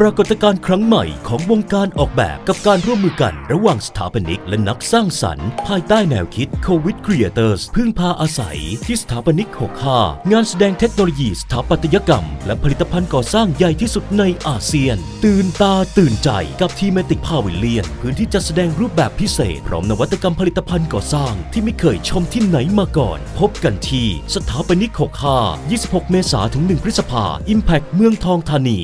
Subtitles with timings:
[0.00, 9.48] ปรากฏการณ์ครั้งใหม่ของวงการออกแบบกับการร่วมมือกันระหว่างสถาปนิกและนักสร้างสรรค์ ภายใต้แนวคิด Covid Creators พึ่งพาอาศัยที่สถาปนิก
[9.90, 16.30] 65 งานแสดงเทคโนโลยีสถาปัตยกรรม และผลิตภัณฑ์ก่อสร้างใหญ่ที่สุดในอาเซียน ตื่นตาตื่นใจ
[16.60, 24.92] กับทีเมติกพาวิเลียน พื้นที่จัดแสดงรูปแบบพิเศษ พร้อมนวัตกรรมผลิตภัณฑ์ก่อสร้าง ที่ไม่เคยชมที่ไหนมาก่อน พบกันที่สถาปนิก
[25.36, 27.24] 65 26 เมษายนถึง 1 พฤษภา
[27.54, 28.82] Impact เมืองทองธานี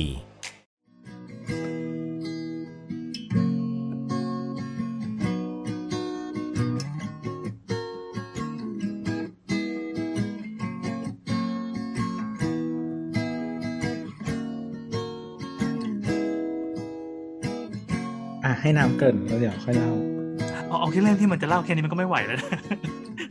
[18.71, 19.91] ให้น้ำเกรินแล้วเดี๋ยวค่อยเล่า
[20.67, 22.49] เอาเอาแค่เรื่องที่มันจะเล่าแค่นี้มันก็ไม่ไหวแล้วนะ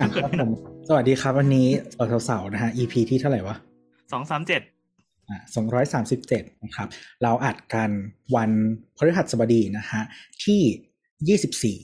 [0.00, 0.50] อะครับผม
[0.88, 1.68] สวัสดีครับวันนี้
[2.26, 3.56] เสาร์ๆนะฮะ EP ที่เท่าไหร่วะ
[4.12, 4.62] สองสามเจ็ด
[5.30, 6.88] อะสองร้อยสามสิบเจ็ดนะครับ
[7.22, 7.90] เราอัดกัน
[8.36, 8.50] วัน
[8.96, 10.00] พฤหัสบดีนะฮะ
[10.44, 10.60] ที่
[11.28, 11.78] ยี่สิบสี่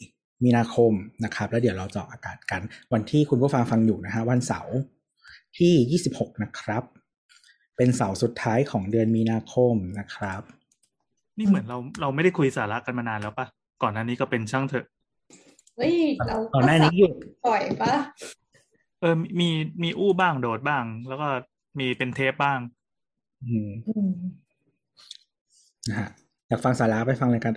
[0.45, 0.93] มีนาคม
[1.25, 4.77] นะครับ แล้วเดี๋ยวเราจะออกอากาศกันวันที่คุณผู้ฟังฟังอยู่นะฮะวันเสาร์
[5.59, 6.83] ที่ยี่สิบหกนะครับ
[7.77, 10.43] เป็นเสาร์สุดท้ายของเดือนมีนาคมนะครับ
[11.39, 13.47] นี่เหมือนเราเราไม่ได้คุยสาระกันมานานแล้วปะ
[13.83, 14.87] ก่อนหน้านี้ก็เป็นช่างเถอะ
[15.77, 15.95] เฮ้ย
[16.27, 17.12] เราก่อนหน้านี้หยุด
[17.47, 17.95] ปล่อยปะ
[19.01, 19.48] เออมี
[19.83, 21.29] มีอู้บ้างโดดบ้าง แล้วก็
[21.79, 22.59] มีเป็นเทปบ้าง
[23.45, 24.11] อืมอืม
[25.89, 26.09] นะฮะ
[26.48, 27.55] อยากฟังสาระไปฟังรายการ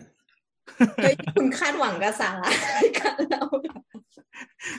[1.04, 2.50] เฮ้ยคุณคาดหวังกับสาระ
[2.98, 3.44] กันเรา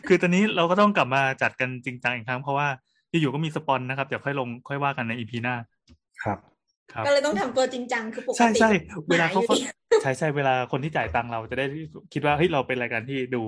[0.06, 2.68] คือตอนนี้เราก็ต้องกลับมาจัดกันจริงจังอีกครั้งเพราะว่า
[3.10, 5.54] อยู่ๆก็มีสปอนนะครับเดี๋ยวค่อยลงค่อยว่ากันในอีพีหน้า
[6.24, 6.49] ครับครับ
[7.06, 8.70] ก็เลยต้องทำตัวจริงจังคือปกใช่ติใช่
[9.10, 9.60] เวลาเขาหมอยู่ดี
[10.02, 11.66] ใช่ใช่เวลาคนที่จ่ายตังค์เราจะได้
[12.12, 13.42] คิดว่าเฮ้ยเราเป็นรายการที่ดู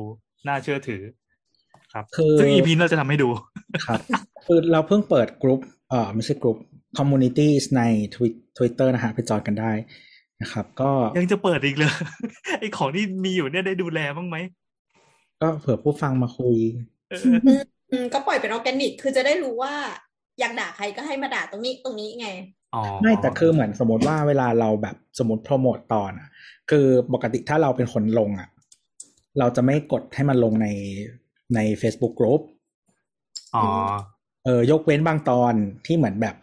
[0.48, 1.03] น่าเชื่อถือ
[1.93, 3.29] ครับคือซึ่งอีพีเราจะทำให้ดู
[3.87, 4.01] ครับ
[4.47, 6.57] คือเราเพิ่งเปิดกลุ่มเอ่อไม่ใช่กลุ่ม
[6.98, 7.83] communities ใน
[8.57, 9.73] Twitter นะฮะไปจอยกันได้
[10.42, 11.92] นะครับ ก็ยังจะเปิดอีกเลย
[12.61, 14.36] ไอของที่มีอยู่เนี่ยได้ดูแลบ้างไหม
[15.42, 16.57] ก็เผื่อผู้ฟังมาคุย
[17.11, 19.75] เอออืมอืมก็ปล่อยเป็นออร์แกนิก คือจะได้รู้ว่า
[20.41, 22.61] อยากด่าใครก็ให้มาด่าตรงนี้ตรงนี้ไงอ๋อ
[23.02, 26.28] ไม่แต่คือเหมือนสมมติว่าเวลาเราแบบสมมติโปรโมตตอนอะ
[26.70, 28.48] คือปกติถ้าเราเป็นคนลงอะ
[29.38, 30.68] เราจะไม่กดให้มันลงใน
[31.55, 32.42] ใน Facebook Group
[33.56, 33.64] อ๋อ
[34.44, 35.55] เออยกเว้นบางตอน
[35.86, 36.36] ที่เหมือนแบบ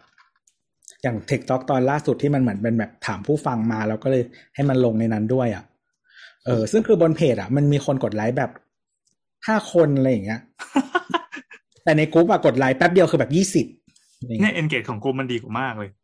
[1.02, 4.22] อย่างเทคต็อกตอนล่าสุดที่มันเหมือนเป็นแบบถามผู้ฟังมา แล้วก็เลย
[4.54, 5.64] ให้มันลงในนั้นด้วยอะ
[6.46, 8.50] เออ ซึ่งคือบนเพจอะ มันมีคนกดไลค์แบบ
[9.46, 10.40] ห้าคนอะไรอย่างเงี้ย
[11.84, 13.66] แต่ในกลุ่มอะกดไลค์แป๊บเดียวคือแบบยี่สิบ
[14.40, 15.99] เนี่ย engage ของกูมันดีกว่ามากเลยอืมอืม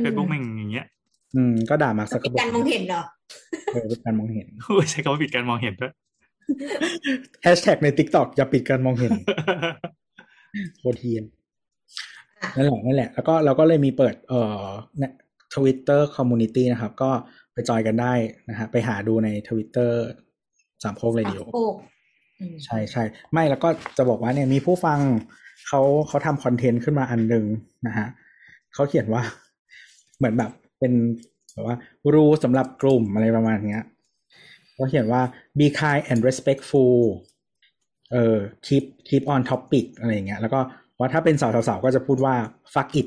[0.00, 0.86] เฟซบุ๊กมันอย่างเงี้ย
[1.36, 3.02] อืม ก็ด่ามาสักเป็นการมองเห็นเหรอ
[3.72, 5.92] เออเป็นการมองเห็นโอ้ยใช้คำว่าปิดการมองเห็นด้วย
[7.42, 9.12] แฮชแท็กใน TikTok อย่าปิดการมองเห็น
[10.78, 11.24] โคตรเทียน
[12.42, 14.66] อะนั่นแหละนั่นแหละ แล้วก็เราก็เลยมีเปิด เอ่อ
[15.54, 17.10] ทวิตเตอร์ community นะครับ ก็
[17.52, 18.14] ไปจอยกันได้
[18.48, 20.00] นะฮะ ไปหาดูในทวิตเตอร์
[20.82, 21.64] สามโคกเรดิโอโอ้
[22.40, 24.98] อืมใช่ใช่ไม่แล้วก็จะบอกว่าเนี่ยมีผู้ฟัง
[25.68, 27.44] เขาเขาทำ content ขึ้นมาอันหนึ่ง
[27.86, 28.06] นะฮะ
[28.74, 29.22] เขาเขียนว่า
[30.16, 30.92] เหมือนแบบเป็น
[31.52, 31.76] แบบว่า
[32.14, 33.82] rule สำหรับกลุ่มอะไรประมาณเนี้ย
[34.74, 35.22] เขาเขียนว่า
[35.58, 36.96] be kind and respectful
[38.12, 40.60] เออ keep keep on topic อะไรอย่างเงี้ย แล้วก็
[40.98, 42.34] ว่าถ้าเป็นสาวๆๆก็จะพูดว่า
[42.72, 43.06] fuck it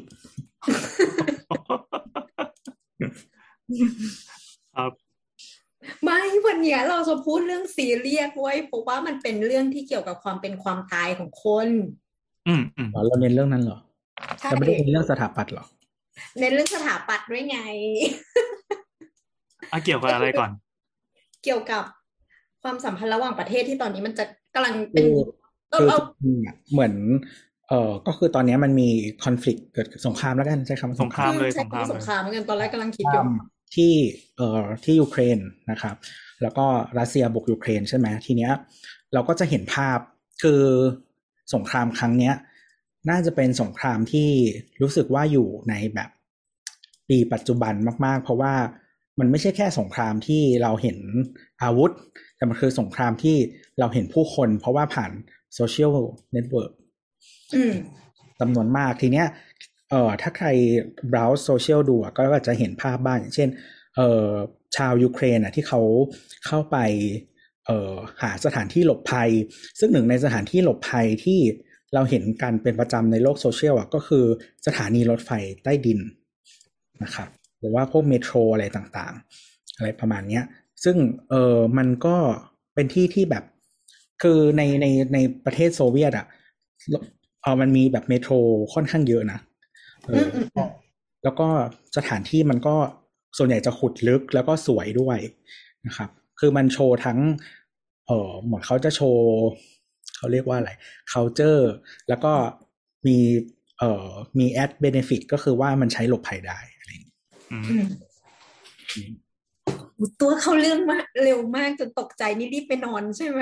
[4.76, 4.92] ครับ
[6.04, 11.70] ไม่วันเนี้ยเราจะพูดเรื่องซีเรียสไว้ยเพราะว่ามันเป็นเรื่องที่เกี่ยวกับความเป็นความตายของคน
[12.48, 13.80] อืมอืมเหรอเราเน้นเรื่องนั้นเหรอ
[14.40, 15.66] ใช่เราไม่ได้เน้นเรื่องสถาปัตย์เหรอ
[16.40, 17.58] ในเรื่องสถาปัตย์ด้วยไง
[19.72, 20.52] อะเกี่ยวกับอะไรก่อน
[21.44, 21.84] เกี่ยวกับ
[22.64, 25.18] ความสัมพันธ์ระหว่างประเทศที่ตอนนี้มันจะกำลังเป็นคือ
[25.74, 26.94] ก็คือเอาจริงๆอะเหมือน
[27.68, 28.90] เอ่อก็คือตอนเนี้ยมันมี
[29.24, 33.30] คอน FLICT เกิดสงครามแล้วกันใช้คำว่าสงครามเลยใช่สงครามสงครามเหมือนกันตอนแรกกำลังคิดสงอคยู่ราม
[33.76, 33.94] ที่
[34.38, 35.40] เอ่อที่ยูเครน
[35.72, 35.96] นะครับ
[36.42, 36.66] แล้วก็
[37.00, 38.52] รัสเซียบุกยูเครนใช่ไหมทีเนี้ย
[39.14, 40.00] เราก็จะเห็นภาพ
[40.44, 40.62] คือ
[41.54, 42.34] สงครามครั้งเนี้ย
[43.10, 44.30] น่าจะเป็นสงครามที่
[44.82, 46.10] รู้สึกว่าอยู่ในแบบ
[47.10, 47.74] ปีปัจจุบัน
[48.06, 48.54] มาก ๆ เพราะว่า
[49.20, 50.98] มันไม่ใช่แค่สงครามที่เราเห็น
[51.64, 51.92] อาวุธ
[52.38, 53.38] แต่มันคือสงครามที่
[53.80, 55.12] เราเห็นผู้คน เพราะว่าผ่าน
[55.56, 55.94] โซเชียล
[56.34, 56.72] เน็ตเวิร์ก
[58.40, 59.28] จำนวนมากทีเนี้ย
[59.90, 60.48] เอ่อถ้าใคร
[61.12, 63.50] browse โซเชียลดูอะก็จะเห็นภาพบ้างอย่างเช่น
[63.96, 64.30] เอ่อ
[64.76, 65.82] ชาวยูเครนอะที่เขา
[66.46, 66.78] เข้าไป
[67.66, 69.30] เอ่อหาสถานที่หลบภัย
[69.80, 71.40] ซึ่งหนึ่งในสถานที่หลบภัยที่
[71.94, 74.26] เราเห็นกันเป็นประจำในโลกโซเชียลอะก็คือ
[74.66, 75.32] สถานีรถไฟ
[75.64, 76.00] ใต้ดิน
[77.04, 77.30] นะครับ
[77.60, 80.44] หรือว่าพวกเมโทรอะไรต่างๆ อะไรประมาณเนี้ย
[80.84, 80.96] ซึ่ง
[81.30, 82.16] เออมันก็
[82.76, 83.44] เป็นที่ที่แบบ
[84.22, 86.26] คือในในในประเทศโซเวียตอะ
[87.42, 88.34] เออมันมีแบบเมโทร
[88.74, 89.40] ค่อนข้างเยอะนะ
[90.06, 90.26] เออ
[91.24, 91.48] แล้วก็
[91.98, 92.76] สถานที่มันก็
[93.38, 95.18] ส่วนใหญ่จะขุดลึกแล้วก็สวยด้วย
[95.88, 97.20] นะครับ คือมันโชว์ทั้ง
[98.08, 99.26] เออเหมือนเขาจะโชว์
[100.18, 100.72] เขาเรียกว่าอะไร
[101.12, 101.64] culture
[102.10, 102.34] แล้วก็
[103.08, 103.18] มี
[103.80, 104.10] เอ่อ
[104.40, 107.14] มี add benefit ก็คือว่ามันใช้หลบภัยได้อะไรอย่างนี้
[107.52, 107.86] อืม
[110.22, 113.40] ตัวเขาเรื่องมากเร็วมากจนตกใจนี่รีบไปนอนใช่ไหม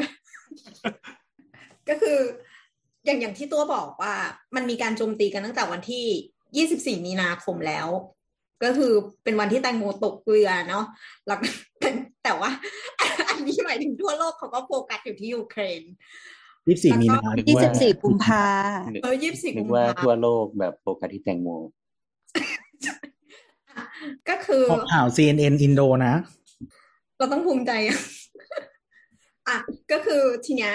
[1.90, 2.18] ก็คือ
[3.06, 4.14] อย่างอย่างที่ตัวบอกว่า
[4.56, 6.66] มันมีการโจมตีกันตั้งแต่วันที่
[6.98, 7.88] 24 มีนาคมแล้ว
[8.64, 8.94] ก็คือ
[9.24, 10.86] เป็นวันที่แตงโมตกเรือเนาะ
[11.28, 11.40] แล้ว
[12.24, 12.50] แต่ว่า
[13.30, 15.82] อันนี้หมายถึงทั่วโลกเขาก็โฟกัสอยู่ที่ยูเครน
[16.68, 18.44] ยี่สี่มีนาแล้วก็นึกยี่ว่าสิบสี่กุมภา
[19.04, 21.50] เออ24นึกุกมว่าภาทั่วโลกแบบโฟกัสที่แตงโม
[24.30, 24.64] ก็คือ
[24.94, 26.16] ข่าว CNN อินโดนะ
[27.18, 28.00] เราต้องภูมิใจอะ
[29.48, 29.58] อะ
[29.92, 30.74] ก็คือทีเนี้ย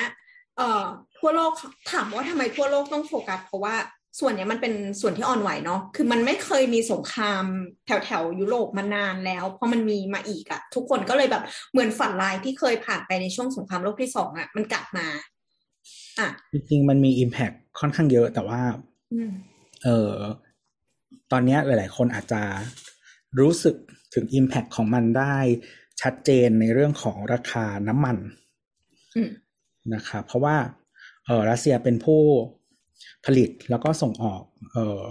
[0.57, 0.85] เอ่อ
[1.19, 1.53] ทั่วโลก
[1.93, 3.75] ถามว่าทำไมทั่วโลกต้องโฟกัส เพราะว่า
[4.21, 7.45] ส่วนเนี้ยมันเป็นส่วนที่อ่อนไหวเนาะ คือมันไม่เคยมีสงคราม
[7.87, 11.43] แถวแถวๆยุโรปมานานแล้ว เพราะมันมีมาอีกอะทุกคนก็เลยแบบ
[11.73, 15.07] เหมือนฝันลายที่เคยผ่านไปในช่วงสงครามโลกที่สองอะมันกลับมา
[16.19, 18.63] อะจริงๆมันมี Impact ค่อนข้างเยอะ แต่ว่า
[19.13, 19.33] อืม
[19.85, 20.15] เออ
[21.33, 22.43] ตอนเนี้ยหลาย ๆ คนอาจจะ
[23.41, 23.77] รู้สึก
[24.15, 25.37] ถึง Impact ของมันได้
[26.03, 28.17] ชัดเจนในเรื่องของราคาน้ำมัน
[29.17, 29.31] อืม
[29.95, 30.57] นะครับเพราะว่า
[31.27, 32.23] เออรัสเซียเป็นผู้
[33.25, 34.43] ผลิตแล้วก็ส่งออก
[34.73, 35.05] เออ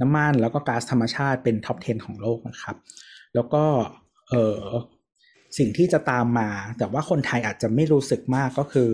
[0.00, 2.76] น้ำมันแล้วก็ก๊าซธรรมชาติเป็นท็อป 10 ของโลกนะครับ
[3.34, 3.64] แล้วก็
[4.30, 4.60] เออ
[5.58, 6.48] สิ่งที่จะตามมา
[6.78, 8.90] แต่ว่าคนไทยอาจจะไม่รู้สึกมากก็คือ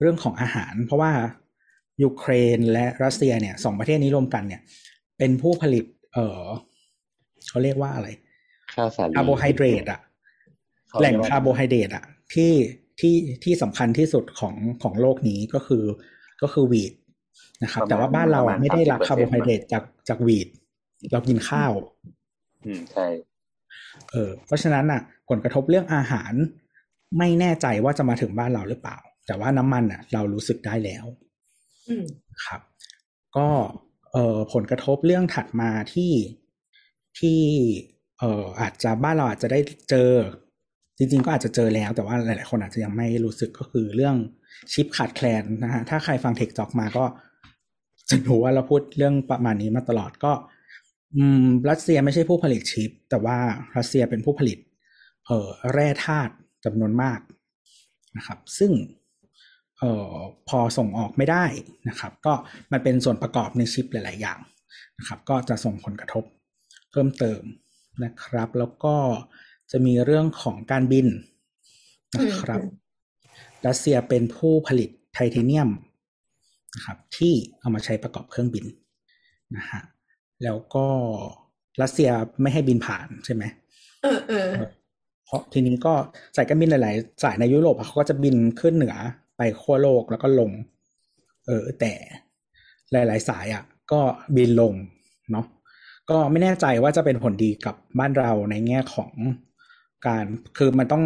[0.00, 1.12] เรื่องของอาหาร เพราะว่า
[2.02, 4.60] ยูเครนและรัสเซียเนี่ยสองประเทศนี้รวมกันเนี่ย
[5.18, 6.42] เป็นผู้ผลิต เออ
[7.48, 8.08] เขาเรียกว่าอะไร
[8.74, 10.00] ข้าวสาลีคาร์โบไฮเดรตอะ
[10.88, 12.04] เขาแหล่งเรียกว่าคาร์โบไฮเดรตอะ
[12.34, 12.52] ที่
[13.00, 13.14] ที่
[13.44, 15.84] ที่สำคัญที่สุดของของโลกนี้ก็คือ
[16.42, 16.92] ก็คือ wheat
[17.62, 20.48] นะครับ แต่ว่าบ้านเราอะไม่ได้รับคาร์โบไฮเดรตจากจาก wheat
[21.12, 21.72] เรากินข้าว
[22.66, 23.06] อืมใช่
[24.10, 26.32] เออเพราะฉะนั้นอะ ผลกระทบเรื่องอาหาร
[27.18, 31.04] ไม่แน่ใจว่าจะมาถึงบ้านเราหรือเปล่า แต่ว่าน้ำมันอะ เรารู้สึกได้แล้ว
[31.88, 32.04] อืม
[32.44, 32.60] ครับ
[33.36, 33.48] ก็
[34.12, 36.12] เอ่อผลกระทบเรื่องถัดมาที่
[37.18, 37.40] ที่
[38.18, 39.60] เอ่ออาจจะบ้านเราอาจจะได้
[39.90, 40.10] เจอ
[40.98, 44.16] จริง ๆ ก็อาจจะเจอแล้ว แต่ว่าหลาย ๆ คนอาจจะยังไม่รู้สึกก็คือเรื่อง
[44.72, 47.04] ชิปขาดแคลนนะฮะถ้าใครฟังเทคจ็อกมาก็
[48.10, 50.32] จะรู้ว่าเราพูดเรื่องประมาณนี้มาตลอดก็
[51.16, 53.38] อืม รัสเซียไม่ใช่ผู้ผลิตชิป แต่ว่า
[53.76, 54.58] รัสเซียเป็นผู้ผลิต
[55.26, 56.32] เอ่อแร่ธาตุ
[56.64, 57.20] จำนวนมาก
[58.16, 58.72] นะครับ ซึ่ง
[59.78, 60.14] เอ่อ
[60.48, 61.44] พอส่งออกไม่ได้
[61.88, 62.34] นะครับ ก็
[62.72, 64.38] มันเป็นส่วนประกอบในชิปหลาย ๆ อย่าง
[64.98, 66.24] นะครับ ก็จะส่งผลกระทบ
[66.90, 67.42] เพิ่มเติม
[68.04, 68.96] นะครับ แล้วก็
[69.70, 71.06] จะมีเรื่องของการบิน
[72.16, 72.82] นะครับอืม
[73.66, 75.70] รัสเซียเป็นผู้ผลิตไทเทเนียม
[76.74, 78.64] นะครับ ที่เอามาใช้ประกอบเครื่องบิน
[79.56, 79.82] นะฮะ
[80.44, 80.86] แล้วก็
[81.82, 82.10] รัสเซีย
[82.40, 83.42] ไม่ให้บินผ่านใช่ไหม
[84.02, 84.50] เออเออ
[85.24, 85.94] เพราะทีนี้ก็
[86.36, 88.96] สายการบินหลาย ๆ สายในยุโรปอะเขาก็จะบินขึ้นเหนือ
[89.36, 90.50] ไปขั้วโลกแล้วก็ลง
[91.46, 91.92] เออ แต่
[92.92, 94.00] หลาย ๆ สายอะ ก็
[94.36, 94.74] บินลง
[95.32, 95.46] เนาะ
[96.10, 99.12] ก็ไม่แน่ใจว่าจะเป็นผลดีกับบ้านเราในแง่ของ
[100.06, 100.24] การ
[100.58, 101.04] คือมันต้อง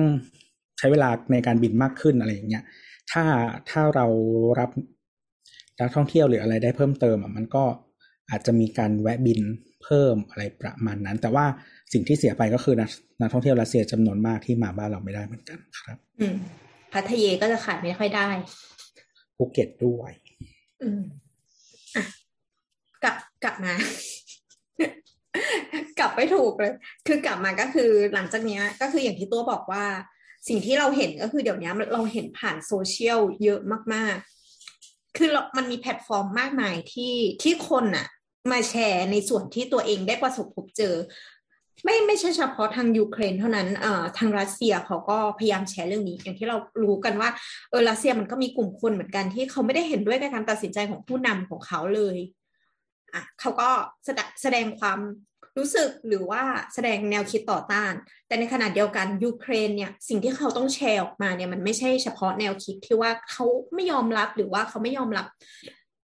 [0.78, 2.64] ใช้เวลาในการบินมากขึ้นอะไรอย่างเงี้ย
[3.12, 3.24] ถ้า
[3.70, 4.06] ถ้าเรา
[4.58, 4.70] รับ
[5.80, 7.64] นักท่องเที่ยวหรืออะไรได้เพิ่มเติมอะมันก็
[8.30, 9.40] อาจจะมีการแวะบิน
[9.82, 11.46] เพิ่มอะไรประมาณนั้น แต่ว่า
[11.92, 16.26] สิ่งที่เสียไปก็คือนักนักท่องเที่ยวรัสเซียจำนวนมากที่มาบ้านเราไม่ได้เหมือนกันครับ อื
[16.92, 18.28] พัทเยก็จะขายไม่ค่อยได้
[19.36, 20.10] ภูเก็ตด้วย
[20.82, 21.02] อืม
[21.96, 22.04] อะ
[23.02, 23.74] กลับกลับมา
[25.98, 26.74] กลับไม่ถูกเลย
[27.06, 29.84] คือกลับมาก็คือหลังจากเนี้ย ก็คืออย่างที่ตัวบอกว่า
[30.48, 33.60] สิ่งที่เราเห็นก็คือเดี๋ยวนี้เราเห็นผ่านโซเชียลเยอะ
[33.94, 34.16] มาก
[34.66, 38.06] ๆ คือเรามันมีแพลตฟอร์มมากมายที่ที่คนอะ
[38.52, 40.94] มาแชร์ในส่วนที่ตัวเองได้ประสบพบเจอ
[41.84, 47.30] ไม่ไม่ใช่เฉพาะทางยูเครนเท่านั้นเอ่อทางรัสเซียเขาก็พยายามแชร์เรื่องนี้ อย่างที่เรารู้กันว่า
[47.70, 52.18] เออรัสเซียมันก็มีกลุ่มคนเหมือนกันที่เขาไม่ได้เห็นด้วยกับการตัดสินใจของผู้นำของเขาเลย
[53.14, 53.68] อะเขาก็
[54.04, 54.98] แสดงแสดงความ
[55.58, 56.42] รู้สึกหรือว่า
[56.74, 57.92] แสดงแนวคิดต่อต้าน
[58.26, 63.44] แต่ในขณะเดียวกันยูเครนเนี่ยสิ่งที่เขาต้องแชร์ออกมาเนี่ยมันไม่ใช่เฉพาะแนวคิดที่ว่าเขา
[63.74, 65.26] ไม่ยอมรับหรือว่าเขาไม่ยอมรับ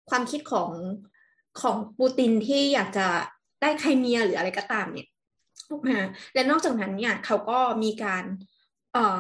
[0.10, 0.70] ความคิดของ
[1.62, 3.08] ของปูตินที่อยากจะ
[3.62, 5.08] ได้ไครเมียหรืออะไรก็ตามเนี่ย
[5.90, 6.00] มา
[6.34, 8.24] และนอกจากนั้นเนี่ยเขาก็มีการ
[8.94, 9.20] เอ่อ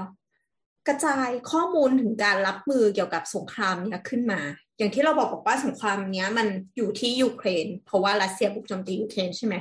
[0.87, 4.41] กระจายข้อมูลถึงการรับมือเกี่ยวกับสงครามเนี่ยขึ้นมา
[4.77, 9.55] อย่างที่เราบอกบอกว่าสงครามเนี้ยมันอยู่ที่ยูเครน เพราะว่ารัสเซียบุกโจมตียูเครนใช่ไหม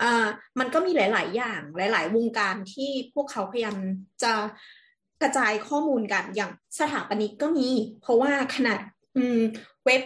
[0.00, 0.26] อ่า
[0.58, 1.60] มันก็มีหลาย ๆ อย่าง
[1.92, 3.76] หลาย ๆ วงการที่พวกเขาพยายาม
[4.22, 4.32] จะ
[5.22, 7.68] กระจายข้อมูลกันอย่างสถาปนิกก็มี
[8.02, 8.78] เพราะว่าขนาด
[9.16, 9.40] อืม
[9.84, 10.02] เว็บ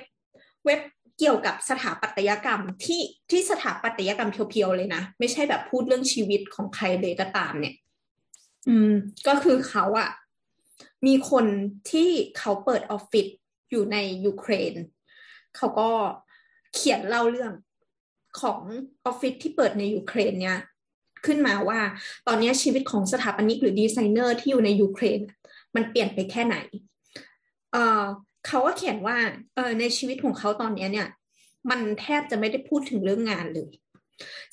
[0.65, 0.81] เว็บ
[1.21, 7.75] เกี่ยวกับสถาปัตยกรรมที่ที่สถาปัตยกรรมเพียวๆเลยนะ ไม่ใช่แบบพูดเรื่องชีวิตของใครเลยก็ตามเนี่ย
[8.69, 8.93] อืม
[9.29, 10.11] ก็คือเขาอะ
[11.07, 11.47] มีคน
[11.91, 13.27] ที่เขาเปิดออฟฟิศ
[13.71, 14.73] อยู่ในยูเครน
[15.57, 15.91] เขาก็
[16.75, 17.53] เขียนเล่าเรื่อง
[18.41, 18.61] ของ
[19.07, 20.59] ออฟฟิศที่เปิดในยูเครนเนี่ย
[21.27, 21.81] ขึ้นมาว่า
[22.27, 25.21] ตอนนี้ชีวิตของสถาปนิกหรือดีไซเนอร์ที่อยู่ในยูเครน
[25.75, 26.57] มันเปลี่ยนไปแค่ไหน
[27.73, 28.03] เออ
[28.47, 29.17] เขาก็เขียนว่า
[29.55, 31.09] เออในชีวิตของเขาตอนนี้เนี่ย
[31.71, 33.71] มันแทบจะไม่ได้พูดถึงเรื่องงานเลย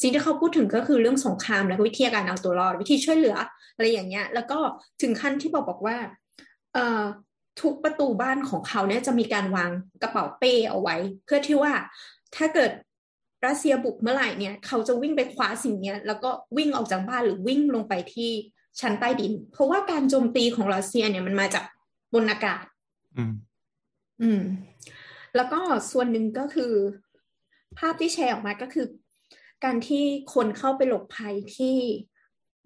[0.02, 3.38] สิ่งที่เขาพูดถึงก็คือเรื่องสงครามและวิธีการเอาตัวรอดวิธีช่วยเหลือ
[3.76, 4.60] อะไรอย่างเงี้ย แล้วก็
[5.02, 5.98] ถึงขั้นที่บอกบอกว่า
[6.74, 7.04] เอ่อ
[7.62, 11.74] ทุกประตูบ้านของเขาเนี่ยจะมีการวางกระเป๋าเป้เอาไว้ เพื่อที่ว่า
[12.36, 12.72] ถ้าเกิด
[13.46, 18.32] รัสเซียบุกเมื่อไหร่เนี่ย เขาจะวิ่งไปคว้าสิ่งเนี้ย แล้วก็วิ่งออกจากบ้านหรือวิ่งลงไปที่
[18.80, 21.64] ชั้นใต้ดิน เพราะว่าการโจมตีของรัสเซียเนี่ยมันมาจาก
[22.14, 22.64] บนอากาศ
[24.22, 24.42] อืม
[25.36, 25.60] แล้วก็
[25.92, 26.74] ส่วนหนึ่งก็คือ
[27.80, 28.86] ภาพที่แชร์ออกมาก็คือ
[29.64, 31.76] การที่คนเข้าไปหลบภัยที่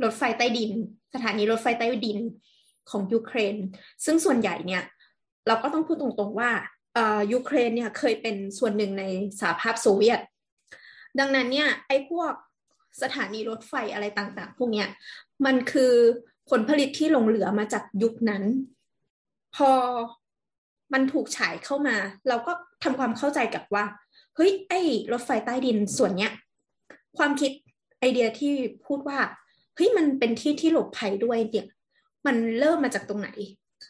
[0.04, 0.72] รถไฟใต้ดิน
[1.14, 2.20] สถานีรถไฟใต้ดิน
[2.90, 3.56] ของยูเครน
[4.06, 4.84] ซึ่งส่วนใหญ่เนี่ย
[5.48, 6.52] เราก็ต้องพูดตรงๆว่า
[6.98, 9.04] อ่ายูเครนเนี่ยเคยเป็นส่วนหนึ่งใน
[9.40, 10.20] สหภาพโซเวียต
[11.20, 12.34] ดังนั้นเนี่ยไอ้พวก
[13.02, 14.88] สถานีรถไฟอะไรต่างๆ พวกเนี้ย
[15.46, 15.94] มันคือ
[16.50, 18.44] ผลผลิตที่หลงเหลือมาจากยุคนั้น
[19.56, 19.72] พอ
[20.94, 21.96] มันถูกฉายเข้ามา
[22.28, 22.52] เราก็
[22.84, 23.86] ทำความเข้าใจกับว่า
[24.36, 24.82] เฮ้ยไอ้
[25.12, 26.32] รถไฟใต้ดินส่วนเนี้ย
[27.18, 27.52] ความคิด
[28.00, 28.54] ไอเดียที่
[28.86, 29.20] พูดว่า
[29.76, 31.68] เฮ้ยมันเป็นที่ที่หลบภัยด้วยเนี่ย
[32.26, 33.30] มันเริ่มมาจากตรงไหน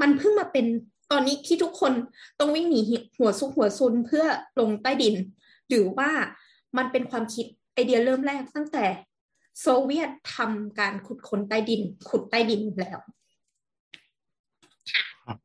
[0.01, 0.65] มันเพิ่งมาเป็น
[1.11, 1.93] ตอนนี้ที่ทุกคน
[2.39, 2.79] ต้องวิ่งหนี
[3.17, 4.25] หัวซุกหัวซุนเพื่อ
[4.59, 5.15] ลงใต้ดิน
[5.69, 6.11] หรือว่า
[6.77, 8.85] มันเป็นความคิดไอเดียเริ่มแรกตั้งแต่
[9.61, 12.99] โซเวียตทำการขุดค้นใต้ดิน ขุดใต้ดินแล้ว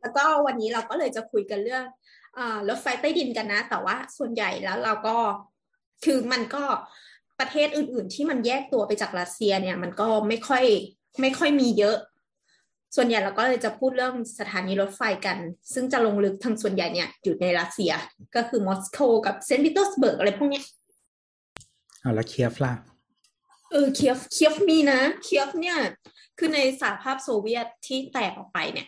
[0.01, 5.17] แล้วก็วันนี้เราก็เลยจะคุยกันเรื่องรถไฟใต้ดินกันนะ แต่ว่าส่วนใหญ่แล้วเราก็
[6.05, 6.65] คือมันก็
[7.41, 10.65] ประเทศอื่น ๆ ที่มันแยกตัวไปจากรัสเซียเนี่ย มันก็ไม่ค่อย
[11.21, 11.97] ไม่ค่อยมีเยอะ
[12.97, 15.39] ส่วนใหญ่เราก็เลยจะพูดเรื่องสถานีรถไฟกัน
[15.73, 17.93] ซึ่งจะลงลึกทางส่วนใหญ่เนี่ยอยู่ในรัสเซีย
[18.37, 20.65] ก็คือมอสโกกับเซนต์ปีเตอร์สเบิร์กอะไรพวกเนี้ย
[22.01, 22.73] เอาแล้วเคียฟล่ะ
[23.71, 25.79] เออเคียฟเคียฟมีนะเคียฟเนี่ย
[26.39, 28.87] คือในสหภาพโซเวียตที่แตกออกไปเนี่ย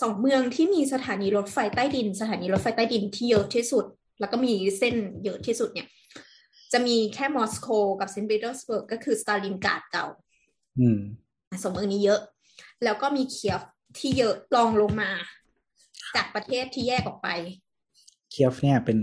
[0.00, 3.84] สองเมืองที่มีสถานีรถไฟใต้ดิน สถานีรถไฟใต้ดินที่เยอะที่สุด
[4.20, 4.94] แล้วก็มีเส้น
[5.24, 5.86] เยอะที่สุดเนี่ย
[6.72, 7.68] จะมีแค่มอสโก
[8.00, 10.06] กับเซนต์ปีเตอร์สเบิร์กก็คือสตาลินกราดเก่า
[10.80, 10.98] อืม
[11.62, 12.20] สองเมืองนี้เยอะ
[12.84, 13.60] แล้วก็มีเคียฟ
[13.98, 15.10] ที่เยอะรองลงมา
[16.16, 17.28] จากประเทศที่แยกออกไป
[18.30, 18.98] เคียฟเนี่ยเป็น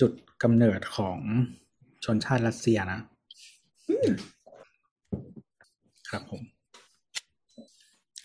[0.00, 1.18] จุดกำเนิดของ
[2.04, 3.00] ชนชาติรัสเซียนะ
[6.10, 6.42] ครับผม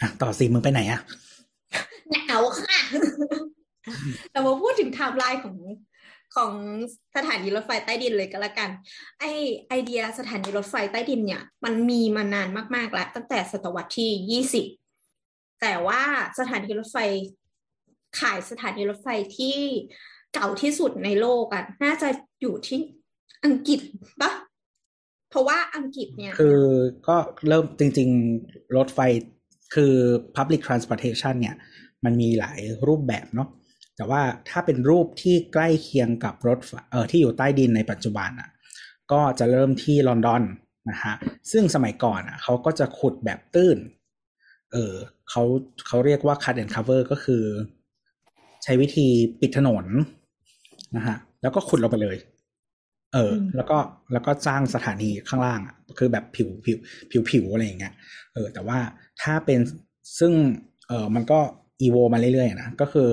[0.02, 1.02] อะ ต่อสิมึงไปไหนอะ
[2.12, 2.80] หนาวค่ะ
[4.32, 5.58] เรามาพูดถึงไทม์ไลน์ของ
[6.36, 6.54] ของ
[7.16, 8.70] สถานีรถไฟใต้ดินเลยก็แล้วกัน
[9.20, 9.24] ไอ
[9.68, 14.66] ไอเดียสถานีรถไฟใต้ดินเนี่ย มันมีมานานมากๆแล้ว ตั้งแต่ศตวรรษที่ยี่สิบ
[15.62, 16.02] แต่ว่า
[16.40, 16.98] สถานีรถไฟ
[18.20, 19.58] ขายสถานีรถไฟที่
[20.34, 22.10] เก่าที่สุดในโลกอะน่าจะ
[22.42, 22.80] อยู่ที่
[23.44, 23.80] อังกฤษ
[24.22, 24.32] ปะ
[25.30, 26.62] เพราะว่าอังกฤษเนี่ย คือ
[27.08, 27.16] ก็
[27.48, 28.10] เริ่มจริง
[28.44, 29.00] ๆ รถไฟ
[29.76, 29.94] คือ
[30.36, 31.56] Public Transportation เนี่ย
[32.06, 33.50] มันมีหลายรูปแบบเนาะ
[33.96, 38.50] แต่ว่าถ้าเป็นรูปที่ใกล้เคียงกับรถไฟเออที่อยู่ใต้ดินในปัจจุบันอะ
[39.12, 40.44] ก็จะเริ่มที่ลอนดอน
[40.90, 41.14] นะฮะ
[41.52, 43.78] ซึ่งสมัยก่อนอะเขาก็จะขุดแบบตื้น
[44.72, 44.94] เออ
[45.30, 45.44] เขา
[45.88, 47.44] เขาเรียกว่า cut and cover ก็คือ
[48.64, 49.08] ใช้วิธี
[49.42, 49.86] ปิดถนน
[50.96, 52.18] นะฮะแล้วก็ขุดลงไปเลย
[53.14, 53.78] เออ แล้วก็
[54.14, 56.78] แล้วก็สร้างสถานีข้างล่างอะคือแบบผิวผิว
[57.12, 57.94] ผิวผิวอะไรอย่างเงี้ย
[58.34, 58.80] เออ แต่ว่า
[59.22, 59.60] ถ้าเป็น
[60.20, 60.34] ซึ่ง
[60.88, 61.40] เออมันก็
[61.82, 63.10] อีโวมาเรื่อยๆนะก็คือ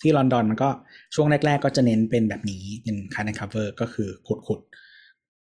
[0.00, 0.70] ที่ลอนดอนมันก็
[1.14, 4.60] ช่วงแรก ๆ ก็จะเน้นเป็นแบบนี้เป็นคาร์ n นคัฟเวอร์ก็คือขุดขุด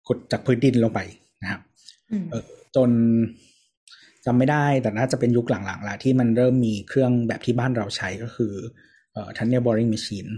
[0.07, 1.01] ขุดจากพื้นดินลงไป
[1.43, 1.61] นะครับ
[2.11, 2.45] อืมเออ
[2.77, 2.91] จน
[4.25, 8.53] จำไม่ได้แต่น่าจะเป็นยุคหลังๆละที่มันเริ่มมีเครื่องแบบที่บ้านเราใช้ก็คือ
[9.13, 10.31] เอ่อ tunnel boring machine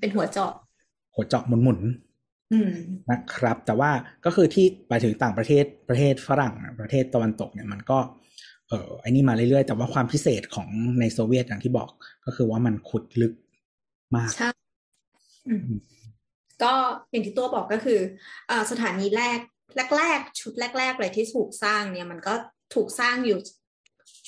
[0.00, 0.52] เป็นหัวเจาะ
[1.14, 2.70] หัวเจาะหมุนๆอืม
[3.10, 3.90] นะครับ แต่ว่า
[4.24, 7.98] ก็คือที่ไปถึงต่างประเทศประเทศฝรั่งประเทศตะวันตกเนี่ยมันก็
[8.68, 10.68] เออไอ้นี่มาเรื่อยๆ แต่ว่าความพิเศษของ
[11.00, 11.90] ในโซเวียตอย่างที่บอก
[12.24, 13.32] ก็คือว่ามันขุดลึก
[14.16, 14.50] มากใช่
[15.48, 15.60] อืม
[16.62, 16.74] ก็
[17.10, 18.00] อย่างที่ตัวบอกก็คือ
[18.50, 19.38] อ่าสถานีแรก
[19.96, 22.34] แรก ๆ ชุดแรกๆเลยที่ถูกสร้างเนี่ยมันก็
[22.74, 23.38] ถูกสร้างอยู่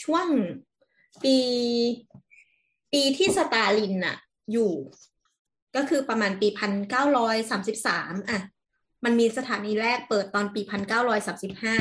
[0.03, 0.27] ช่วง
[1.25, 1.37] ปี
[2.93, 4.17] ปีที่สตาลินน่ะ
[4.53, 4.73] อยู่
[5.77, 8.41] ก็คือประมาณปีพันเก้าร้อยสามสิบสามอะ
[9.05, 11.77] มันมีสถานีแรกเปิดตอนปีพันเก้าร้อยสามสิบห้า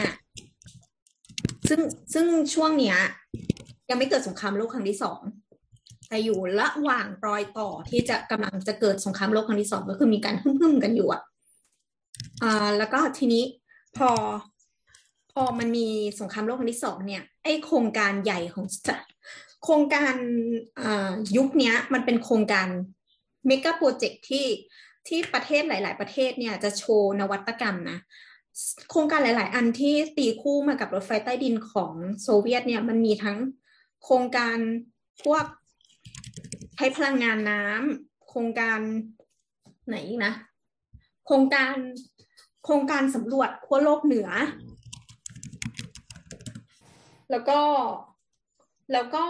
[1.69, 1.81] ซึ่ง
[2.13, 2.97] ซึ่งช่วงเนี้ย
[3.89, 5.19] ยังไม่เกิดสงครามโลกครั้งที่สอง
[6.07, 11.21] แต่อยู่ระหว่างรอยต่อที่จะกำลังจะเกิดสงครามโลกครั้งที่สองก็คือมีการฮึ่มๆกันอยู่อะ
[12.43, 13.43] อ่าแล้วก็ทีนี้
[13.97, 14.09] พอ
[15.31, 15.87] พอมันมี
[16.19, 18.65] สงครามโลกครั้งที่สองเนี่ยไอโครงการใหญ่ของ
[19.63, 20.15] โครงการ
[21.37, 22.67] ยุคนี้มันเป็นโครงการ
[23.47, 24.45] เมกะโปรเจกต์ที่
[25.07, 27.99] ที่ประเทศหลาย ๆ ประเทศเนี่ยจะโชว์นวัตกรรมนะ
[28.89, 33.37] โครงการหลาย ๆ อันที่ตีคู่มากับรถไฟใต้ดินของโซเวียตเนี่ยมันมีทั้ง
[34.03, 34.57] โครงการ
[35.23, 35.45] พวก
[36.75, 38.79] ใช้พลังงานน้ำโครงการ
[39.87, 39.95] ไหน
[40.25, 40.33] นะ
[41.25, 41.75] โครงการ
[42.65, 44.29] โครงการสำรวจขั้วโลกเหนือ
[47.31, 47.59] แล้วก็
[48.93, 49.23] แล้วก็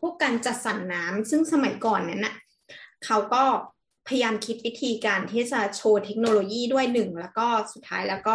[0.00, 2.34] พวกการจัดสรรน้ำซึ่งสมัยก่อนนั้นน่ะ
[3.04, 3.44] เขาก็
[4.08, 8.34] พยายามคิดวิธีการที่จะโชว์เทคโนโลยีด้วยหนึ่งแล้วก็สุดท้ายแล้วก็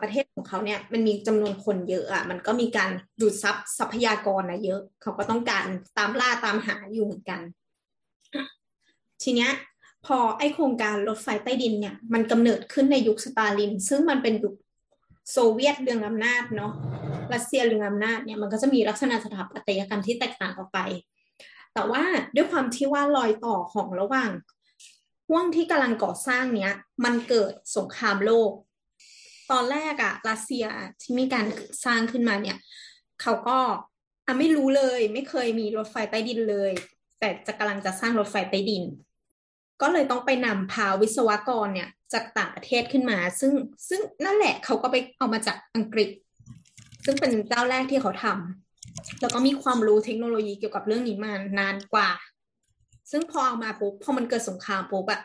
[0.00, 5.66] ประเทศของเขาเนี่ยมันมีจำนวนคนเยอะอะมันก็มีการดูดซับทรัพยากรนะเยอะ เขาก็ต้องการ
[5.98, 7.40] ตามล่าตามหาอยู่เหมือนกัน
[9.22, 9.50] ทีเนี้ย
[10.06, 14.54] พอไอโครงการรถไฟใต้ดินเนี่ย มันกำเนิดขึ้นในยุคสตาลิน ซึ่งมันเป็นยุค
[15.32, 16.72] โซเวียตเรืองอำนาจเนาะ
[17.32, 20.78] รัสเซียเรืองอำนาจเนี่ยมันก็จะมีลักษณะสถาปัตยกรรมที่แตกต่างออกไป
[21.78, 22.04] แต่ว่า
[22.36, 24.30] ด้วยความที่ว่ารอยต่อของระหว่าง
[25.28, 26.72] ห่วงที่กำลังก่อสร้างเนี้ย
[27.04, 28.50] มันเกิดสงครามโลก
[29.50, 30.64] ตอนแรกอะรัสเซีย
[31.00, 31.46] ที่มีการ
[31.84, 32.56] สร้างขึ้นมาเนี่ย
[33.22, 33.58] เขาก็
[34.26, 36.72] อะไม่รู้เลย ไม่เคยมีรถไฟใต้ดินเลย
[37.20, 38.84] แต่จะกำลังจะสร้างรถไฟใต้ดิน
[39.82, 43.52] ก็เลยต้องไปนำพาวิศวกรเนี่ยจากต่างประเทศขึ้นมา ซึ่ง
[43.88, 46.08] ซึ่งนั่นแหละเขาก็ไปเอามาจากอังกฤษ
[47.04, 48.67] ซึ่งเป็นเจ้าแรกที่เขาทำ
[49.20, 52.10] แล้วก็มีความรู้เทคโนโลยีเกี่ยวกับเรื่องนี้มานานกว่า
[53.10, 55.20] ซึ่งพอเอามาปุ๊บพอมันเกิดสงครามปุ๊บอะ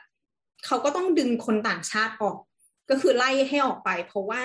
[0.66, 2.38] เขาก็ต้องดึงคนต่างชาติออก
[2.90, 4.42] ก็คือไล่ให้ออกไป เพราะว่า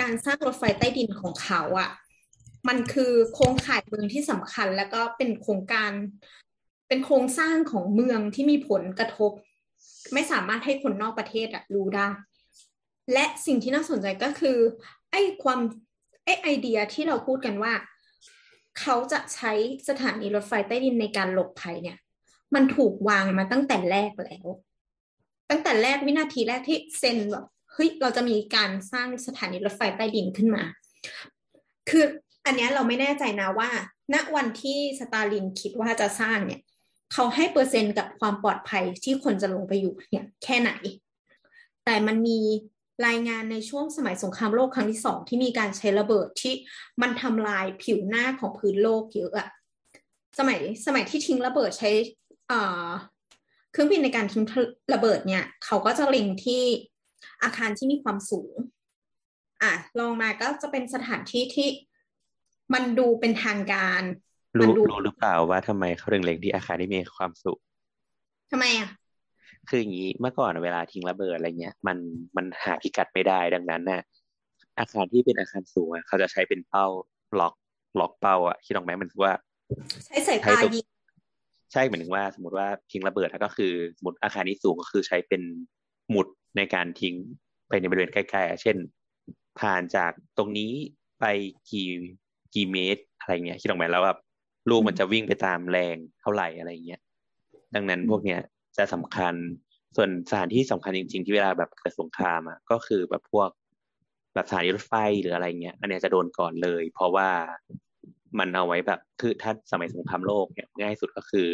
[0.00, 1.90] การสร้างรถไฟใต้ดินของเขาอะ
[2.68, 5.92] มันคือโครงข่ายเมืองที่สำคัญ แล้วก็เป็นโครงการ
[6.88, 9.32] เป็นโครงสร้างของเมืองที่มีผลกระทบ
[10.12, 12.08] ไม่สามารถให้คนนอกประเทศอะรู้ได้
[13.12, 14.58] และสิ่งที่น่าสนใจก็คือ
[15.10, 15.60] ไอ้ความ
[16.24, 17.72] ไอ้ไอเดียที่เราพูดกันว่า
[18.80, 19.52] เขาจะใช้
[19.88, 21.98] สถานีรถไฟใต้ดินในการหลบภัยเนี่ย
[22.54, 24.46] มันถูกวางมาตั้งแต่แรกแล้ว
[25.50, 30.64] ตั้งแต่แรกวินาทีแรกที่เซ็นแบบเฮ้ยเราจะมีการสร้างสถานีรถไฟใต้ดินขึ้นมา
[31.88, 32.04] คือ
[32.44, 33.70] อันนี้เราไม่แน่ใจนะว่า
[34.14, 36.60] ณวันที่สตาลินคิดว่าจะสร้างเนี่ย
[37.12, 40.70] เขาให้เปอร์เซ็นต์กับความปลอดภัยที่คนจะลงไปอยู่เนี่ยแค่ไหน
[41.84, 42.38] แต่มันมี
[43.06, 46.54] รายงานในช่วงสมัยสงครามโลกครั้งที่สองที่มีการใช้ระเบิดที่
[47.02, 49.48] มันทำลายผิวหน้าของพื้นโลกเยอะอะ
[50.38, 51.90] สมัยสมัยที่ทิ้งระเบิดใช้
[53.72, 54.44] เครื่องบินในการทิ้ง
[54.94, 56.62] ระเบิดเนี่ย เขาก็จะเล็งที่
[57.42, 58.54] อาคารที่มีความสูง
[59.62, 61.68] อะลองมาก็จะเป็นสถานที่ที่
[62.74, 64.02] มันดูเป็นทางการ
[64.58, 67.60] รู้รู้หรือเปล่าว่าทำไมเขาถึงเล็งที่อาคารที่มีความสูง
[68.50, 68.88] ทำไมอะ
[69.68, 71.96] คืออย่างนี้เมื่อก่อนเวลาทิ้งระเบิดอะไรเงี้ยมัน
[72.36, 74.02] มันหาพิกัดไม่ได้ดังนั้นน่ะ
[74.78, 76.86] อาคารที่เป็นอาคารสูงอะเขาจะใช้เป็นเป้า
[77.40, 77.54] ล็อก
[78.00, 79.32] ล็อกเป้าอะคิดออกไหมมันคือว่า
[80.06, 80.86] ใช้สายตายิง
[81.72, 85.42] ใช่เหมือนถึงว่า สมมติว่าทิ้งระเบิดก็คือสมมติอาคารนี้สูงก็คือใช้เป็น
[86.10, 86.26] หมุด
[86.56, 87.14] ในการทิ้ง
[87.68, 88.76] ไปในบริเวณใกล้ๆเช่น
[89.60, 90.72] ผ่านจากตรงนี้
[91.20, 91.24] ไป
[91.70, 91.88] กี่
[92.54, 94.18] กี่เมตรอะไรเงี้ยคิดออกไหมแล้วแบบ
[94.70, 97.00] ลูกมันจะวิ่งไปตามแรงเท่าไหร่อะไรเงี้ย
[97.74, 98.40] ดังนั้นพวกเนี้ย
[98.78, 99.34] จะสำคัญ
[99.96, 103.50] ส่วนสถานที่สำคัญจริง ๆ ที่เวลาแบบเกิดสงครามอะก็คือแบบพวก
[104.34, 107.28] แบบสถานีรถไฟหรืออะไรเงี้ย อันเนี้ยจะโดนก่อนเลย เพราะว่า
[108.38, 111.48] มันเอาไว้แบบคือถ้าสมัยสงครามโลกเนี่ยง่ายสุดก็คือ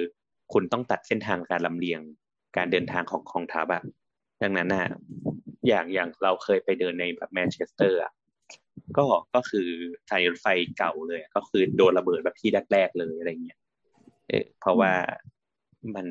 [0.52, 2.00] คุณต้องตัดเส้นทางการลำเลียง
[2.56, 3.82] การเดินทางของของทัพอะ
[4.42, 4.86] ดังนั้นน่ะ
[5.68, 8.12] อย่างอย่างเราเคยไปเดินในแบบแมนเชสเตอร์อะ
[8.96, 9.04] ก็
[9.34, 9.68] ก็คือ
[10.08, 10.46] สานีรถไฟ
[10.78, 13.58] เก่าเลย ก็คือโดนระเบิดแบบที่แรกๆเลยอะไรเงี้ย
[14.28, 14.92] เออเพราะว่า
[15.94, 16.06] มัน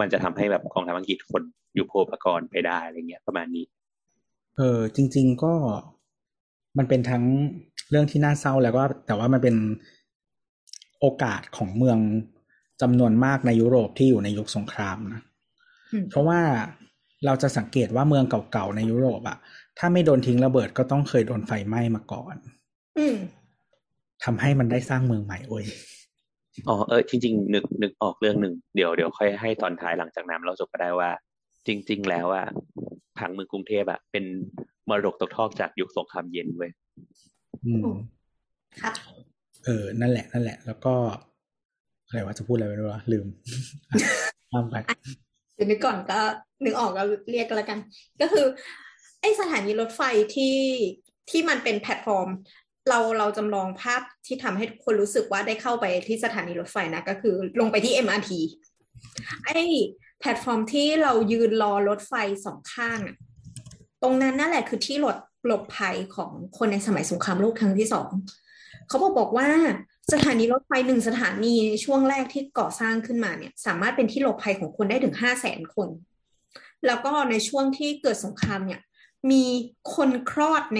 [0.00, 1.42] มันจะทำให้แบบกองทัพอังกฤษคน
[1.74, 3.64] อยู่โพปกรณ์ไปได้อะไรเงี้ยประมาณนี้
[4.56, 5.54] เออจริง ๆก็
[6.78, 7.24] มันเป็นทั้ง
[7.90, 9.56] เรื่องที่น่าเศร้าแล้วก็แต่ว่ามันเป็น
[11.00, 11.98] โอกาสของเมือง
[12.82, 15.22] จำนวนมากในยุโรปที่อยู่ในยุคสงครามนะ
[16.10, 16.40] เพราะว่า
[17.26, 19.38] เราจะสังเกตว่าเมืองเก่าๆในยุโรปอะ
[19.78, 22.36] ถ้าไม่โดนทิ้งระเบิดก็ต้องเคยโดนไฟไหม้มาก่อน
[22.98, 23.16] อืม
[24.24, 25.64] ทำให้มันได้สร้างเมืองใหม่โอ้ย
[26.68, 31.10] อ๋อเออจริง ๆ นึกนึกออกเรื่องหนึ่งเดี๋ยวเดี๋ยวค่อยให้ตอนท้ายหลังจากนั้นเราจบก็ได้ว่า
[31.66, 32.46] จริง ๆ แล้วอะ
[33.18, 34.24] ผังเมืองกรุงเทพอะเป็น
[34.88, 36.70] มรดกตกทอดจากยุคสงครามเย็นเว้ย
[37.66, 37.90] อืม
[38.82, 38.94] ครับ
[39.64, 40.94] เออ นั่นแหละ นั่นแหละ แล้วก็
[42.06, 43.26] อะไรวะ จะพูดอะไรไปด้วยวะลืม
[44.50, 44.76] ข้ามไป
[45.54, 46.20] เดี๋ยวนึกก่อนก็
[46.64, 47.78] นึกออกก็เรียกกันแล้วกัน
[48.20, 48.46] ก็คือ
[49.20, 50.02] ไอสถานีรถไฟ
[50.36, 50.56] ที่
[51.30, 52.28] ที่มันเป็นแพลตฟอร์ม
[52.88, 58.30] เราเราจำลองภาพที่ทำให้คนรู้สึกว่าได้เข้าไปที่สถานีรถไฟนะ ก็คือลงไปที่ MRT
[59.44, 59.60] ไอ้
[60.20, 62.12] แพลตฟอร์มที่เรายืนรอรถไฟ
[62.44, 63.16] สองข้างอะ
[64.02, 68.10] ตรงนั้นนั่นแหละคือที่หลบหลบภัยของคนในสมัยสงครามโลกครั้งที่สอง
[68.88, 69.48] เขาบอกบอกว่า
[70.12, 75.88] สถานีรถไฟหนึ่งสถานีช่วงแรกที่ก่อสร้างขึ้นมาเนี่ย สามารถเป็นที่หลบภัยของคนได้ถึงห้าแสนคน
[76.86, 78.80] แล้วก็ในช่วงที่เกิดสงครามเนี่ย
[79.30, 79.44] มี
[79.94, 80.78] คนคลอดใน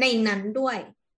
[0.00, 0.76] ในนั้นด้วย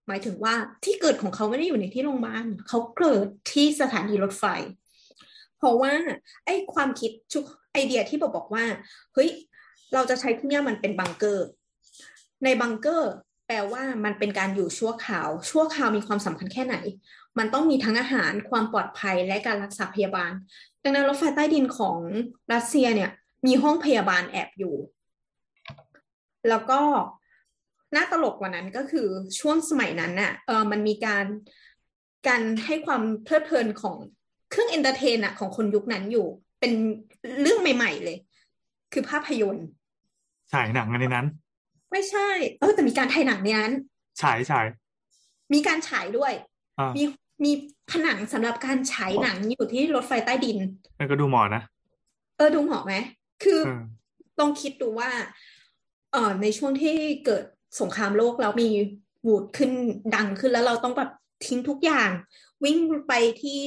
[0.09, 4.45] หมายถึงว่าที่เกิดของเขาไม่ได้อยู่ในที่โรงพยาบาลเขาเกิดที่สถานีรถไฟ
[5.59, 5.93] เพราะว่า
[6.45, 8.65] ไอ้ความคิดชุกไอเดียที่บอกบอกว่า
[9.15, 9.31] เฮ้ย
[9.95, 11.47] เราจะใช้ที่นี่มันเป็นบังเกอร์
[12.45, 13.13] ในบังเกอร์
[13.47, 16.77] แปลว่ามันเป็นการอยู่ชั่วคราว ชั่วคราวมีความสำคัญแค่ไหน
[17.39, 20.33] มันต้องมีทั้งอาหารความปลอดภัยและการรักษาพยาบาล
[20.83, 21.97] ดังนั้นรถไฟใต้ดินของ
[22.53, 23.11] รัสเซียเนี่ย
[23.47, 24.75] มีห้องพยาบาลแอบอยู่
[26.49, 26.81] แล้วก็
[27.95, 29.07] น่าตลกกว่านั้นก็คือ
[29.41, 31.27] ช่วงสมัยนั้นน่ะเออมันมีการ
[32.29, 33.97] การให้ความเพลิดเพลินของ
[34.51, 36.27] เครื่อง entertain อะของคนยุคนั้นอยู่
[36.61, 36.73] เป็น
[37.41, 38.17] เรื่องใหม่ ๆ เลย
[38.93, 39.67] คือภาพยนตร์
[40.53, 41.27] ฉายหนังในนั้น
[41.93, 42.29] ไม่ใช่
[42.61, 43.73] เออแต่มีการถ่ายหนังในนั้น
[44.21, 44.67] ฉายฉาย
[45.55, 46.33] มีการฉายด้วย
[46.79, 47.03] อ่ามี
[47.45, 47.53] มี
[47.91, 50.59] ผนังสำหรับการฉายหนังอยู่ที่รถไฟใต้ดิน
[50.99, 51.63] มันก็ดูเหมาะนะ
[52.37, 52.95] เออดูเหมาะไหม
[53.43, 53.83] คือเออ
[54.41, 55.11] ลองคิดดูว่า
[56.13, 56.97] เออในช่วงที่
[57.27, 57.45] เกิด
[57.81, 58.69] สงครามโลกแล้วมี
[59.27, 59.73] วูดขึ้น
[60.15, 61.11] ดังขึ้นแล้วเราต้องแบบ
[61.47, 62.11] ทิ้งทุกอย่าง
[62.65, 62.79] วิ่ง
[63.09, 63.61] ไปที่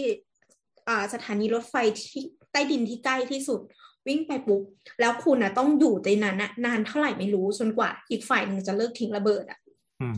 [0.88, 3.60] อ่าสถานีรถไฟที่ใต้ดินที่ใกล้ที่สุด
[4.08, 4.62] วิ่งไปปุ๊บ
[5.00, 9.60] แล้วคุณนะต้องอยู่ในนั้นนะนานเท่าไหร่ไม่รู้จนกว่า อีกฝ่ายหนึ่งจะเลิกทิ้งระเบิดอะ
[10.02, 10.16] อืม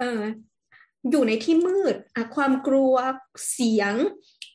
[0.00, 0.22] เออ
[1.10, 2.94] อยู่ในที่มืดอะความกลัว
[3.52, 3.94] เสียง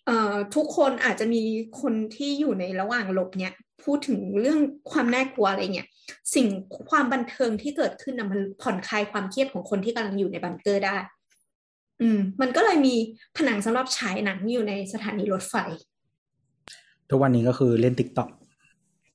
[0.05, 1.43] เอ่อทุกคนอาจจะมี
[1.81, 4.59] คนที่อยู่ในระหว่างหลบเนี่ย พูดถึงเรื่อง
[4.91, 5.89] ความน่ากลัวอะไรเงี้ย
[6.35, 6.47] สิ่ง
[6.89, 10.95] ความบันเทิงที่เกิดขึ้นนะมันผ่อนคลายความเครียดของคนที่กำลังอยู่ในบังเกอร์ได้
[12.01, 12.95] อืม มันก็เลยมี
[13.37, 15.55] ผนังสำหรับฉายหนังอยู่ในสถานีรถไฟ
[17.09, 18.29] ทุกวันนี้ก็คือเล่นติ๊กต็อก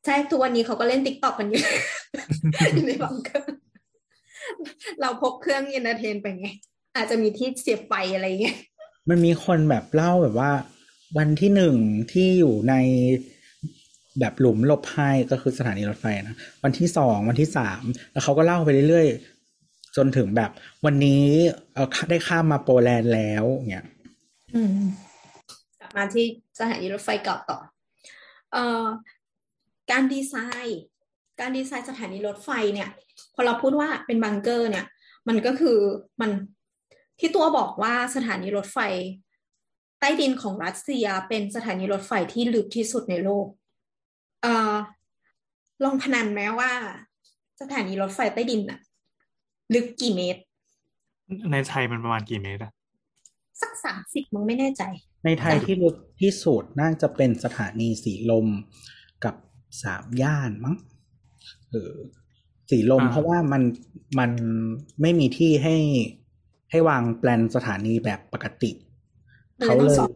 [0.05, 1.63] ใช่ทุกวันนี้เขาก็เล่นติ๊กต็อกกันอยู่
[2.75, 3.55] อยู่ในบังเกอร์
[5.01, 6.49] เราพกเครื่อง entertain ไปไง
[6.97, 8.57] อาจจะมีที่เสียบไฟอะไรเงี้ย
[9.09, 10.51] มันมีคนแบบเล่าแบบว่า
[11.19, 11.77] วันที่หนึ่ง
[12.13, 12.75] ที่อยู่ใน
[14.21, 20.51] แบบหลุมหลบภัยก็คือสถานีรถไฟนะวันที่สองวันที่สามแล้วเขาก็เล่าไปเรื่อยๆ จนถึงแบบ
[20.85, 21.25] วันนี้
[21.75, 21.79] เอ
[22.11, 23.87] ได้ข้ามมาโปแลนด์แล้วเนี่ย
[25.81, 26.27] กลับมาที่
[26.59, 27.59] สถานีรถไฟเก่าต่อ
[28.53, 28.85] เอ่อ
[29.91, 30.35] การดีไซ
[30.67, 30.81] น์
[31.41, 32.89] การดีไซน์สถานีรถไฟเนี่ย
[33.35, 34.87] พอเราพูดว่าเป็นบังเกอร์เนี่ย
[35.29, 35.79] มันก็คือ
[36.21, 36.31] มัน
[37.21, 38.79] ที่ตัวบอกว่าสถานีรถไฟ
[40.01, 43.47] ใต้ดินของรัสเซียเป็นสถานีรถไฟที่ลึกที่สุดในโลก
[44.41, 44.49] เอ่อ
[45.85, 46.71] ลองพนันไหมว่า
[47.61, 48.79] สถานีรถไฟใต้ดินน่ะ
[49.75, 50.41] ลึกกี่เมตร
[51.53, 52.73] ในไทยมันประมาณกี่เมตรอะ
[53.61, 54.83] สักสามสิบมึงไม่แน่ใจ
[55.25, 58.47] ในไทยที่ลึกที่สุดน่าจะเป็นสถานีสีลม
[59.25, 59.35] กับ
[59.83, 60.77] สามย่านมั้ง
[61.71, 61.95] เออ
[62.71, 63.63] สีลมเพราะว่ามัน
[64.19, 64.31] มัน
[65.03, 65.77] ไม่มีที่ให้
[66.71, 68.71] ให้วางแปลนสถานีแบบปกติ
[69.59, 70.11] มันเลยเขาเลยต้องยซ้อน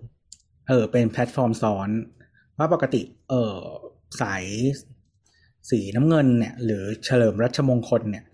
[0.69, 1.91] เออ เป็นแพลตฟอร์มซ้อน
[2.59, 3.55] ว่าปกติ เออ
[4.21, 4.45] สาย
[5.71, 8.25] สีน้ำเงินเนี่ย หรือเฉลิมรัชมงคลเนี่ย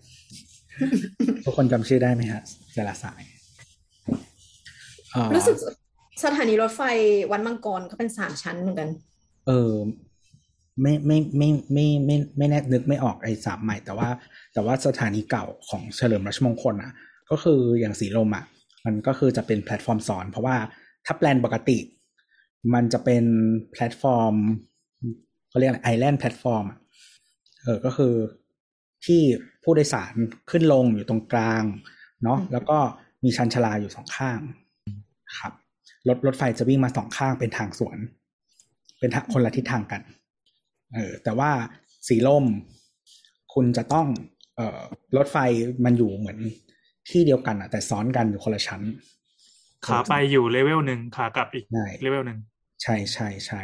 [1.43, 2.41] ทุกคนจำชื่อได้ไหมฮะ
[2.73, 3.21] แต่ละสาย
[5.11, 5.57] เอ่อรู้สึก
[6.23, 6.81] สถานีรถไฟ
[7.31, 8.89] วัดมังกรก็เป็นสามชั้นเหมือนกัน
[9.47, 9.73] เออ
[10.81, 14.09] ไม่ไม่ไม่ไม่ไม่ไม่แน่นึกไม่ออกไอ้สายใหม่ แต่ว่า
[14.53, 16.91] แต่ว่าสถานีเก่าของเฉลิมรัชมงคลอะ
[17.31, 18.45] ก็คืออย่างสีลมอะ
[18.85, 20.57] มันก็คือจะเป็นแพลตฟอร์มซ้อน เพราะว่า
[21.05, 21.77] ถ้าแปลนปกติ
[22.73, 23.23] มันจะเป็น
[23.71, 24.35] แพลตฟอร์ม
[25.49, 26.77] เขาเรียกอะไร island platform อะ
[27.63, 28.13] เออก็คือ
[29.05, 29.21] ที่
[29.63, 30.13] ผู้โดยสาร
[30.51, 31.63] ขึ้นลงอยู่ตรงกลาง
[32.23, 32.77] เนาะอืมแล้วก็
[33.23, 34.39] มีชันชาลาอยู่สองข้าง
[35.39, 35.53] ครับ
[36.07, 37.97] รถรถไฟจะวิ่งมาสองข้างเป็นทางสวน
[38.99, 40.01] เป็นทางคนละทิศทางกัน
[40.93, 41.51] เออแต่ว่า
[42.07, 42.45] สีลม
[43.53, 44.07] คุณจะต้อง
[44.55, 44.81] เอ่อ
[45.17, 45.37] รถไฟ
[45.85, 46.37] มันอยู่เหมือน
[47.09, 48.81] ที่เดียวกันอะแต่ซ้อนกันอยู่คนละชั้น
[49.85, 52.39] ขาไปอยู่เลเวลหนึ่งขากลับอีกใช่เลเวลหนึ่ง
[52.81, 53.61] ใช่ใช่ใช่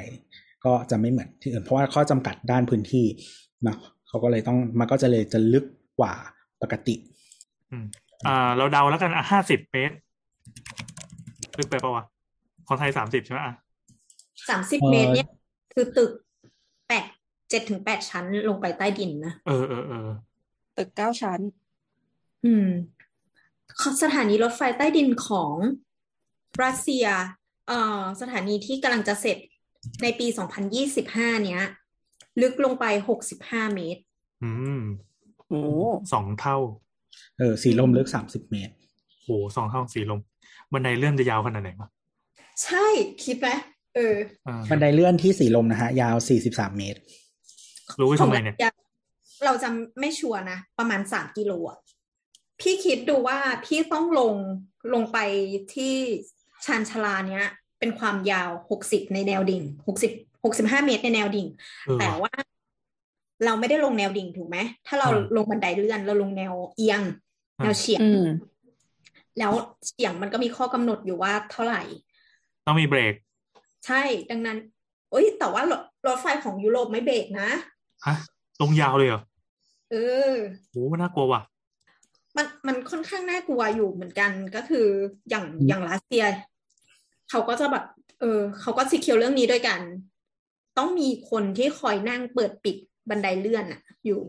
[0.65, 3.05] ก็จะไม่เหมือนที่อื่น เพราะว่าข้อจำกัดด้านพื้นที่
[3.67, 3.75] นะ
[4.07, 5.65] เขาก็เลยต้องมันก็จะเลยจะลึก
[5.99, 6.13] กว่า
[6.61, 6.95] ปกติ
[7.71, 7.85] อืม
[8.27, 9.95] อ่า เราเดาแล้วกันอะห้าสิบเมตร
[11.57, 12.05] ลึกไปปะวะ
[12.67, 13.55] ของไทยสามสิบใช่ไหมอะ
[14.49, 15.29] สามสิบเอ่อเมตรเนี่ย
[15.73, 16.11] คือตึก
[16.87, 17.05] แปด
[17.49, 20.09] เจ็ดถึงแปดชั้นลงไปใต้ดินนะเออเออเออ
[20.77, 21.39] ตึกเก้าชั้น
[22.45, 22.69] อืม
[24.03, 25.53] สถานีรถไฟใต้ดินของ
[26.63, 27.05] รัสเซีย
[27.67, 29.37] เอ่อ สถานีที่กำลังจะเสร็จ
[30.01, 30.27] ในปี
[30.85, 31.63] 2025 เนี้ย
[32.41, 32.85] ลึกลงไป
[33.29, 34.01] 65 เมตร
[34.43, 34.81] อืม
[35.47, 35.61] โอ้
[36.13, 36.57] สองเท่า
[37.37, 38.73] เออ สีลมลึกสามสิบเมตร
[39.23, 40.19] โหสองเท่าสีลม
[40.73, 41.89] บันไดเลื่อนจะยาวขนาดไหนวะ
[42.63, 42.85] ใช่
[43.23, 43.47] คิดไหม
[43.95, 44.15] เออ
[44.47, 46.15] อ่าบันไดเลื่อนที่สีลมนะฮะ ยาว
[46.47, 46.99] 43 เมตร
[47.99, 48.57] รู้ไว้ทำไมเนี่ย
[49.45, 49.69] เราจะ
[49.99, 51.79] ไม่ชัวร์นะ ประมาณสามกิโลอะ
[52.59, 54.35] พี่คิดดูว่าพี่ต้องลง
[54.93, 55.17] ลงไป
[55.73, 55.93] ที่
[56.65, 57.45] ชานชาลาเนี้ย
[57.85, 60.11] เป็นความยาวหกสิบในแนวดิ่งหกสิบ
[60.43, 61.47] หกสิบห้าเมตรในแนวดิ่ง
[61.85, 62.31] เออแต่ว่า
[63.45, 67.01] เราไม่ได้ลงแนวดิ่งถูกไหม ถ้าเราอ่าลงบันไดเลื่อนเราลงแนวเอียง
[67.59, 68.27] อ่าแนวเฉียงอืม
[69.39, 69.51] แล้ว
[69.85, 71.81] เฉียงมันก็มีข้อกำหนดอยู่ว่าเท่าไหร่
[72.65, 73.13] ต้องมีเบรก
[73.85, 74.57] ใช่ดังนั้น
[75.11, 77.49] เอ้ย แต่ว่ารถรถไฟของยุโรปไม่เบรกนะ
[78.05, 78.15] ฮะ
[78.61, 79.21] ลงยาวเลยเหรอ
[79.91, 79.95] เอ
[80.31, 80.33] อ
[80.71, 81.41] โหน่ากลัวว่ะ
[82.37, 84.87] มันมันค่อนข้างน่ากลัวอยู่เหมือนกันก็คือ
[85.29, 86.23] อย่างอย่างรัสเซีย
[87.29, 87.85] เขาก็จะแบบ
[88.19, 89.79] เออเขาก็ซีเคียวเรื่องนี้ด้วยกัน
[90.77, 92.75] ต้องมีคนที่คอยนั่งเปิดปิด
[93.09, 94.21] บันไดเลื่อนอะอยู่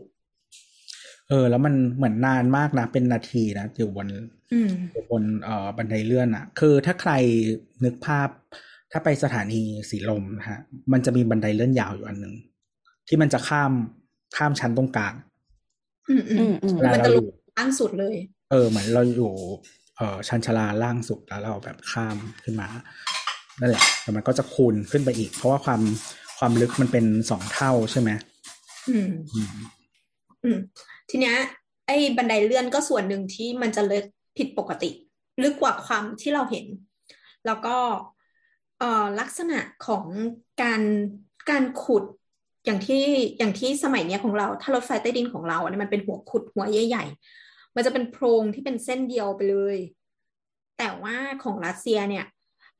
[1.29, 4.07] เออ แล้วมันเหมือนนานมากนะ เป็นนาทีนะอยู่บน
[4.53, 7.11] อืมอยู่บนเอ่อบันไดเลื่อนอะคือถ้าใคร
[7.83, 8.29] นึกภาพ
[8.91, 10.59] ถ้าไปสถานีสีลมนะฮะ
[10.91, 12.33] มันจะมีบันไดเลื่อนยาวอยู่อันหนึ่ง
[13.07, 13.71] ที่มันจะข้าม
[14.37, 15.13] ข้ามชั้นตรงกลาง
[16.09, 18.15] อืมอือืมมอืมเวลามันเราจะอลงยู่ล่างสุดเลย
[18.51, 19.31] เออ เหมือนเราอยู่
[19.97, 22.67] เอ่อชันชาลาล่างสุดแล้วเราแบบข้ามขึ้นมา
[23.59, 25.81] นั่นแหละ แต่มันก็จะคูณขึ้นไปอีก เพราะว่าความ
[26.39, 28.09] ความลึกมันเป็นสองเท่าใช่ไหม
[28.89, 29.49] อืมอืม
[30.43, 30.57] อืม
[31.09, 31.35] ทีเนี้ย
[31.87, 34.05] ไอ้บันไดเลื่อนก็ส่วนหนึ่งที่มันจะลึก
[34.37, 34.91] ผิดปกติ
[35.43, 36.65] ลึกกว่าความที่เราเห็น
[37.45, 37.75] แล้วก็
[38.79, 40.05] เอ่อลักษณะของ
[40.61, 40.81] การ
[41.49, 42.03] การขุด
[42.65, 43.03] อย่างที่
[43.37, 47.17] อย่างที่สมัยเนี้ยของเรา ถ้ารถไฟใต้ดินของเราเนี่ยมันเป็นหัวขุดหัวใหญ่ๆ
[47.77, 49.77] มันจะเป็นโพรงที่เป็นเส้นเดียวไปเลย
[50.77, 52.25] แต่ว่าของรัสเซียเนี่ย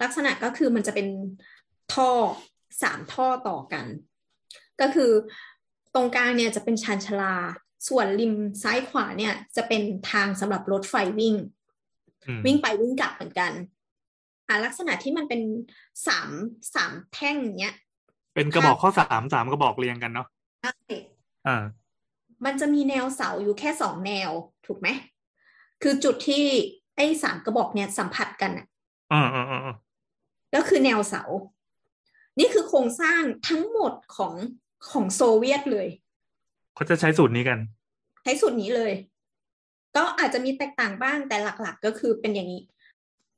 [0.01, 1.07] ลักษณะก็คือมันจะเป็น
[1.93, 2.11] ท่อ
[2.81, 3.85] สามท่อต่อกัน
[4.81, 5.11] ก็คือ
[5.95, 7.35] ตรงกลางเนี่ยจะเป็นชานชาลา
[7.87, 8.33] ส่วนริม
[8.63, 9.81] ซ้ายขวาเนี่ย จะเป็น
[10.11, 11.35] ทางสำหรับรถไฟวิ่ง
[12.27, 13.51] อืมวิ่งไปวิ่งกลับเหมือนกัน
[14.47, 15.41] อ่าลักษณะที่มันเป็น
[16.07, 16.29] สาม
[16.75, 17.75] สามแท่งเนี้ย
[18.35, 20.27] เป็นกระบอกข้อสามสามกระบอกเรียงกันเนาะ
[20.61, 20.73] ใช่
[21.47, 21.63] อ่า
[22.45, 24.29] มันจะมีแนวเสาอยู่แค่สองแนว
[24.65, 24.87] ถูกไหม
[25.81, 26.45] คือจุดที่
[26.95, 28.65] ไอ้สามกระบอกเนี่ยสัมผัสกันน่ะ
[29.13, 29.75] อ่าอ่าอ่า
[30.55, 31.23] ก็คือแนวเสา
[32.39, 34.33] นี่คือโครงสร้างทั้งหมดของ
[34.91, 35.87] ของโซเวียตเลย
[36.75, 37.59] เขาจะใช้สูตรนี้กัน
[38.23, 38.91] ใช้สูตรนี้เลย
[39.95, 42.61] ก็อาจจะมีแตกต่างบ้างแต่หลัก ๆ ก็คือเป็นอย่างนี้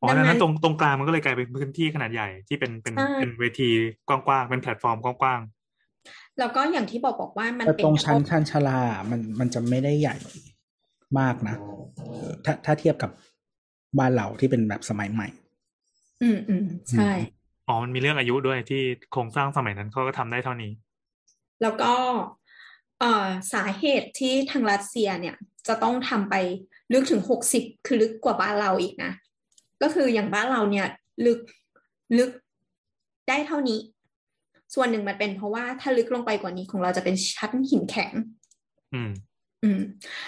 [0.01, 3.69] อ๋อดัดังงนั้นั้นนตรงตรงกลางมันก็เลยกลายเป็นพื้นที่ขนาดใหญ่ที่เป็นเป็นใช่เป็นเวที
[4.07, 5.39] กว้างๆเป็นแพลตฟอร์มกว้าง
[6.39, 8.79] แล้วก็อย่างที่บอกบอกว่ามันแต่เป็นตรงชั้นท่อชานชาลา
[9.12, 10.15] มันมันจะไม่ได้ใหญ่
[11.19, 11.55] มากนะ
[11.97, 13.12] เออถ้าถ้าเทียบกับ
[13.99, 15.27] บ้านเราที่เป็นแบบสมัยใหม่
[16.21, 18.81] อืมอืมใช่ๆอ๋อมันมีเรื่องอายุด้วยที่
[19.12, 20.71] โครงสร้างสมัยนั้นเขาก็ทำได้เท่านี้
[21.62, 21.93] แล้วก็
[22.99, 25.35] เอ่อสาเหตุที่ทางรัสเซียเนี่ย
[25.67, 26.35] จะต้องทำไป
[26.93, 29.12] ลึกถึงหกสิบคือลึกกว่าบ้านเราอีกนะ
[29.81, 30.88] ก็คืออย่างบ้านเราเนี่ย
[31.25, 31.39] ลึก
[32.17, 32.31] ลึก
[33.29, 33.79] ได้เท่านี้
[34.73, 38.13] ส่วนหนึ่งมันเป็นเพราะว่าถ้าลึกลงไปกว่านี้ของเราจะเป็นชั้นหินแข็ง
[38.93, 39.12] อืม
[39.63, 39.82] อืม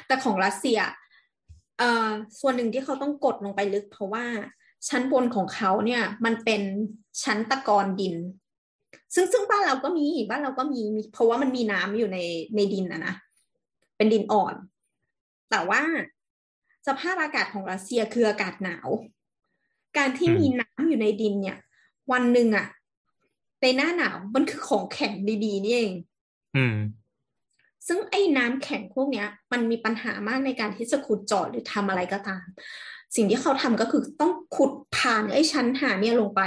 [0.08, 0.80] แต่ของรัสเซีย
[1.77, 4.25] เอ่อส่วนหนึ่งที่เขาต้องกดลงไปลึก เพราะว่า
[4.89, 6.62] ชั้นบนของเขาเนี่ย มันเป็น
[7.23, 8.15] ชั้นตะกอนดิน
[9.15, 12.17] ซึ่งซึ่งบ้านเราก็มีบ้านเราก็มีมีเพราะว่ามันมีน้ำอยู่ใน
[12.56, 13.13] ในดินนะนะ
[13.97, 14.56] เป็นดินอ่อน
[15.51, 15.82] แต่ว่า
[16.88, 18.89] สภาพอากาศของรัสเซียคืออากาศหนาว
[19.97, 21.58] การที่อืมมีน้ำอยู่ในดินเนี่ย
[22.12, 22.67] วันหนึ่งอะ
[23.62, 25.13] ในหน้าหนาวมันคือของแข็ง
[25.45, 25.93] ดีๆนี่เอง
[26.58, 26.76] อืม
[27.88, 32.45] ซึ่งไอ้น้ำแข็งพวกเนี้ย มันมีปัญหามากในการที่จะขุดเจาะหรือทำอะไรก็ตาม
[33.15, 36.41] สิ่งที่เขาทำก็คือต้องขุดผ่านไอ้ชั้นหาเนี่ยลงไป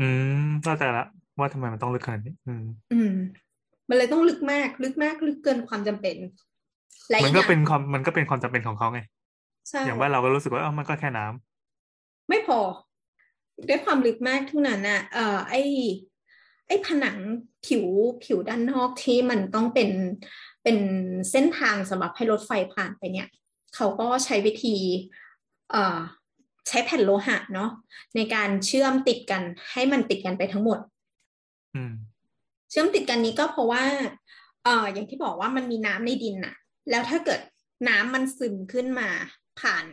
[0.00, 0.08] อื
[0.46, 1.04] มเข้าใจละ
[1.38, 3.14] ว่าทำไมมันต้องลึกขนาดนี้อืม อืม
[3.88, 6.16] มันเลยต้องลึกมาก ลึกมาก ลึกเกินความจำเป็น
[7.10, 9.00] และมันอีก็อย่างเป็นความมันก็เป็นความจำเป็นของเขาไง
[9.68, 12.58] ใช่ อย่างว่าเราก็รู้สึกว่าเออมันก็แค่น้ำไม่พอ
[13.68, 15.62] ด้วยความลึกมากเท่านั้นน่ะเอ่อไอ้
[16.66, 17.18] ไอ้ผนัง
[17.66, 17.84] ผิว
[18.24, 19.90] ผิวด้านนอกที่มันต้องเป็น
[20.62, 20.78] เป็น
[21.30, 23.28] เส้นทางสำหรับให้รถไฟผ่านไปเนี่ย
[23.74, 24.76] เขาก็ใช้วิธี
[25.70, 25.98] เอ่อ
[26.68, 27.70] ใช้แผ่นโลหะเนาะ
[28.16, 30.78] ในการเชื่อมติดกันให้มันติดกันไปทั้งหมด
[31.74, 31.94] อืม
[32.70, 33.84] เชื่อมติดกันนี้ก็เพราะว่า
[34.64, 36.54] เอ่ออย่างที่บอกว่ามันมีน้ำในดินน่ะ
[36.90, 37.40] แล้วถ้าเกิด
[37.88, 39.08] น้ำมันซึมขึ้นมา
[39.60, 39.84] ผ่าน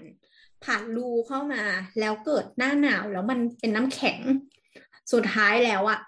[0.64, 1.64] ผ่านรูเข้ามา
[2.00, 4.20] แล้วเกิดหน้าหนาวแล้วมันเป็นน้ำแข็ง
[5.14, 6.00] สุดท้ายแล้วอะ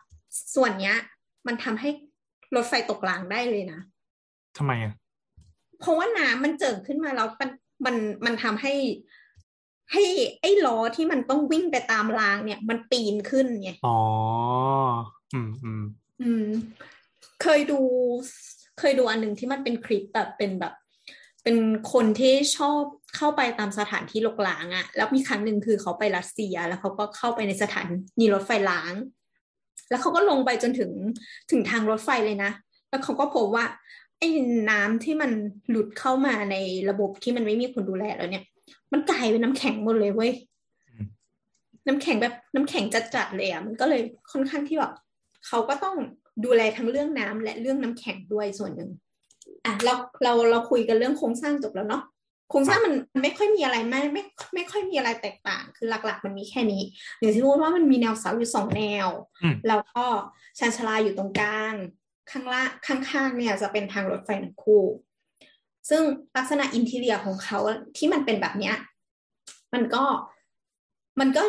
[0.55, 0.97] ส่วนเนี้ย
[1.47, 1.89] มันทำให้
[2.55, 3.79] รถไฟตกรางได้เลยนะ
[4.57, 4.93] ทำไมอะ
[5.79, 7.49] เพราะว่าน้ำมันเจิ่งขึ้นมาแล้วมัน
[7.85, 8.73] มันมันทำให้
[9.91, 10.03] ให้
[10.41, 13.99] ไอ้ล้อที่มันต้องวิ่งไปตามรางเนี่ย มันปีนขึ้นไงอ๋อ
[15.33, 15.83] อืมอืม
[16.21, 16.47] อืม
[17.41, 17.79] เคยดู
[18.79, 20.73] เคยดูอันหนึ่งที่มันเป็นคลิปแบบเป็นแบบ
[21.43, 21.57] เป็น
[21.93, 22.81] คนที่ชอบ
[23.15, 27.81] เข้าไปตามสถานที่ลกล้างอะแล้วมีครั้งหนึ่งคือเขาไปรัสเซีย แล้วเขาก็เข้าไปในสถา
[28.19, 28.93] นีรถไฟล้าง
[29.89, 30.91] แล้วเขาก็ลงไปจนถึง
[31.51, 32.51] ถึงทางรถไฟเลยนะ
[32.89, 33.65] แล้วเขาก็พบว่า
[34.19, 34.29] ไอ้
[34.69, 35.31] น้ำที่มัน
[35.69, 36.55] หลุดเข้ามาใน
[36.89, 38.43] ระบบที่มันไม่มีคนดูแลแล้วเนี่ย
[38.91, 40.31] มันกลายเป็นน้ำแข็งหมดเลยเว้ย
[41.87, 42.83] น้ำแข็งแบบน้ำแข็ง
[43.15, 44.01] จัดๆเลยอะมันก็เลย
[44.31, 44.93] ค่อนข้างที่แบบ
[45.47, 45.95] เขาก็ต้อง
[46.45, 48.89] ดูแลทั้งเรื่องน้ำและเรื่องน้ำแข็งด้วยส่วนหนึ่ง
[49.65, 52.03] อะเราเราเราคุยกันเรื่องโครงสร้างจบแล้วเนาะ
[52.49, 56.83] โครงสร้างมันไม่ค่อยมีอะไรไม่ไม่ไม่ค่อยมีอะไรแตกต่าง คือหลัก ๆ มันมีแค่นี้
[57.19, 59.07] อย่างที่พูดว่ามันมีแนวเสาอยู่สองแนว
[59.67, 60.03] แล้วก็
[60.59, 61.73] ชันชลาอยู่ตรงกลาง
[62.31, 62.69] ข้างล่าง
[63.11, 64.83] ข้างๆเนี่ยจะเป็นทางรถไฟหนึ่งคู่
[65.89, 66.01] ซึ่ง
[66.37, 67.59] ลักษณะอินทีเรียของเขา
[67.97, 68.75] ที่มันเป็นแบบเนี้ย
[69.73, 70.03] มันก็
[71.19, 71.43] มันก็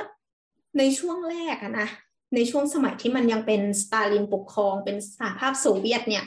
[0.79, 1.89] ในช่วงแรกอะนะ
[2.35, 6.25] ในช่วงสมัยที่มันยังเป็นสตาลินปกครองเป็นสหภาพโซเวียตเนี่ย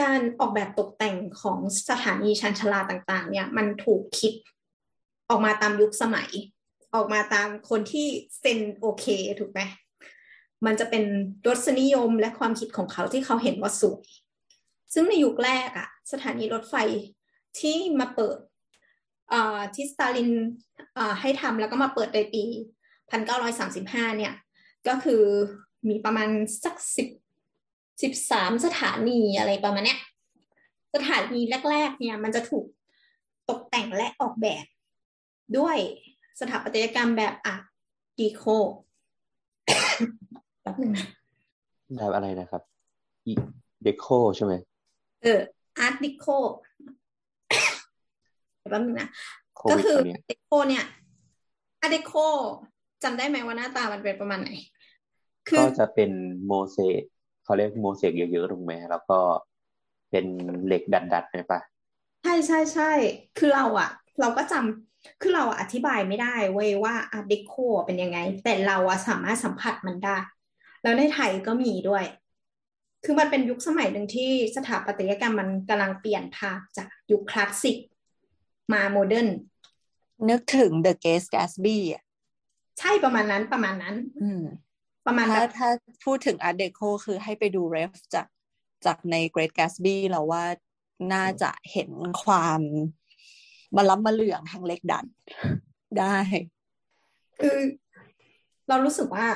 [0.00, 4.32] การออกแบบตกแต่งของสถานีชันชลาต่างๆ เนี่ยมันถูกคิด
[5.28, 6.30] ออกมาตามยุคสมัย
[6.94, 8.06] ออกมาตามคนที่
[8.38, 9.06] เซนโอเค
[9.38, 9.60] ถูกไหม
[10.66, 11.04] มันจะเป็น
[11.46, 14.04] รสนิยมและความคิดของเขาที่เขาเห็นว่าสวย
[14.94, 16.74] ซึ่งในยุคแรกอะสถานีรถไฟ
[17.60, 18.38] ที่มาเปิด
[19.74, 20.30] ที่สตาลิน
[21.20, 22.44] ให้ทำแล้วก็มาเปิดในปี
[23.30, 24.34] 1935 เนี่ย
[24.88, 25.22] ก็คือ
[25.88, 26.28] มีประมาณ
[26.64, 27.08] สักสิบ
[28.02, 29.98] สิบสามสถานีอะไรประมาณเนี้ย
[30.94, 32.66] สถานีแรก ๆ เนี่ย มันจะถูก
[33.50, 34.64] ตกแต่งและออกแบบ
[35.58, 35.76] ด้วย
[36.40, 37.68] สถาปัตยกรรมแบบอาร์
[38.18, 38.44] ดีโค
[40.62, 41.06] แป๊บนึงนะ
[41.96, 42.62] แบบอะไรนะครับ
[43.82, 44.54] เดโคใช่ไหม
[45.22, 45.40] เออ
[45.78, 46.26] Art Deco
[48.70, 49.08] แป๊บนึงนะ
[49.70, 50.84] ก็คือ Deco เนี่ย
[51.80, 52.12] Art Deco
[53.02, 54.50] จำได้ไหมว่าหน้าตามันเป็นประมาณไหน
[55.48, 56.10] ก็จะเป็น
[56.46, 57.02] โมเสก
[57.44, 59.18] เขาเรียกโมเสกเยอะๆถูกไหมแล้วก็
[60.10, 60.26] เป็น
[60.66, 61.60] เหล็กดัดๆใช่ปะ
[62.22, 62.90] ใช่ใช่ใช่
[63.38, 67.52] คือเราอะเราก็จำคือเราอธิบายไม่ได้เว้ยว่า Art Deco
[67.86, 70.16] เป็นยังไง แต่เราอะสามารถสัมผัสมันได้
[70.82, 72.04] แล้วในไทยก็มีด้วย
[73.04, 77.76] คือมันเป็นยุคสมัยหนึ่งที่สถาปัตยกรรมมันกำลังเปลี่ยนภาคจากยุคคลาสสิก
[78.72, 79.28] มาโมเดิร์น
[80.28, 82.02] นึกถึง The Gates Gatsby อะ
[82.78, 84.42] ใช่ประมาณนั้นประมาณนั้น อืม
[85.06, 85.68] ประมาณถ้าถ้า
[86.04, 88.26] พูดถึง Art Deco คือให้ไปดูเรฟจาก
[88.86, 90.44] จากใน Great Gatsby เราว่า
[91.12, 91.90] น่าจะเห็น
[92.22, 92.60] ความ
[93.76, 95.06] มาล้ำมาเหลืองทางเล็กดัน
[95.98, 96.16] ได้
[97.40, 97.58] คือ
[98.68, 99.26] เรารู้สึกว่า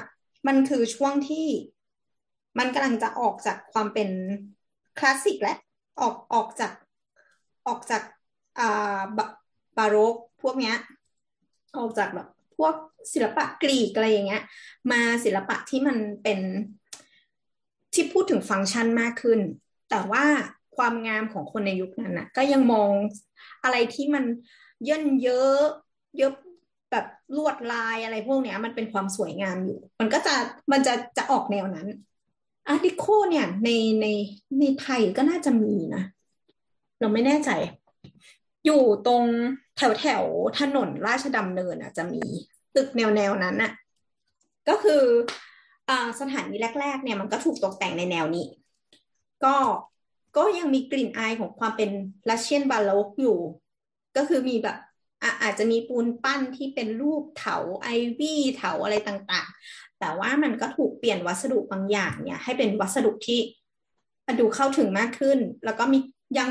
[0.47, 1.47] มันคือช่วงที่
[2.59, 4.09] มันกำลังจะออกจากความเป็น
[4.99, 5.55] คลาสสิกและ
[6.01, 6.73] ออกออกจาก
[7.69, 8.03] ออกจาก
[8.59, 8.99] อ่า
[9.79, 10.77] บาโรกพวกเนี้ย
[11.79, 12.75] ออกจากแบบ พวก
[13.13, 14.43] ศิลปะกรีกอะไรอย่างเงี้ย
[14.93, 16.39] มาศิลปะที่มันเป็น
[17.95, 19.41] ที่พูดถึงฟังก์ชันมากขึ้น
[19.91, 20.25] แต่ว่า
[20.77, 22.91] ความงามของคนในยุคนั้นนะก็ยังมอง
[23.63, 24.25] อะไรที่มัน
[24.85, 25.61] เยินเยอะ
[26.19, 26.33] เยอะ
[26.91, 30.35] แบบลวดลายอะไรพวกเนี้ย มันเป็นความสวยงามอยู่ มันก็จะ
[30.73, 31.89] มันจะจะออกแนวนั้น
[32.69, 34.07] อาร์ติโคเนี่ยในใน
[34.61, 36.03] ในไทยก็น่าจะมีนะ
[37.01, 37.51] เราไม่แน่ใจ
[38.67, 39.25] อยู่ตรง
[39.77, 40.25] แถวแถว
[40.59, 42.23] ถนนราชดำเนินอะจะมี
[42.75, 43.73] ตึกแนวแนวนั้นอะ
[44.69, 45.03] ก็คือ
[45.89, 48.47] อ่าสถานีแรก ๆ เนี่ยมันก็ถูกตกแต่งในแนวนี้
[49.45, 49.57] ก็
[50.37, 51.91] ก็ยังมีกลิ่นอายของความเป็น
[52.31, 53.39] รัสเซียนบาโลกอยู่
[54.17, 54.77] ก็คือมีแบบ
[55.43, 63.41] อาจจะมีปูนปั้นที่เป็นรูปเถาไอวี่เถาอะไรต่างๆ แต่ว่ามันก็ถูกเปลี่ยนวัสดุบางอย่างเนี่ย ให้เป็นวัสดุที่
[64.41, 65.99] ดูเข้าถึงมากขึ้น แล้วก็มี
[66.39, 66.51] ยัง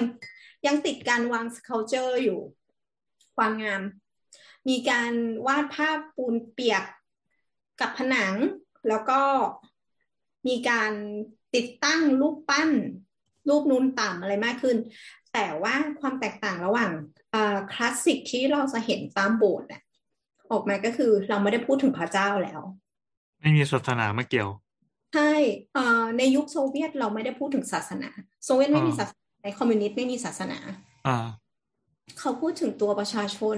[0.66, 2.40] ยังติดการวางสเคาเจอร์อยู่
[3.36, 3.82] ความงาม
[4.70, 5.14] มีการ
[5.48, 6.84] วาดภาพปูนเปียก
[7.82, 8.34] กับผนัง
[8.90, 9.22] แล้วก็
[10.48, 10.92] มีการ
[11.56, 12.70] ติดตั้งรูปปั้น
[13.50, 14.78] รูปนูนต่ำอะไรมากขึ้น
[15.34, 16.92] แต่ว่าความแตกต่างระหว่าง
[17.72, 19.70] คลาสสิกที่เราจะเห็นตามโบสถ์
[20.52, 22.62] ออกมาก็คือเราไม่ได้พูดถึงพระเจ้าแล้ว
[23.42, 24.50] ไม่มีศาสนามาเกี่ยว
[25.14, 25.34] ใช่
[26.18, 28.10] ในยุคโซเวียตเราไม่ได้พูดถึงศาสนา
[28.46, 30.60] โซเวียตไม่มีศาสนา ในคอมมิวนิสต์ไม่มีศาสนา
[31.08, 31.18] อ่า
[32.20, 33.58] เขาพูดถึงตัวประชาชน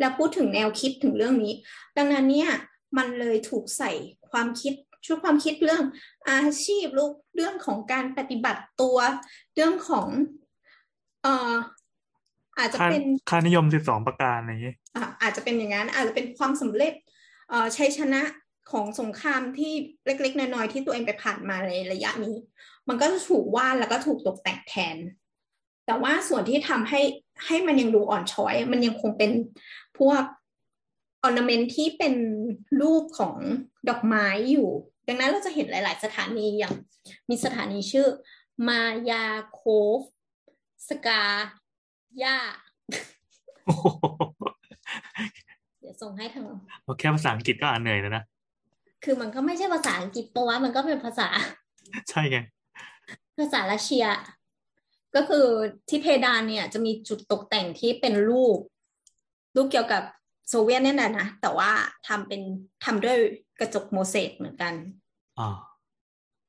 [0.00, 1.54] แล้วพูดถึงแนวคิดถึงเรื่องนี้
[1.96, 2.50] ดังนั้นเนี่ย
[2.96, 3.90] มันเลยถูกใส่
[4.30, 4.74] ความคิด
[5.06, 5.82] ชุดความคิดเรื่อง
[6.28, 8.98] อาชีพลูกเรื่องของการปฏิบัติตัว
[9.54, 10.08] เรื่องของ
[11.22, 11.54] เอ่อ
[12.58, 14.74] อาจจะเป็นค่านิยมสิบสองประการอะไรอย่างนี้
[15.22, 16.94] อาจจะเป็นอย่างนั้นอาจจะเป็นความสำเร็จ
[17.48, 18.22] เอ่อชัยชนะ
[18.70, 19.72] ของสงครามที่
[20.06, 22.36] เล็กๆ น้อยๆ ที่ตัวเองไปผ่านมาในระยะนี้
[22.88, 24.96] มันก็จะถูกวาดแล้วก็ถูกตกแต่งแทน
[25.86, 27.00] แต่ว่าส่วนที่ทำให้
[27.46, 29.30] ให้มันยังดูอ่อนช้อย มันยังคงเป็น
[29.98, 30.22] พวก
[31.22, 32.14] ornament ที่เป็น
[32.80, 33.36] รูปของ
[33.88, 34.68] ดอกไม้อยู่
[35.08, 36.74] ดังนั้นเราจะเห็นหลาย ๆ สถานีอย่าง
[37.28, 38.06] มีสถานีชื่อ
[38.68, 39.62] มายาโค
[39.98, 40.00] ฟ
[40.88, 41.22] สกา
[42.22, 42.36] ย่า
[43.64, 43.86] โอ้โห
[45.80, 46.44] เดี๋ยวส่งให้ทาง
[46.84, 48.24] เอาแค่ภาษาอังกฤษก็อ่านเหนื่อยแล้วนะ
[49.04, 51.28] คือมันก็ไม่ใช่ภาษาอังกฤษตัวมันก็เป็นภาษา
[52.08, 52.38] ใช่ไง
[53.38, 54.06] ภาษารัสเซีย
[55.14, 55.46] ก็คือ
[55.88, 58.58] ที่เพดานเนี่ย จะมีจุดตกแต่งที่เป็นรูป
[59.56, 60.02] รูปเกี่ยวกับ
[60.48, 61.70] โซเวียตเนี่ยแหละนะ แต่ว่า
[62.06, 62.40] ทำเป็น
[62.84, 63.16] ทำด้วย
[63.60, 64.74] กระจกโมเสกเหมือนกัน
[65.38, 65.56] อ่า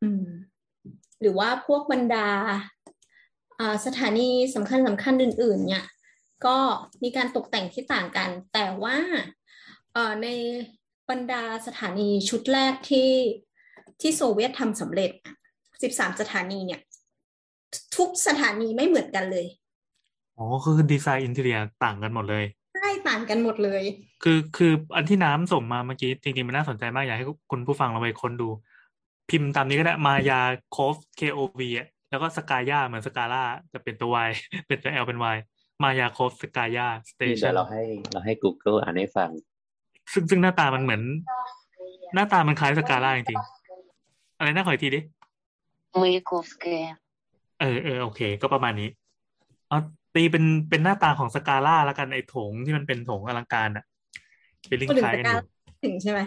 [0.01, 0.27] อืม
[1.21, 2.27] หรือว่าพวกบรรดา
[3.59, 5.85] อ่าสถานีสำคัญสำคัญอื่น ๆ เนี่ย
[6.45, 6.57] ก็
[7.03, 8.97] มีการตกแต่งที่ต่างกัน แต่ว่า
[9.93, 10.27] เอ่อใน
[11.09, 13.11] บรรดาสถานีชุดแรกที่
[14.01, 15.11] ที่โซเวียตทำสำเร็จ
[15.83, 16.81] สิบสามสถานีเนี่ย
[17.97, 19.45] ทุกสถานีไม่เหมือนกันเลย
[20.37, 22.45] อ๋อ คือดีไซน์อินเท i รียต่างกันหมดเลย
[22.75, 23.83] ใช่ต่างกันหมดเลย
[24.23, 28.49] คือคืออันที่น้ำส่งมาเมื่อกี้จริงๆมันน่าสนใจมากอยากให้คุณผู้ฟังเราไปค้นดู
[29.29, 30.41] พิมพ์ตามนี้ก็ได้มายา
[30.71, 33.43] โคฟ K O V อะแล้วก็สกายาเหมือนสกาล่า
[33.73, 34.29] จะเป็นตัว Y
[34.67, 35.37] เป็นตัว L เป็น Y
[35.83, 39.29] มายาโคฟสกายาสเตเดี๋ชัยวนเราให้เราให้ Google อ่านให้ฟัง
[40.13, 41.01] ซึ่งซึ่งหน้าตามันเหมือน
[42.15, 44.99] หน้าตามันคล้ายสกาล่าจริงๆอะไรน่าขอยทีดิ
[46.01, 46.65] มายกอสเก
[47.59, 48.89] เออเออโอเค ก็ประมาณนี้
[49.71, 49.79] อ๋อ
[50.15, 53.85] ตีเป็นเป็นหน้าตาของสกาล่าละกันไอ้ถงที่มันเป็นถงอลังการอะ
[54.67, 55.35] เป็นลิงคล้ายกัน
[55.83, 56.19] ถึงใช่ไหม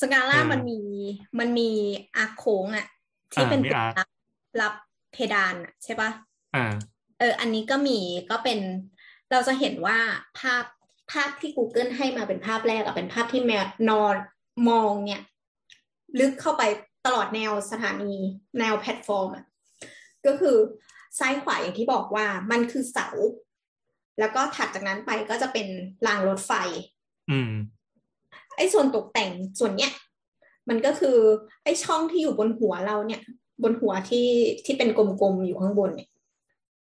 [0.00, 0.80] สกาล่ามันมี
[1.38, 1.70] มันมี
[2.16, 2.86] อาโค้งอะ
[3.32, 4.08] ที่เป็นรับ
[4.60, 4.72] รับ
[5.12, 6.10] เพดานอะใช่ปะ
[6.54, 6.72] อ่า
[7.18, 7.98] เออ อันนี้ก็มี
[8.30, 8.58] ก็เป็น
[9.30, 9.98] เราจะเห็นว่า
[10.38, 10.64] ภาพ
[11.12, 14.16] ภาพที่ Google ให้มาเป็นภาพแรกอะเป็นภาพที่แนวนอน
[14.68, 15.22] มองเนี่ย
[16.20, 16.62] ลึกเข้าไป
[17.06, 18.14] ตลอดแนวสถานี
[18.58, 19.44] แนวแพลตฟอร์มอะ
[20.26, 20.56] ก็คือ
[21.18, 23.08] ซ้ายขวาอย่างที่บอกว่ามันคือเสา
[24.20, 25.66] แล้วก็ถัดจากนั้นไปก็จะเป็น
[26.06, 26.52] รางรถไฟ
[27.30, 27.52] อืม
[28.56, 29.92] ไอ้ส่วนตกแต่งส่วนเนี้ย
[30.68, 31.18] มันก็คือ
[31.64, 33.20] ไอ้ช่องที่อยู่บนหัวเราเนี่ย
[33.62, 34.28] บนหัวที่
[34.64, 36.08] ที่เป็นกลมๆอยู่ข้างบนเนี่ย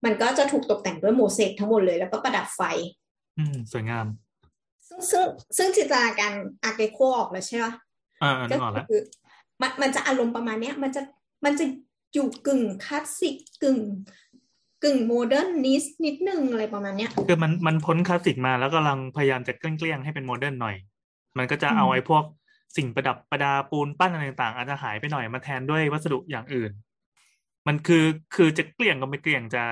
[0.05, 2.63] มันก็จะถูกตกแต่งด้วยโมเสกทั้งหมดเลยแล้วก็ประดับไฟ
[3.41, 4.07] อืม สวยงาม
[4.89, 5.25] ซึ่งซึ่ง
[5.57, 6.33] ซึ่งจินตนาการ
[6.65, 7.67] Art Deco ออกแล้วใช่ไหม
[8.23, 9.01] อ่าอ่าก็นึกออกแล้วคือ
[9.61, 11.03] มันมันจะอารมณ์ประมาณเนี้ย มันจะ
[11.45, 11.65] มันจะ
[12.15, 13.79] อยู่กึ่งคลาสสิกกึ่ง
[14.85, 20.77] กึ่ง modernist นิดนึงอะไรประมาณเนี้ยคือมันมันพ้นคลาสสิกมาแล้วกำลังพยายามจะเกลี้ยงๆให้เป็นโมเดิร์นหน่อย
[21.39, 22.25] มันก็จะเอาอืมไอ้พวก
[22.77, 26.73] สิ่งประดับประดาปูนปั้นอะไรต่างๆอาจจะหายไปหน่อยมาแทนด้วยวัสดุอย่างอื่น
[27.67, 29.65] มันคือคือจะเกลี้ยงก็ไม่เกลี้ยงจะ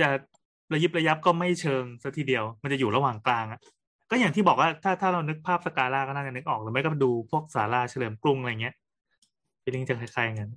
[0.00, 0.08] จะ
[0.72, 3.60] ระยิบระยับก็ไม่เชิงซะทีเดียว มันจะอยู่ระหว่างกลางอะ
[4.10, 8.74] ก็อย่างที่บอกว่าถ้าถ้าเรานึกภาพสกาล่าก็น่าจะนึกออกหรือไม่ก็ดูพวกศาลาเฉลิมกรุงอะไรเงี้ย
[9.62, 10.48] ฟีลลิ่งจะคล้ายๆกัน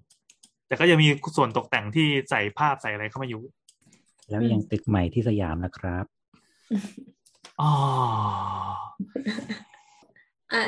[0.68, 1.08] แต่ก็จะมี
[1.38, 3.44] ส่วนตกแต่งที่ใส่ภาพใส่อะไรเข้ามาอยู่
[4.30, 6.06] แล้วยังตึกใหม่ที่สยามนะครับ
[7.62, 7.72] อ๋อ
[10.54, 10.64] อ่า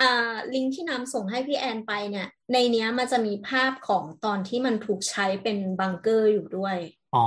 [0.00, 6.76] อ่าลิงก์ที่น้ำส่งให้พี่แอนไปเนี่ย ในเนี้ยมันจะมีภาพของตอนที่มันถูกใช้เป็นบังเกอร์อยู่ด้วย
[7.14, 7.26] อ๋อ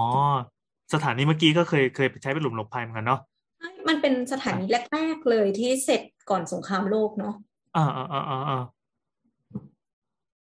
[0.93, 3.19] สถานีเมื่อกี้ก็เคยเคยไปใช้เป็นหลุมหลบภัยเหมือนกันเนาะ
[3.87, 7.35] มันเป็นสถานีแรกๆเลยที่เสร็จก่อนสงครามโลกเนาะ
[7.75, 8.63] อ่าอ่าอ่าอ่าอ่า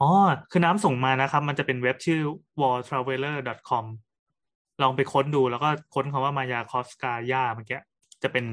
[0.01, 0.11] อ๋อ
[0.51, 2.21] คือน้ำส่งมานะครับ มันจะเป็นเว็บชื่อ
[2.61, 3.85] wartraveler.com
[4.83, 7.81] ลองไปค้นดูแล้วก็ค้นคำว่ามายาคอสกายาเมื่อกี้
[8.23, 8.47] จะเป็น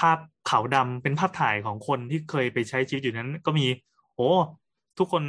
[0.00, 0.18] ภาพ
[0.50, 3.66] ขาวดำเป็นภาพถ่ายของคนที่เคยไปใช้ชีวิตอยู่นั้น ก็มี
[4.14, 4.30] โอ้
[4.98, 5.22] ทุกคน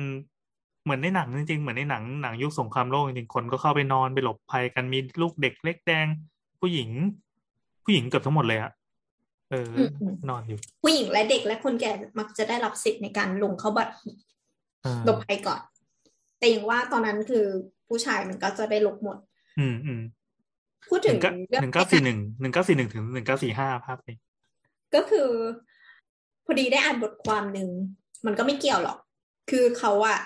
[0.84, 6.08] เหมือนในหนังจริงๆ เหมือนในหนังหนังยุคสงครามโลกจริงๆ คนก็เข้าไปนอนไปหลบภัยกันมีลูกเด็กเล็กแดง
[6.60, 6.90] ผู้หญิง
[7.84, 8.72] ผู้หญิงเกือบทั้งหมดเลยอะ
[9.52, 13.94] เอออืมอืมนอนอยู่ ผู้หญิงและเด็กและคนแก่มักจะได้รับสิทธิ์ในการลงเข้าบัตร
[14.86, 15.62] อ่าหลบภัยก่อน
[16.40, 17.46] แต่อย่างว่าตอนนั้นคือ
[17.88, 19.18] ผู้ชายมันก็จะได้หลบหมด
[19.60, 20.02] อืมอืม
[20.90, 24.16] พูดหถึนึ่งงเก้าเรื่องหนึ่งเก้าสี่หนึ่งหนึ่งเก้าสี่หนึ่งถึงหนึ่งเก้าสี่ห้าภาพนี้
[24.96, 25.30] ก็คือ
[26.46, 27.70] พอดีได้อ่านบทความหนึ่ง
[28.26, 28.98] มันก็ไม่เกี่ยวหรอก
[29.50, 30.20] คือเขาอะ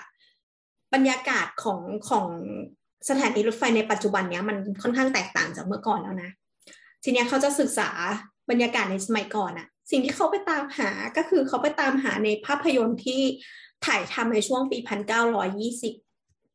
[0.94, 2.26] บรรยากาศของของ
[3.08, 6.30] สถานีรถไฟในปัจจุบันเนี้ยมันค่อนข้างแตกต่างจากเมื่อก่อนแล้วนะ
[7.04, 7.90] ทีเนี้ยเขาจะศึกษา
[8.50, 13.20] บรรยากาศในสมัยก่อนอะสิ่งที่เขาไปตามหาก็คือเขาไปตามหาในภาพยนตร์ที่
[13.86, 15.94] ถ่ายทำในช่วงปีพันเก้าร้อยยี่สิบ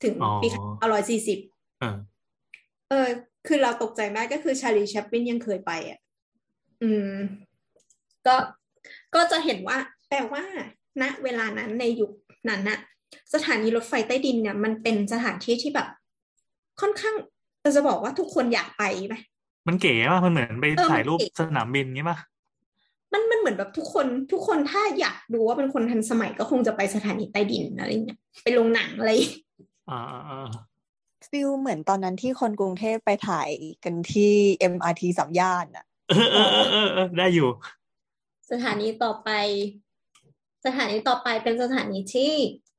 [0.03, 1.39] ถึงปีเก้าร้อยสี่สิบ
[1.81, 1.95] อ่า
[2.89, 3.07] เออ
[3.47, 5.99] คือเราตกใจมากก็คือชาลีแชปปินยังเคยไปอะ
[6.81, 7.13] อืม
[8.27, 8.35] ก็
[9.15, 9.77] ก็จะเห็นว่า
[10.09, 10.43] แปลว่า
[11.01, 12.11] ณ เวลานั้นในยุค
[12.49, 12.79] นั้นน่ะ
[13.33, 15.87] สถานีรถไฟใต้ดินเนี่ยมันเป็นสถานที่ที่แบบ
[16.81, 17.15] ค่อนข้าง
[17.61, 19.15] เราจะบอกว่าทุกคนอยากไปไหม
[19.67, 22.17] มันเก๋ป่ะมันเหมือนไปเออมันถ่ายรูปเก๋สนามบินงี้ป่ะ
[23.13, 29.11] มันมันเหมือนแบบทุกคนทุกคนถ้าอยากดูว่าเป็นคนทันสมัยก็คงจะไปสถานีใต้ดินอะไรเงี้ยไปลงหนังอะไร
[29.89, 30.47] อ่าอ่าอ่า
[31.29, 33.49] ฟิลเหมือนตอนนั้นที่คนกรุงเทพไปถ่าย
[33.83, 34.31] กันที่
[34.73, 37.49] MRT สามย่านอะเออเออเออเออเออได้อยู่
[38.51, 39.29] สถานีต่อไป
[40.65, 42.70] สถานีต่อไปเป็นสถานีที่ห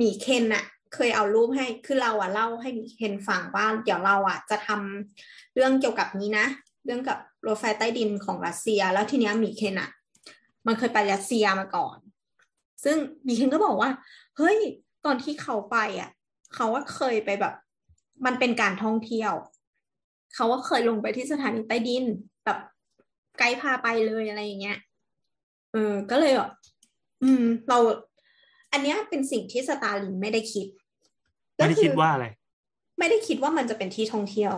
[0.00, 0.64] มีเคนอะ
[0.94, 6.46] เคยเอารูปให้คือเราอะเล่าให้มีเคนฟังว่าเดี๋ยวเราอะจะทำเรื่องเกี่ยวกับนี้นะ
[6.84, 9.90] เรื่องกับรถไฟใต้ดินของรัสเซีย แล้วทีเนี้ยมีเคนอะ
[10.66, 11.96] มันเคยไปรัสเซียมาก่อน
[12.84, 13.90] ซึ่งมีเคนก็บอกว่า
[14.36, 14.58] เฮ้ย
[15.04, 16.10] ตอนที่เขาไปอะ
[16.54, 17.54] เขาว่าเคยไปแบบ
[18.26, 19.32] มันเป็นการท่องเที่ยว
[20.34, 22.04] เขาว่าเคยลงไปที่สถานีใต้ดิน
[22.44, 22.58] แบบ
[23.38, 24.78] ไกด์พาไปเลยอะไรอย่างเงี้ย
[25.72, 26.50] เออก็เลยแบบ
[27.22, 27.78] อืม เรา
[28.72, 30.66] อันเนี้ยเป็นสิ่งที่สตาลินไม่ได้คิด
[31.56, 32.26] ไม่ได้คิดว่าอะไร
[32.98, 34.52] ไม่ได้คิดว่ามันจะเป็นที่ท่องเที่ยว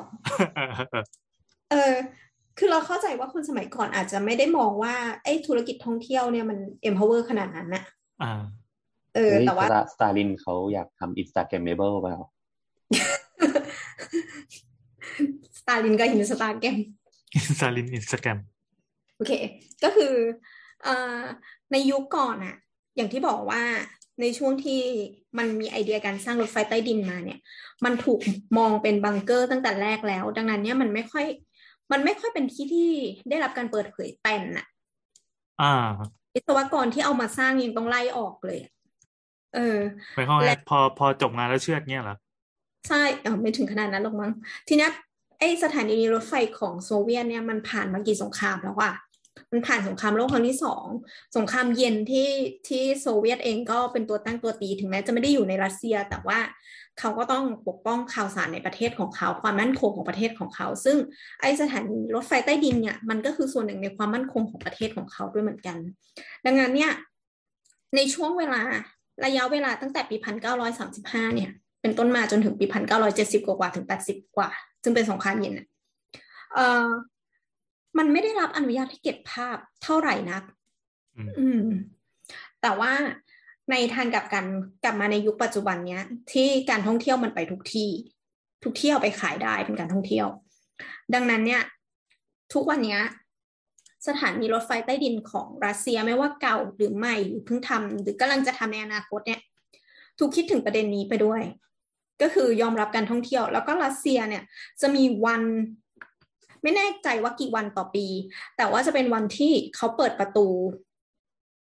[1.70, 1.94] เออ
[2.58, 4.94] คือเราเข้าใจว่าคนสมัยก่อนอาจจะไม่ได้มองว่า
[5.24, 6.58] ไอ้ธุรกิจท่องเที่ยวเนี่ยมัน
[6.88, 7.82] empower ขนาดนั้นนะ
[8.22, 8.32] อ่า
[9.14, 12.16] เออ แต่ว่าสตาลินเขาอยากทำ instagrammable เปล่า
[15.58, 16.78] สตาลินก็อินสตาแกรม
[17.34, 18.38] อินสตาลินอินสตาแกรม
[19.16, 19.32] โอเค
[19.84, 20.12] ก็คือ
[20.82, 21.20] เอ่อ
[21.72, 22.56] ในยุคก่อนอะ
[22.96, 23.62] อย่างที่บอกว่า
[24.20, 24.80] ในช่วงที่
[25.38, 27.38] มันมีไอเดียการสร้างรถไฟใต้ดินมาเนี่ย
[27.84, 28.20] มันถูก
[28.58, 31.26] มองเป็นบังเกอร์ตั้งแต่แรกแล้ว ดังนั้นเนี่ยมันไม่ค่อย
[31.92, 32.90] มันไม่ค่อยเป็นที่ที่
[33.28, 34.66] ได้รับการเปิดเผยแต่นอะ
[35.60, 35.74] อ่า
[36.34, 38.72] วิศวกรที่เอามาสร้างยังต้องไล่ออกเลยอะ
[39.54, 39.78] เออ
[40.16, 42.16] หมายความว่าและพอพอจบงานแล้วเชื่อดเงี้ยเหรอ
[42.88, 44.32] ใช่เออไม่ถึงขนาดนั้นหรอกมั้ง
[44.68, 44.90] ทีเนี้ย
[45.38, 48.92] ไอสถานีรถไฟของโซเวียตเนี่ยมันผ่านมากี่สงครามแล้วอะ
[49.50, 50.84] มันผ่านสงครามโลกครั้งที่สอง
[51.36, 52.28] สงครามเย็นที่
[52.68, 56.38] ที่โซเวียตเองก็เป็นตัวตั้งตัวตีถึงแม้จะไม่ได้อยู่ในรัสเซีย แต่ว่า
[57.00, 60.96] เขาก็ต้องปกป้องข่าวสารในประเทศของเขา ความมั่นคงของประเทศของเขา ซึ่ง
[61.40, 65.76] ไอสถานีรถไฟใต้ดินเนี่ยมันก็คือส่วนหนึ่งในความมั่นคงของประเทศของเขาด้วยเหมือนกัน
[66.46, 66.92] ดังนั้นเนี่ย
[67.96, 68.60] ในช่วงเวลา
[69.24, 71.50] ระยะเวลาตั้งแต่ปีพันเก้าร้อยสามสิบห้าเนี่ย
[71.82, 74.50] เป็นต้นมาจนถึงปีพันเก้าร้อยเจ็ดสิบกว่าถึงแปดสิบกว่า
[74.82, 75.54] ซึ่งเป็นสงครามเย็น
[76.54, 76.88] เอ่อ
[77.98, 80.42] มันไม่ได้รับอนุญาตให้เก็บภาพเท่าไหร่นัก
[81.16, 81.62] อืมอืม
[82.62, 82.92] แต่ว่า
[83.70, 84.44] ในทางกลับกัน
[84.84, 87.90] กลับมาในยุคปัจจุบันเนี้ย ที่การท่องเที่ยวมันไปทุกที่
[88.64, 90.26] ทุกที่เอาไปขายได้เป็นการท่องเที่ยว
[91.14, 91.62] ดังนั้นเนี่ย
[92.52, 93.00] ทุกวันเนี้ย
[94.06, 99.40] สถานีรถไฟใต้ดินของรัสเซียไม่ว่าเก่าหรือใหม่หรือเพิ่งทำหรือกำลังจะทำในอนาคตเนี่ย
[100.18, 101.42] ถูกคิดถึงประเด็นนี้ไปด้วย
[102.22, 104.42] ก็คือยอมรับการท่องเที่ยว แล้วก็รัสเซียเนี่ย
[104.80, 105.42] จะมีวัน
[106.64, 108.06] ไม่แน่ใจว่ากี่วันต่อปี
[108.56, 110.46] แต่ว่าจะเป็นวันที่เขาเปิดประตู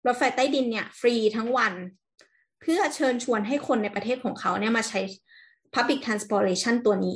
[0.08, 1.74] รถไฟใต้ดินเนี่ย ฟรีทั้งวัน
[2.62, 5.00] เพื่อเชิญชวนให้คนในประเทศของเขาเนี่ยมาใช้
[5.74, 7.16] Public Transportation ตัวนี้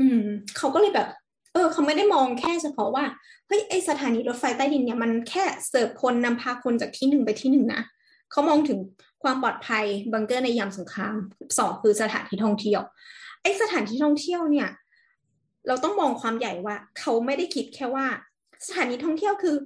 [0.00, 0.22] อืม
[0.56, 1.08] เขาก็เลยแบบ
[1.52, 3.04] เออ เขาไม่ได้มองแค่เฉพาะว่า
[3.46, 7.82] เฮ้ย ไอสถานีรถไฟใต้ดินเนี่ยมันแค่เสิร์ฟคนนำพาคนจากที่หนึ่งไปที่หนึ่งนะ
[8.30, 8.78] เขามองถึง
[9.22, 11.14] ความปลอดภัยบังเกอร์ในยามสงคราม
[11.58, 12.80] สองคือสถานที่ท่องเที่ยว
[13.42, 14.68] ไอสถานที่ท่องเที่ยวเนี่ย
[15.68, 18.06] เราต้องมองความใหญ่ว่า เขาไม่ได้คิดแค่ว่า
[18.66, 19.56] สถานีท่องเที่ยวคือ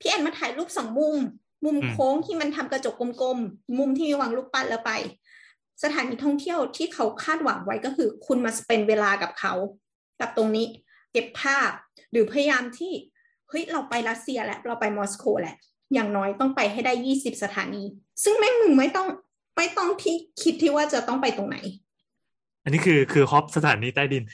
[0.00, 1.16] พี่แอนมาถ่ายรูปสองมุม
[1.64, 4.92] มุมอืมโค้งที่มันทำกระจกกลมๆ มุมที่มีวางรูปปั้นแล้วไป
[5.82, 9.54] สถานีท่องเที่ยวที่เขาคาดหวังไว้ก็คือ คุณมาเป็นเวลากับเขา
[10.20, 10.66] กับตรงนี้
[11.12, 11.70] เก็บภาพ
[12.12, 12.92] หรือพยายามที่
[13.48, 15.56] เฮ้ยเราไปรัสเซียแล้วเราไปมอสโกแหละ
[15.94, 17.82] อย่างน้อยต้องไปให้ได้ยี่สิบสถานี
[18.22, 19.06] ซึ่งแม่งมึงไม่ต้อง
[19.56, 21.56] ไม่ต้องที่คิดที่ว่าจะต้องไปตรงไหน
[22.64, 24.24] อันนี้คือคือฮอปสถานีใต้ดิน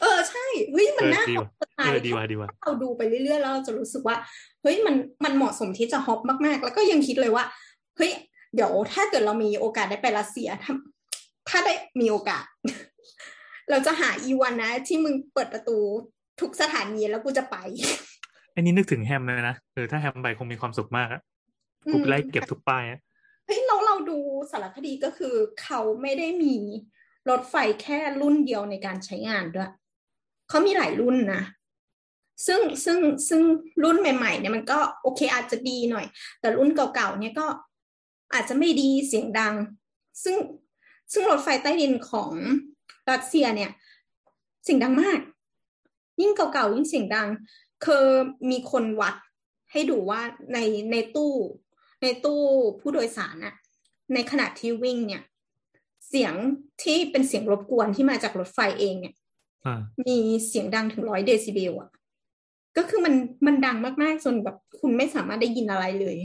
[0.00, 0.37] เออใช่
[0.72, 4.16] เฮ้ยมันน่าเออดีตว่ะกใจเออดีว่ะดีว่ะเราดูไปเรื่อยๆแล้วเราจะรู้สึกว่า
[4.62, 4.94] เฮ้ยมัน
[5.24, 7.44] มันเหมาะสมที่จะฮอปมากๆ แล้วก็ยังคิดเลยว่า
[7.96, 8.12] เฮ้ย
[8.54, 10.74] เดี๋ยวถ้าเกิดเรามีโอกาสได้ไปรัสเซียถ้า
[11.48, 12.44] ถ้าได้มีโอกาส
[13.70, 15.78] เราจะหาอีวันนะ ที่มึงเปิดประตู
[16.40, 17.56] ทุกสถานีแล้วกูจะไป
[18.54, 21.20] อันนี้นึกถึงแฮมเลยนะเออถ้าแฮมไปคงมีความสุขมากอะ
[21.86, 23.00] อืมกูไล่เก็บทุกป้ายอะ
[23.46, 24.18] เฮ้ยเราเราดู
[24.50, 26.56] สารคดีก็คือเขาไม่ได้มี
[27.30, 29.70] รถไฟแค่รุ่นเดียวในการใช้งานด้วย
[30.48, 31.42] เขามีหลายรุ่นนะ
[32.46, 33.42] ซึ่งซึ่งซึ่ง
[33.84, 36.06] รุ่นใหม่ๆเนี่ยมันก็โอเคอาจจะดีหน่อย
[36.40, 37.46] แต่รุ่นเก่าๆเนี่ยก็
[38.32, 39.54] อาจจะไม่ดีเสียงดัง
[40.22, 40.36] ซึ่ง
[41.12, 42.30] ซึ่งรถไฟใต้ดินของ
[43.10, 43.70] รัสเซียเนี่ย
[44.64, 45.20] เสียงดังมาก
[46.20, 47.28] ยิ่งเก่าๆยิ่งเสียงดัง
[47.84, 48.06] คือ
[48.50, 49.14] มีคนวัด
[49.72, 50.20] ให้ดูว่า
[50.52, 50.58] ใน
[50.92, 51.34] ในตู้
[52.02, 52.42] ในตู้
[52.80, 53.54] ผู้โดยสารน่ะ
[54.14, 55.22] ในขณะที่วิ่งเนี่ย
[56.08, 56.34] เสียง
[56.82, 59.14] ที่เป็นเสียงรบกวนที่มาจากรถไฟเองเนี่ย
[60.06, 61.90] มีเสียงดังถึงร้อยเดซิเบลอะ
[62.76, 63.14] ก็คือมัน
[63.46, 66.18] มันดังมากๆจนแบบคุณไม่สามารถได้ยินอะไรเลย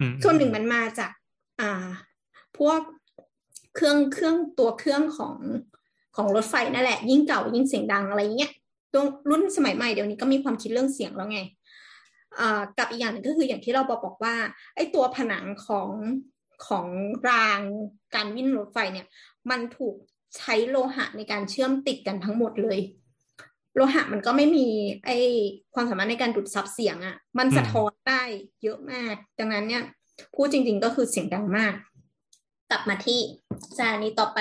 [0.00, 1.10] อืมส่วนหนึ่งมันมาจาก
[1.60, 1.86] อ่า
[2.58, 2.80] พวก
[3.74, 5.36] เครื่องเครื่องตัวเครื่องของ
[6.16, 8.52] ของรถไฟนั่นแหละ ยิ่งเก่ายิ่งเสียงดังอะไรเงี้ย
[8.92, 11.40] ตัวรุ่นสมัยใหม่เดี๋ยวนี้ก็มีความคิดเรื่องเสียงแล้วไง
[12.40, 14.34] อ่ากับอีกอย่างหนึ่งก็คืออย่างที่เราบอกบอกว่า
[14.74, 15.88] ไอ้ตัวผนังของ
[16.66, 16.86] ของ
[17.28, 17.60] ราง
[18.14, 19.06] การวิ่งรถไฟเนี่ย
[19.50, 19.96] มันถูก
[20.36, 22.78] ใช้โลหะในการเชื่อมติดกันทั้งหมดเลย
[23.74, 24.66] โลหะมันก็ไม่มี
[25.06, 25.10] ไอ
[25.74, 28.22] ความสามารถในการดูดซับเสียงอะ่ะ มันสะท้อนได้
[28.62, 29.82] เยอะมาก ดังนั้นเนี่ย
[30.34, 31.74] พูดจริง ๆ ก็คือเสียงดังมาก
[32.70, 33.20] กลับมาที่
[33.76, 34.40] สถานีต่อไป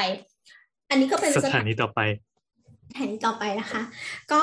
[0.89, 1.99] อันนี้ก็เป็นสถานีต่อไป
[2.91, 3.81] สถานีต่อไปนะคะ
[4.33, 4.41] ก็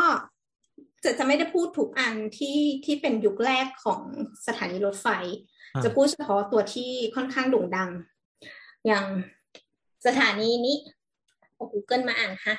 [1.05, 4.01] จะจะไม่ได้พูดทุกอันที่ที่เป็นยุคแรกของ
[4.47, 5.09] สถานีรถไฟ
[5.75, 7.91] อ่าจะพูดเฉพาะตัวที่ค่อนข้างโด่งดัง
[8.87, 9.07] อย่าง
[10.07, 10.77] สถานีนี้
[11.55, 12.57] เอา Google มาอ่านฮะ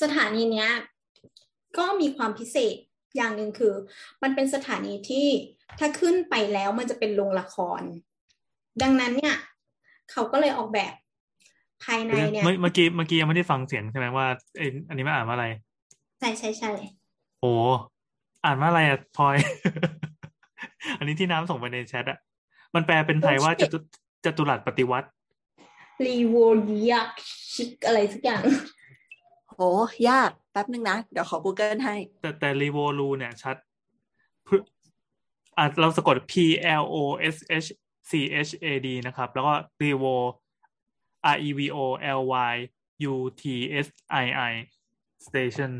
[0.00, 0.70] สถานีเนี้ย
[1.78, 2.76] ก็มีความพิเศษ
[3.16, 3.74] อย่างหนึ่งคือ
[4.22, 5.26] มันเป็นสถานีที่
[5.78, 7.82] ถ้าขึ้นไปแล้วมันจะเป็นโรงละคร
[8.82, 9.36] ดังนั้นเนี่ย
[10.10, 10.94] เขาก็เลยออกแบบ
[11.84, 14.26] ภายในเนี่ย เมื่อเมื่อกี้เมื่อกี้ยังไม่ได้ฟังเสียงใช่ไหมว่า
[14.58, 15.46] ไออันนี้มันอ่านว่าอะไร
[16.18, 16.72] ใช่ใช่ใช่
[17.40, 17.52] โอ้
[18.44, 19.36] อ่านว่าอะไรอะพลอย
[20.98, 22.18] อันนี้ที่น้ำส่งไปในแชทอะ
[22.74, 23.78] มันแปลเป็นไทยว่าจตุ
[24.24, 25.08] จตุรัสปฏิวัติ
[26.06, 26.36] รีโว
[26.90, 27.10] ยัก
[27.52, 28.42] ชิกอะไรสักอย่าง
[29.50, 29.60] โห
[30.08, 33.56] ยากแป๊บนึงนะ เดี๋ยวขอ Google ให้ แต่แต่รีโวลูเนี่ยชัด
[34.46, 34.48] พ
[35.58, 36.32] อะเราสะกด P
[36.82, 36.96] L O
[37.34, 37.68] S H
[38.10, 38.12] C
[38.48, 40.04] H A D นะครับ แล้วก็รีโว
[41.34, 41.78] R E V O
[42.18, 42.20] L
[42.52, 42.54] Y
[43.12, 43.42] U T
[43.84, 43.86] S
[44.24, 44.52] I I
[45.26, 45.70] station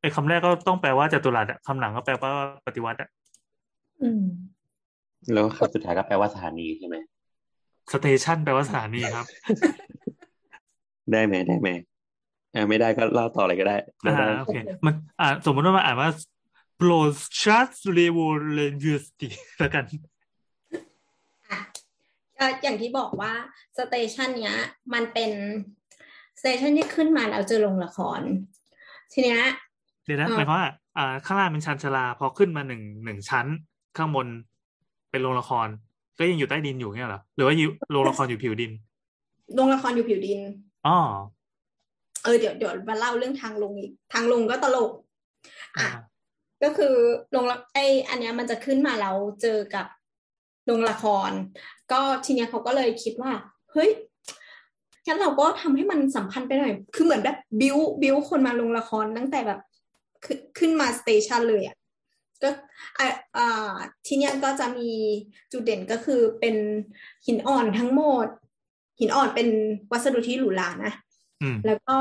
[0.00, 2.30] ไอ้คำแรกก็ต้องแปลว่าจตุรัสอะคำหลังก็แปลว่า
[2.66, 3.08] ปฏิวัติอะ
[4.02, 4.24] อืม
[5.32, 6.96] แล้วคำสุดท้ายก็แปลว่าสถานีใช่ไหม
[7.92, 9.26] station แปลว่าสถานีครับ
[11.12, 11.68] ได้ไหมได้ไหม
[12.54, 13.76] อ่าไม่ได้ก็เล่าต่อเลยก็ได้
[14.06, 16.10] อ่าได้โอเคมันอ่าสมมติว่ามันอ่านว่า
[16.80, 18.28] p r o s h a t r e v o
[18.58, 18.60] l
[18.94, 19.28] u t i
[19.58, 19.84] แล้วกัน
[21.50, 21.60] อะ
[22.38, 23.32] ก็อย่างที่บอกว่า
[23.78, 24.58] station เนี้ย
[24.94, 25.30] มันเป็น
[26.40, 28.20] station ที่ขึ้นมาแล้วเจอโรงละคร
[29.12, 29.42] ทีเนี้ย
[30.04, 30.68] เดี๋ยวนะอ่าหมายความว่า
[30.98, 33.46] อ่าข้างล่างเป็นชั้นชาลา พอขึ้นมาหนึ่งหนึ่งชั้น
[33.96, 34.26] ข้างบน
[35.10, 35.68] เป็นโรงละคร
[36.18, 38.72] ก็ยังอยู่ใต้ดินอยู่เงี้ยเหรอหรือว่าอยู่โรงละครอยู่ผิวดิน
[39.54, 40.40] โรงละครอยู่ผิวดิน
[40.86, 40.98] อ๋อ
[42.24, 44.90] เออเดี๋ยวเดี๋ยวมาเล่าเรื่องทางลงอีกทางลงก็ตลก
[45.76, 46.02] อ่าอะ
[46.62, 46.94] ก็คือ
[47.30, 49.86] โรงละไออันเนี้ยมันจะขึ้นมาแล้วเจอกับ
[50.66, 51.30] โรงละคร
[51.92, 53.32] ก็ทีเนี้ยเขาก็เลยคิดว่า
[53.72, 53.90] เฮ้ย
[55.06, 59.60] งั้นเราก็ทำให้มันสัมพันธ์ไปหน่อย คือเหมือนแบบบิวบิวคนมาโรงละครตั้งแต่แบบ
[60.24, 61.76] ขึ้นขึ้นมา station เลยอะ
[62.42, 62.50] ก็
[62.98, 63.06] อะ
[63.36, 63.74] อ่า
[64.06, 64.90] ทีเนี้ยก็จะมี
[65.52, 66.56] จุดเด่นก็คือเป็น
[67.26, 68.26] หินอ่อนทั้งหมด
[69.00, 69.48] หินอ่อนเป็น
[69.92, 70.92] วัสดุที่หรูหรานะ
[71.42, 71.96] อืมแล้วก็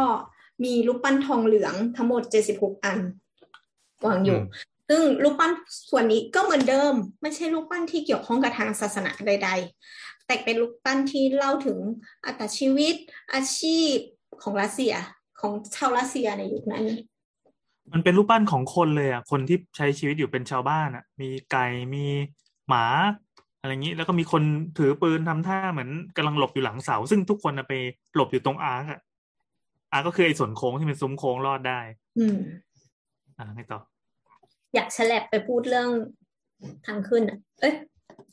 [0.64, 2.24] มีรูปปั้นทองเหลืองทั้งหมด
[2.54, 3.00] 76อัน
[4.06, 5.52] วางอยู่อืมซึ่งรูปปั้น
[5.90, 9.50] ส่วนนี้ก็เหมือนเดิม ไม่ใช่รูปปั้นที่เกี่ยวข้องกับทางศาสนาใด
[9.88, 11.80] ๆ แต่เป็นรูปปั้นที่เล่าถึง
[12.26, 12.96] อัตชีวิต
[13.34, 13.94] อาชีพ
[14.42, 14.94] ของรัสเซีย
[15.40, 16.86] ของชาวรัสเซียในยุคนั้น
[17.94, 22.06] มันเป็นรูปปั้นของคนเลยอะ คนที่ใช้ชีวิตอยู่เป็นชาวบ้านอะ มีไก่ มี
[22.70, 22.86] หมา
[23.60, 24.44] อะไรอย่างนี้ แล้วก็มีคน
[24.78, 27.74] ถือปืนทำท่าเหมือนกำลังหลบอยู่หลังเสา ซึ่งทุกคนน่ะไป
[28.16, 29.00] หลบอยู่ตรง arch อะ
[29.91, 31.80] arch ก็คือไอ้ส่วนโค้งที่เป็นซุ้มโค้งลอดได้
[32.20, 32.38] อืม
[33.38, 33.80] อ่าไงต่อ
[34.76, 35.90] อยากแฉลบไปพูดเรื่อง
[36.86, 37.74] ทางขึ้นอะ เอ้ย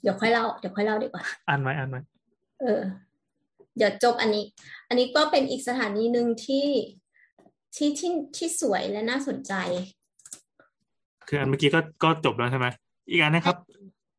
[0.02, 1.96] เดี๋ยวค่อยเล่า เดี๋ยวค่อยเล่าดีกว่า อ่านไหมอ่านไหม
[2.60, 2.80] เออ
[3.76, 4.44] เดี๋ยวจบอันนี้
[4.88, 6.66] อันนี้ก็เป็นอีกสถานีหนึ่งที่
[7.76, 9.52] ที่ที่ที่สวยและน่าสนใจ
[11.28, 12.66] คืออันเมื่อกี้ก็ก็จบแล้วใช่ไหม
[13.10, 13.56] อีกอันนะครับ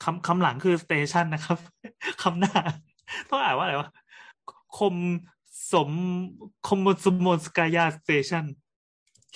[0.04, 1.58] คำคำหลังคือสเตชันนะครับ
[2.24, 2.54] คำหน้า
[3.30, 3.90] ต้องอ่านว่าอะไรวะ
[4.78, 4.96] คม
[5.74, 5.90] สม
[6.68, 8.46] คมสมสกายาสเตชัน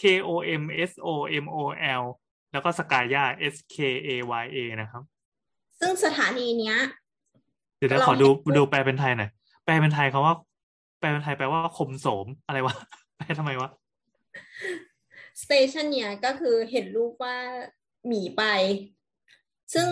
[0.01, 0.29] K O
[0.61, 1.09] M S O
[1.43, 1.57] M O
[2.01, 2.03] L
[2.51, 4.09] แล้วก็สกายา S K A
[4.43, 5.03] Y A นะครับ
[5.79, 6.77] ซึ่งสถานีเนี้ย
[7.77, 9.29] เดี๋ยวเดี๋ยวเราขอดูเห็นดูแปลเป็นไทยหน่อย
[9.65, 10.35] แปลเป็นไทยเขาว่า
[10.99, 12.75] แปลเป็นไทยแปลว่าคมโสมอะไรวะ
[13.17, 13.69] แปลทำไมวะ
[15.41, 17.37] station เนี้ยก็คือเห็นรูปว่า
[18.07, 18.43] หมีไป
[19.73, 19.87] ซึ่ง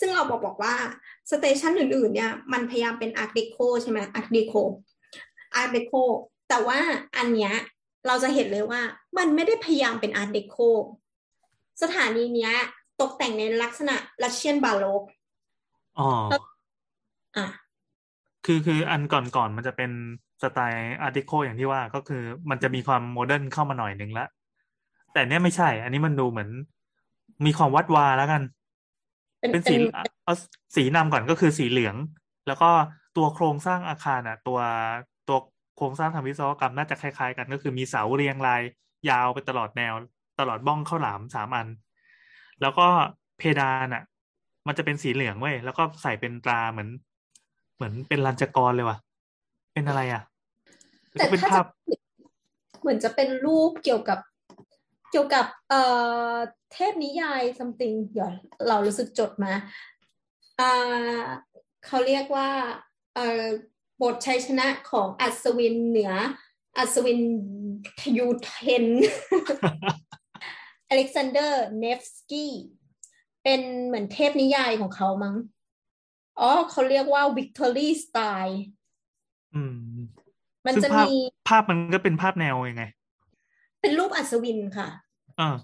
[0.00, 0.74] ซึ่งเราบอกบอกว่า
[1.30, 4.54] station อื่นๆ เนี่ยมันพยายามเป็นอาร์ d เดโคใช่ไหมอาร์ d เดโค
[5.54, 5.92] อาร์ d เดโค
[6.48, 6.78] แต่ว่า
[7.16, 7.54] อันเนี้ย
[8.06, 8.80] เราจะเห็นเลยว่า
[9.18, 10.56] มันไม่ได้พยายามเป็นอาร์ d เดโค
[11.82, 12.54] สถานีเนี้ย
[13.00, 15.02] ตกแต่งในลักษณะ Russian Baroque
[15.98, 16.10] อ๋อ
[17.36, 17.46] อะ
[18.44, 19.90] คือคืออันก่อนก่อนมันจะเป็น
[20.42, 24.26] สไตล์ Art Deco อย่างที่ว่าก็คือมันจะมีความโมเดิร์นเข้ามาหน่อยหนึ่งละ
[25.12, 26.50] แต่เนี้ยไม่ใช่ อันนี้มันดูเหมือน
[27.46, 28.42] มีความวัดวาแล้วกัน
[29.40, 29.80] เป็นเป็นเป็สีน
[30.24, 30.34] เอา
[30.76, 31.96] สีนำก่อนก็คือสีเหลือง
[32.46, 32.70] แล้วก็
[33.16, 34.60] ตัวโครงสร้างอาคารอะ ตัว
[35.28, 35.38] ตัว
[35.76, 38.62] โครงสร้างทางวิศวกรรมน่าจะคล้ายๆกัน ก็คือมีเสาเรียงราย
[39.10, 39.94] ยาวไปตลอดแนว
[40.40, 41.68] ตลอดบ้องข้าวหลามสามอัน
[42.60, 42.86] แล้วก็
[43.38, 44.02] เพดานอะ
[44.66, 46.88] มันจะเป็นสีเหลืองเว้ยแล้วก็ใส่เป็นตราเหมือน
[47.76, 48.98] เหมือนเป็นลัญจกรเลยว่ะ
[49.74, 50.22] เป็นอะไรอะ
[51.18, 51.66] แต่เป็นถ้าภาจะพ
[52.80, 54.18] เหมือนจะเป็นรูปเกี่ยวกับ
[55.10, 55.82] เกี่ยวกับเอ่
[56.32, 56.34] อ
[56.72, 58.32] เทพนิยาย something เดี๋ยว
[58.68, 59.52] เรารู้สึกจดมา
[60.60, 61.22] อ่า
[61.86, 62.48] เขาเรียกว่า
[63.14, 63.44] เอ่อ
[64.02, 66.12] บทชัยชนะของอัศวินเหนือ
[66.78, 67.20] อัศวิน
[68.00, 68.50] ทยูเท
[68.84, 68.86] น
[70.88, 72.52] อเล็กซานเดอร์เนฟสกี้
[73.44, 75.36] เป็นเหมือนเทพนิยายของเขามั้ง
[76.40, 78.58] อ๋อเขาเรียกว่า Victory Style
[79.54, 79.98] อืม
[80.66, 82.84] มันซึ่งจะภาพมีภาพมันก็เป็นภาพแนวยังไง
[83.80, 84.88] เป็นรูปอัศวินค่ะ
[85.40, 85.56] อ่า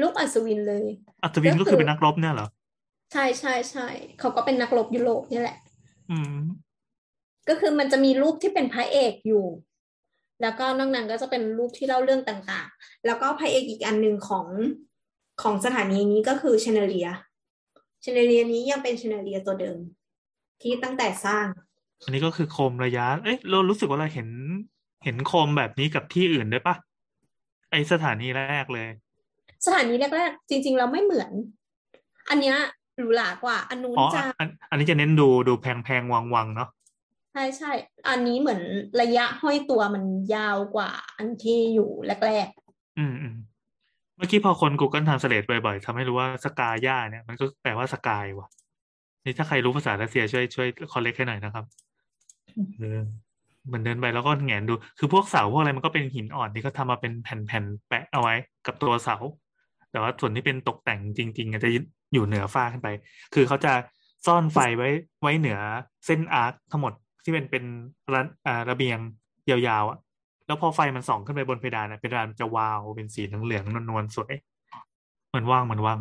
[0.00, 0.84] รูปอัศวินเลย
[1.22, 2.48] อัศวินก็คือเป็นนักรบเนี่ยเหรอ
[3.12, 3.86] ใช่ใช่ใช่
[4.18, 5.58] เขาก็เป็นนักรบยุโรปนี่แหละ
[6.10, 6.36] อืม
[7.48, 9.46] ก็คือมันจะมีรูปที่เป็นพระเอกอยู่
[10.42, 14.46] แล้วก็นอกนั้นก็จะเป็นรูปที่เล่าเรื่องต่างๆ แล้วก็พระเอกอีกอันหนึ่งของ
[15.42, 17.08] ของสถานีนี้ก็คือเชนเนเลีย
[18.02, 19.78] เชนเนเลียนี้ยังเป็นเชนเนเลียตัวเดิม
[20.62, 21.46] ที่ตั้งแต่สร้าง
[22.04, 24.28] อันนี้ก็คือโคมระยะ เอ๊ะเรารู้สึกว่าเราเห็น
[25.04, 26.76] เห็นโคมแบบนี้กับที่อื่นด้วยปะ
[27.70, 28.88] ไอสถานีแรกเลย
[29.66, 31.30] สถานีแรกๆ จริง ๆ เราไม่เหมือน
[32.30, 32.56] อันเนี้ย
[32.98, 36.68] หรูหรากว่า อันนู้นอ๋อจะอันอันนี้จะเน้นดูดูแพงแพงวังวังๆเนาะ
[37.32, 37.72] ใช่ใช่
[38.08, 38.60] อันนี้เหมือน
[39.02, 41.90] ระยะห้อยตัวมันยาวกว่า อันที่อยู่
[42.24, 42.48] แรก
[42.98, 43.36] อืมอืม
[44.16, 48.48] เมื่อกี้พอคน Google Translate บ่อยๆทำให้รู้ว่าสกาย่าเนี่ย มันก็แปลว่าสกายว่ะ
[49.24, 51.64] นี่ถ้าใครรู้ภาษารัสเซียช่วยช่วยคอลเลกให้หน่อยนะครับ
[53.66, 58.34] เหมือนเดินไปแล้วก็แงนดู คือพวกเสาพวกอะไรมันก็เป็นหินอ่อนที่เขาทำมาเป็นแผ่นๆแปะเอาไว้
[58.66, 59.16] กับตัวเสา
[59.90, 61.70] แต่ว่าส่วนที่เป็นตกแต่งจริงๆอาจจะ
[62.12, 62.88] อยู่เหนือฟ้าขึ้นไป
[63.34, 63.72] คือเขาจะ
[64.26, 64.88] ซ่อนไฟไว้
[65.22, 65.58] ไว้เหนือ
[66.06, 66.92] เส้นอาร์คทั้งหมด
[67.24, 67.64] ที่เป็นเป็น
[68.12, 68.20] ระ
[68.70, 68.98] ระเบียง
[69.50, 69.98] ยาวๆอะ
[70.46, 74.34] แล้วพอไฟมันส่องขึ้นไปบนเพดานอะเพดานมันจะวาวเป็นสีเหลืองๆนวลๆสวย
[75.28, 75.98] เหมือนว่างเหมือนว่าง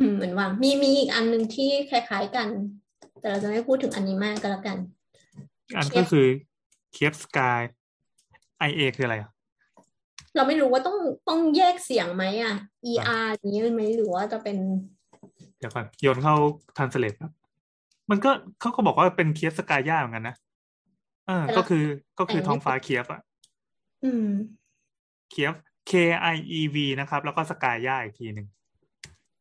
[0.00, 2.48] อืมเหมือนว่าง มีมีอีกอันหนึ่งที่คล้าย ๆกัน
[3.20, 4.78] แต่เราจะไม่พูดถึงอันนี้มากก็แล้วกัน
[5.76, 6.26] อันก็คือ
[6.92, 7.60] เคฟสกาย
[8.58, 9.30] ไอเอคืออะไรอะ
[10.34, 10.96] เราไม่รู้ว่าต้อง
[11.28, 12.54] ต้องแยกเสียงไหมอะ
[12.90, 14.56] er อย่างนี้ไหมหรือว่าจะเป็น
[15.58, 16.34] เดี๋ยวก่อนโยนเข้า
[16.76, 17.32] ทันสเลตครับ
[18.10, 20.36] มันก็เขาก็บอกว่าเป็นเคียฟสกายย่าเหมือนกันนะ
[21.26, 21.84] เออแต่ละก็คือ
[22.18, 23.20] ก็คือแต่งไม่ท้องฟ้าเคียฟอะ
[24.04, 24.28] อืม
[25.30, 25.54] เคียฟ
[25.90, 25.92] K
[26.34, 28.46] I E V นะครับ แล้วก็สกายย่าอีกทีหนึ่ง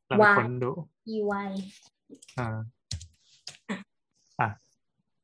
[0.07, 0.71] เราไปว้าวค้นดู
[1.15, 1.51] ey
[2.39, 2.63] อ่าอะ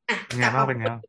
[0.10, 1.01] อะเป็นไงกลับบ้างมาเป็นไงบ้าง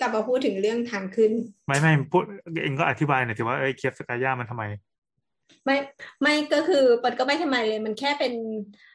[0.00, 1.32] กลับมาพูดถึงเรื่องทางขึ้น
[1.66, 2.22] ไม่ไม่พูด
[2.62, 4.64] เองก็อธิบายหน่อยสิว่าเอ้ยเคียฟสกายย่ามันทำไม
[5.64, 5.76] ไม่
[6.22, 8.34] ไม่ก็คือมันก็ไม่ทำไมเลย มันแค่เป็น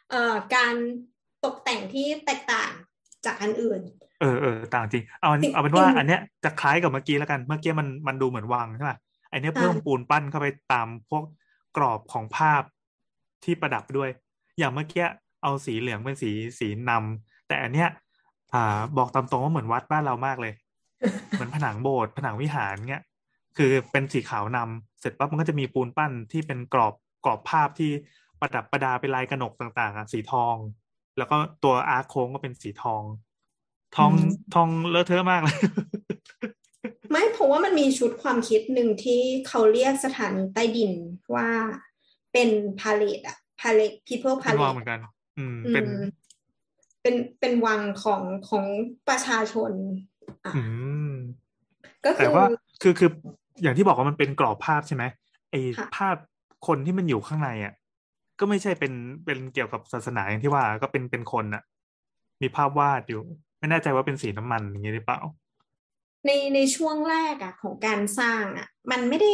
[0.09, 0.75] เอ่อการ
[1.45, 2.71] ตกแต่งที่แตกต่าง
[3.25, 3.81] จากอันอื่น
[4.21, 8.97] เออเออต่างจริง เอาอันจริงเอาเป็นว่าจริงอันเนี้ยจะคล้ายกับเมื่อกี้แล้วกันเมื่อกี้มันมันดูเหมือนวังใช่ป่ะ
[9.29, 11.23] ไอเนี้ยเพิ่มอ่าปูนปั้นเข้าไปตามพวก
[11.77, 12.63] กรอบของภาพ
[13.43, 14.09] ที่ประดับด้วย
[14.57, 15.05] อย่างเมื่อกี้
[15.43, 17.89] เอาสีเหลืองเป็นสีสีนำแต่อันเนี้ย
[18.53, 20.53] อ่า บอกตามตรงว่าเหมือนวัดบ้านเรามากเลย
[21.31, 23.03] เหมือนผนังโบสถ์ผนังวิหารเงี้ย
[23.57, 26.93] คือเป็นสีขาวนำเสร็จปั๊บมันก็จะมีปูนปั้นที่เป็นกรอบ
[27.25, 27.91] กรอบภาพที่
[28.39, 30.55] ประดับประดาเป็นลายกระหนกต่างๆอะสีทอง
[31.17, 33.03] แล้วก็ตัว arch โค้งก็เป็นสีทอง
[33.95, 35.57] ทองอืมทองเลอะเทอะมากเลย
[37.11, 40.91] ไม่เพราะว่ามันมีชุดความคิดหนึ่งที่เขาเรียกสถานีใต้ดิน
[41.35, 41.49] ว่า
[42.33, 44.99] เป็นพาเลตอะพาเลต people เป็นวาง palette เหมือนกัน
[45.37, 45.91] อืมอืเป็นม
[47.09, 48.65] เป็นเป็นวังของของ
[49.07, 49.71] ประชาชน
[50.45, 50.63] อะอื
[51.09, 51.13] ม
[52.05, 52.45] ก็คืแต่อว่า
[52.81, 53.09] คือคือ
[53.61, 55.03] อย่างที่บอกว่ามันเป็นกรอบภาพใช่ไหม
[55.51, 56.15] ไอค่ะภาพ
[56.67, 57.73] คนที่มันอยู่ข้างในอะ
[58.39, 58.93] ก็ไม่ใช่เป็น
[59.25, 61.63] เป็นเกี่ยวกับศาสนาอย่างที่ว่าก็เป็นเป็นคนอะ
[62.41, 63.21] มีภาพวาดอยู่
[63.59, 65.19] ไม่แน่ใจว่าเป็นสีน้ำมันอย่างนี้หรือเปล่า
[66.25, 69.33] ในในช่วงแรกอะของการสร้างอะมันไม่ได้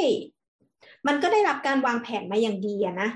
[1.08, 3.10] มันก็ได้รับการวางแผนมาอย่างดีอะนะ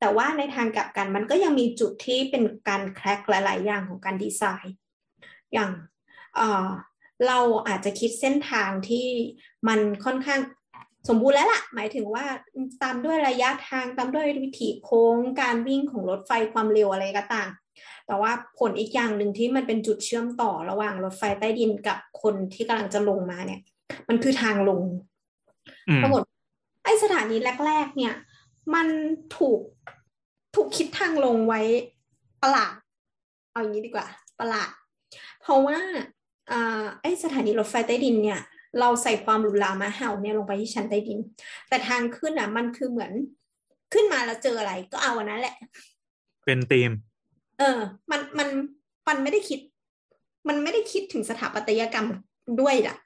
[0.00, 4.76] แต่ว่าในทางกลับกันมันก็ยังมีจุดที่เป็นการแคร็กหลาย ๆ อย่างของการดีไซน์
[5.52, 5.70] อย่าง
[6.36, 6.68] เอ่อ
[7.26, 7.38] เรา
[7.68, 9.06] อาจจะคิดเส้นทางที่
[9.68, 10.40] มันค่อนข้าง
[11.08, 12.24] สมบูรณ์แล้วล่ะ หมายถึงว่า
[12.82, 17.48] ตามด้วยระยะทางตามด้วยวิถีโค้ง การวิ่งของรถไฟความเร็วอะไรก็ตาม
[18.06, 23.60] แต่ว่าผลอีกอย่างหนึ่งที่มันเป็นจุดเชื่อมต่อระหว่างรถไฟใต้ดินกับคนที่กำลังจะลงมาเนี่ย
[24.08, 24.82] มันคือทางลง
[25.88, 26.22] อืมปรากฏ
[26.84, 27.36] ไอ้สถานี
[27.66, 28.14] แรก ๆ เนี่ย
[28.74, 28.86] มัน
[29.36, 29.60] ถูก
[30.54, 31.60] ถูกคิดทางลงไว้
[32.42, 32.74] ประหลาด
[33.52, 34.06] เอาอย่างนี้ดีกว่า
[34.40, 34.70] ประหลาด
[35.42, 35.78] เพราะว่า
[36.50, 38.40] อ่าไอ้สถานีรถไฟใต้ดินเนี่ย
[38.80, 41.18] เราใส่ความหรูหรามาเห่าเนี่ยลงไปที่ชั้นใต้ดิน
[41.68, 43.12] แต่ทางขึ้นอะ มันคือเหมือน
[43.92, 45.56] ขึ้นมาแล้วเจออะไรก็เอาอันนั้นแหละ
[46.44, 46.90] เป็นธีม
[47.58, 47.78] เออ
[48.10, 48.48] มันมัน
[49.08, 49.60] มันไม่ได้คิด
[50.48, 52.06] มันไม่ได้คิดถึงสถาปัตยกรรม
[52.60, 52.96] ด้วยล่ะ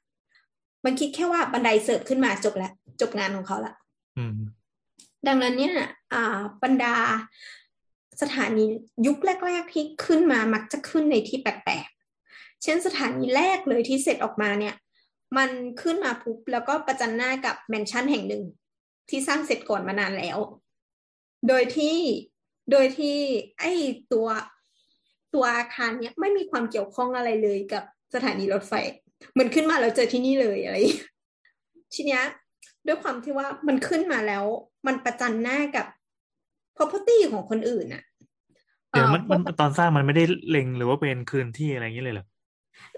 [0.84, 3.74] มันคิดแค่ว่าบันไดเสิร์ฟขึ้นมาจบแล้วจบงานของเขาละ
[4.18, 4.32] อืม
[5.26, 5.74] ดังนั้นเนี่ย
[6.62, 6.94] บรรดา
[8.22, 8.64] สถานี
[9.06, 14.74] ยุคแรก ๆ ที่ขึ้นมามักจะขึ้นในที่แปลกๆ เช่นสถานีแรกเลยที่เสร็จออกมาเนี่ย
[15.36, 15.50] มัน
[15.82, 18.44] ขึ้นมาปุ๊บแล้วก็ประจันหน้ากับแมนชั่นแห่งหนึ่ง
[19.08, 20.38] ที่สร้างเสร็จก่อนมานานแล้ว
[21.48, 21.96] โดยที่
[22.70, 23.16] โดยที่
[23.58, 23.72] ไอ้
[24.12, 24.28] ตัว
[25.34, 28.72] ตัวอาคารเนี้ยไม่มีความเกี่ยวข้องอะไรเลยกับสถานีรถไฟ
[29.32, 30.76] เหมือนขึ้นมาแล้วเจอที่นี่เลยอะไร
[31.94, 32.22] ทีเนี้ย
[32.86, 34.44] ด้วยความที่ว่ามันขึ้นมาแล้ว
[34.86, 35.86] มันประจันหน้ากับ
[36.76, 38.02] property ของคนอื่นน่ะ
[38.90, 42.26] เดี๋ยวมันอ่ามันตอนสร้างมันไม่ได้เล็งหรือว่าเป็นคืนที่อะไรอย่างนี้เลยเหรอ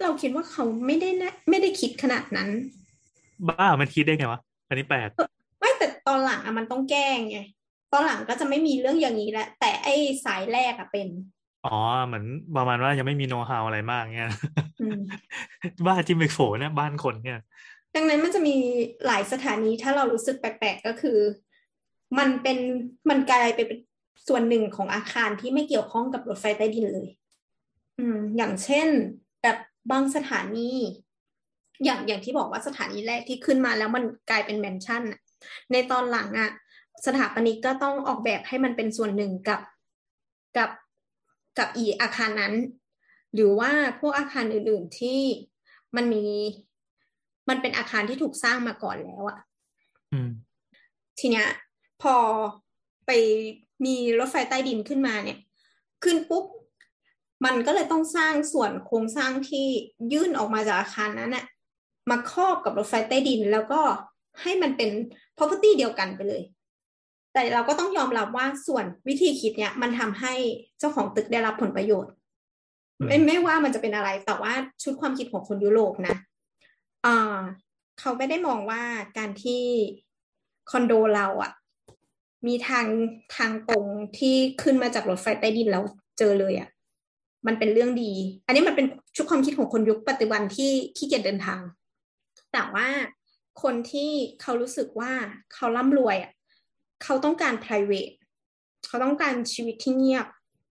[0.01, 2.49] เราคิดว่าเขาไม่ได้นะไม่ได้คิดขนาดนั้น
[3.49, 5.09] บ้ามันคิดได้ไงวะอันนี้แปลก
[5.61, 7.39] ไม่แต่ตอนหลังอะมันต้องแก้ไง
[7.93, 11.09] ตอนหลังก็จะไม่มีเรื่องอย่างนี้แหละแต่ไอ้สายแรกอะเป็น
[11.67, 11.77] อ๋อ
[12.07, 12.25] เหมือน
[12.57, 14.31] ประมาณว่ายังไม่มีโน้ตฮาวอะไรมากเงี้ย
[14.81, 15.01] อืม
[15.87, 17.41] บ้านจิมเบกโฟเนี่ยบ้านคนเนี่ย
[17.95, 18.57] ดังนั้นมันจะมี
[19.07, 21.19] หลายสถานีถ้าเรารู้สึกแปลกๆก็คือ
[22.19, 22.59] มันเป็น
[23.09, 23.79] มันกลายไปเป็น
[24.29, 27.09] ส่วนหนึ่งของอาคารที่ไม่เกี่ยวข้องกับรถไฟใต้ดินเลย
[27.99, 28.89] อืม อย่างเช่น
[29.43, 29.57] แบบ
[29.91, 30.71] บางสถานี
[31.85, 35.03] อย่างอย่างที่บอกว่าสถานีแรกที่ขึ้นมาแล้วมันกลายเป็นแมนชั่น
[35.73, 36.51] ในตอนหลังอะ
[37.07, 39.61] สถาปนิกก็ต้องออกแบบให้มันเป็นส่วนหนึ่งกับ
[40.57, 40.71] กับ
[41.59, 42.55] กับอีอาคารนั้น
[43.35, 43.71] หรือว่า
[44.01, 45.21] พวกอาคารอื่น ๆที่
[45.97, 46.25] มันมี
[47.49, 49.39] มันเป็นอาคารที่ถูกสร้างมาก่อนแล้วอะ
[50.13, 50.31] อืม
[51.19, 51.49] ทีเนี้ย
[52.03, 52.15] พอ
[53.07, 53.11] ไป
[53.85, 55.39] มีรถไฟใต้ดินขึ้นมาเนี่ย
[56.05, 56.45] ขึ้นปุ๊บ
[57.45, 59.67] มันก็เลยต้องสร้างส่วนโครงสร้างที่
[60.13, 61.45] ยื่นออกมาจากอาคารนั้นน่ะ
[62.11, 63.81] มาครอบกับรถไฟใต้ดินแล้วก็
[64.43, 64.91] ให้มันเป็น
[65.37, 66.43] property เดียวกันไปเลย
[67.33, 70.35] แต่เราก็ต้องยอมรับว่าส่วนวิธีคิดเนี่ย มันทำให้
[70.79, 72.13] เจ้าของตึกได้รับผลประโยชน์
[73.09, 76.17] ไม่ไม่ว่ามันจะเป็นอะไร แต่ว่าชุดความคิดของคนยุโรปนะ
[77.07, 77.39] อ่า
[77.99, 78.83] เขาไม่ได้มองว่า
[79.19, 79.63] การที่
[80.71, 81.53] คอนโดเราอะ่ะ
[82.47, 82.87] มีทาง
[83.37, 83.85] ทางตรง
[84.19, 85.85] ที่ขึ้นมาจากรถไฟใต้ดินแล้ว
[86.19, 86.69] เจอเลยอะ่ะ
[87.47, 88.13] มันเป็นเรื่องดี
[88.47, 88.87] อันนี้มันเป็น
[89.17, 91.61] ชุดความคิดของคนยุคปัจจุบันที่ขี้เกียจเดินทาง
[92.53, 92.89] แต่ว่า
[93.63, 95.13] คนที่เขารู้สึกว่า
[95.55, 96.33] เขาร่ำรวยอะ่ะ
[97.03, 98.13] เขาต้องการ private
[98.87, 100.27] เขาต้องการชีวิตที่เงียบ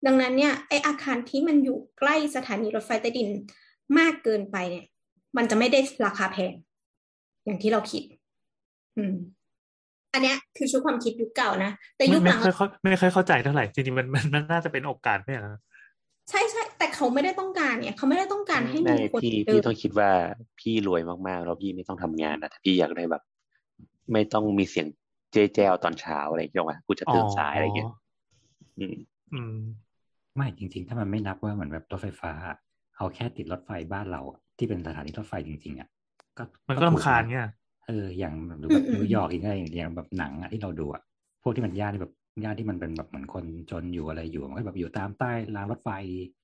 [0.06, 3.28] ดังนั้นเนี่ยไออาคารที่มันอยู่ใกล้สถานีรถไฟใต้ดิน
[3.98, 4.86] มากเกินไปเนี่ย
[5.36, 6.54] มันจะไม่ได้ราคาแพง
[7.44, 8.02] อย่างที่เราคิด
[8.96, 9.14] อืม
[10.14, 15.58] อันเนี้ยคือชุดความคิดยุคเก่านะแต่ยุไม่คหไม่ลังค่อยเข้าไม่ค่อยเข้าใจเท่าไหร่จริงๆมันมันมันน่าจะเป็นโอกาสไม่ใช่เหรอ
[16.30, 20.10] ใช่ใช่แต่เขาไม่ได้ต้องการเนี่ย เขาไม่ได้ต้องการให้มีไม่คนพี่เดิพี่นต้องคิดว่า
[20.60, 23.22] พี่รวยมากๆ แล้วพี่ไม่ต้องทำงานนะถ้าพี่อยากได้แบบ
[24.12, 24.86] ไม่ต้องมีเสียง
[25.32, 27.90] เจ๊แจวตอนเช้าอะไรอย่างเงี้ยว่ากูจะตื่นสายอะไรอย่างเงี้ย
[28.78, 28.96] อืม
[29.32, 29.56] อืม
[30.36, 32.32] ไม่จริง ๆ ถ้ามันไม่นับว่าเหมือนแบบรถไฟฟ้า
[32.96, 35.88] เอาแค่ติดรถไฟบ้านเราอะ ที่เป็นสถานีรถไฟจริงๆอะ
[36.38, 37.46] ก็มันก็ถูรำคาญนะเนี่ย
[37.86, 41.02] เอออย่างหรือแบบนิวยอร์กอย่างเงี้ยอย่างแบบหนังอะที่เราดูอะ
[41.42, 42.12] พวกที่มันย่านที่แบบ
[42.44, 45.90] ย่านที่มันเป็นแบบเหมือนคนจนอยู่อะไรอยู่มันก็แบบอยู่ตามใต้รางรถไฟ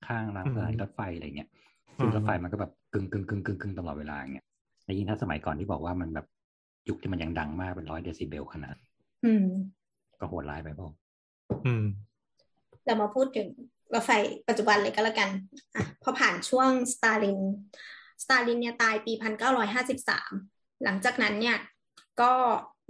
[0.06, 1.48] ข้างรางอืมสถานีรถไฟอะไรเงี้ย
[1.98, 4.46] ซึ่งอืมรถไฟมันก็แบบกึ่งกึ่งกึ่งกึ่งกึ่งตลอดเวลาอย่างเงี้ย
[4.84, 6.26] แล้วยิ่งถ้าสมัยก่อนที่บอกว่ามันแบบ
[6.88, 8.74] ยุคที่มันยังดังมากเป็นร้อยเดซิเบลขนาด
[9.24, 9.46] อืม
[10.20, 10.88] ก็โหดร้ายไปเปล่า
[11.66, 11.84] อืม
[12.84, 13.48] เรามาพูดถึง
[13.94, 14.10] รถไฟ
[14.48, 15.28] ปัจจุบันเลยก็แล้วกัน
[15.74, 17.38] อะพอผ่านช่วงสตาลิน
[18.22, 20.32] สตาลินเนี่ยตายปีพันเก้าร้อยห้าสิบสาม
[20.84, 21.56] หลังจากนั้นเนี่ย
[22.20, 22.32] ก็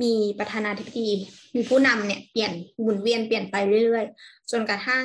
[0.03, 1.11] มีประธานาธิบดี
[1.55, 5.05] มีผู้นำเนี่ยเปลี่ยนหมุนเวียนเปลี่ยนไปเรื่อยๆ จนกระทั่ง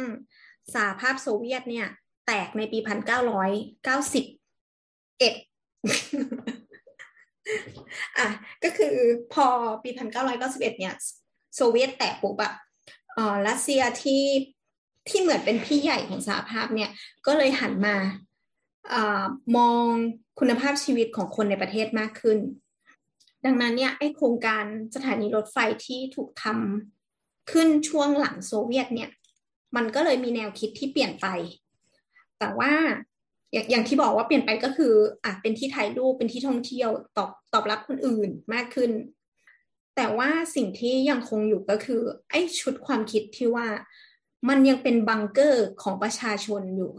[0.74, 1.88] สหภาพโซเวียตเนี่ย
[2.28, 3.51] แตกในปีพันเก้าร้อย
[3.84, 4.26] เก้าสิบ
[5.19, 5.34] เอ็ด
[8.17, 8.28] อะ
[8.63, 8.95] ก็คือ
[9.34, 9.47] พอ
[9.84, 10.95] ปีพันเก้าร้อยเก้าสิบเอ็ดเนี่ย
[11.55, 12.53] โซเวียตแตกปุ๊บอะ
[13.17, 14.24] ออรัสเซียที่
[15.09, 16.89] ที่เหมือนเป็นพี่ใหญ่ของสหภาพเนี่ย
[17.26, 17.95] ก็เลยหันมา
[19.57, 19.86] มอง
[20.39, 22.39] คุณภาพชีวิตของคนในประเทศมากขึ้น
[23.45, 24.63] ดังนั้นเนี่ยไอโครงการ
[24.95, 29.09] สถานีรถไฟที่ถูกทำขึ้นช่วงหลังโซเวียตเนี่ย
[29.75, 31.27] มันก็เลยมีแนวคิดที่เปลี่ยนไป
[32.39, 32.71] แต่ว่า
[33.53, 38.91] อย่างอย่างที่บอกว่าเปลี่ยนไปก็คืออะเป็นที่ถ่ายรูปเป็นที่ท่องเที่ยวตอบตอบรับคนอื่นมากขึ้น
[39.95, 43.67] แต่ว่าสิ่งที่ยังคงอยู่ก็คือ ไอ้ชุดความคิดที่ว่า
[44.49, 46.91] มันยังเป็นบังเกอร์ของประชาชนอยู่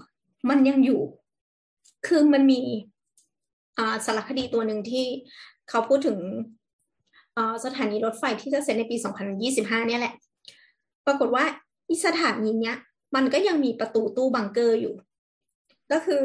[0.49, 1.03] มันยังอยู่
[2.07, 2.61] คือมันมี
[4.05, 5.05] สารคดีตัวหนึ่งที่
[5.69, 6.19] เขาพูดถึง
[7.65, 8.97] สถานีรถไฟที่จะเสร็จในปี
[9.43, 10.15] 2025 เนี่ยแหละ
[11.07, 11.45] ปรากฏว่า
[11.91, 12.77] อีสถานีเนี้ย
[13.15, 14.95] มันก็ยังมีประตูตู้บังเกอร์อยู่
[15.93, 16.25] ก็คือ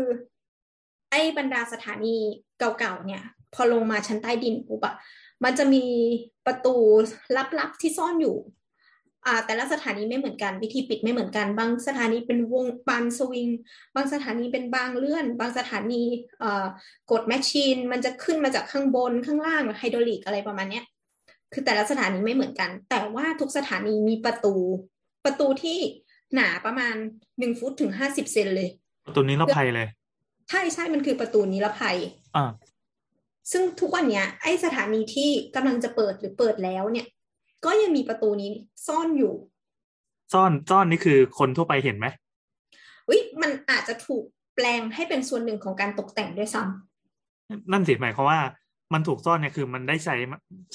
[1.12, 2.16] ไอ้บรรดาสถานี
[2.60, 3.24] เก่าๆเนี่ย
[3.54, 4.96] พอลงมาชั้นใต้ดินปุ๊บอะ
[5.44, 5.86] มันจะมี
[6.46, 6.76] ประตู
[7.60, 8.36] ลับๆที่ซ่อนอยู่
[9.46, 13.50] แต่ละสถานีไม่เหมือนกัน วิธีปิดไม่เหมือนกัน บางสถานีเป็นวงบานสวิง
[13.96, 16.02] บางสถานีเป็นบานเลื่อน บางสถานี
[16.40, 16.66] เอ่อ
[17.12, 20.86] กด machine มันจะขึ้นมาจากข้างบนข้างล่างไฮดรอลิกอะไรประมาณเนี้ย
[21.54, 24.56] คือแต่ละสถานีไม่เหมือนกัน แต่ว่าทุกสถานีมีประตู
[25.26, 25.80] ประตูที่
[26.34, 26.96] หนาประมาณ
[27.40, 28.70] หนึ่งฟุตถึงห้าสิบเซนเลย
[29.16, 29.88] ตัวนี้เราภัยเลย
[30.50, 31.98] ใช่ใช่มันคือประตูนิรภัย
[32.36, 32.52] อ่า
[33.52, 37.08] ซึ่งทุกวันเนี้ยไอสถานีที่กำลังจะเปิดหรือเปิดแล้วเนี่ย
[37.66, 38.52] ก็ยังมีประตูนี้
[38.88, 39.34] ซ่อนอยู่
[40.34, 42.08] ซ่อนซ่อนนี่คือคนทั่วไปเห็นไหม
[43.08, 44.24] อุ้ยมันอาจจะถูก
[44.56, 48.40] แปลงให้เป็นส่วนหนึ่งของการตกแต่งด้วยซ้ำนั่นสิหมายความว่า
[48.94, 50.16] มันถูกซ่อนเนี่ยคือมันได้ใช้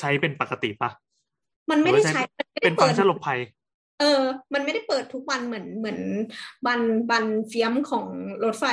[0.01, 0.91] ใช้เป็นปกติปะ
[1.70, 3.41] มันไม่ได้หรือว่าใช้ใช้มันไม่เป็ได้นฟังเปิก์ดชันหลบภัย
[4.01, 4.22] เออ
[4.55, 6.01] มันไม่ได้เปิดทุกวันเหมือนเหมือน
[6.66, 6.80] บัน
[7.11, 8.07] บันเฟียมของ
[8.45, 8.66] รถไฟ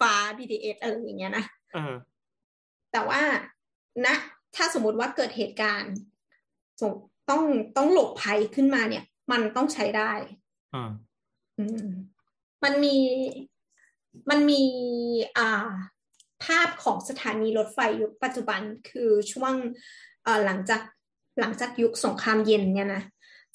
[0.00, 1.44] ฟ้า BTS อะไรอย่างเงี้ยนะ
[1.74, 1.94] เออ
[2.92, 3.20] แต่ว่า
[4.06, 4.16] นะ
[4.56, 5.94] ถ้าสมมติว่าเกิดเหตุการณ์
[6.80, 6.92] สม
[7.30, 7.42] ต้อง
[7.76, 10.12] ต้องหลบภัยขึ้นมาเนี่ย มันต้องใช้ได้
[10.74, 10.90] อ่า
[11.58, 11.88] อืม
[12.64, 12.96] มันมี
[14.30, 14.62] มันมี
[15.38, 15.68] อ่า
[16.44, 18.60] ภาพของสถานีรถไฟยุคปัจจุบัน
[18.90, 19.52] คือช่วง
[20.24, 20.82] เอ่อหลังจาก
[21.40, 23.02] หลังจากยุคสงครามเย็นเนี่ยนะ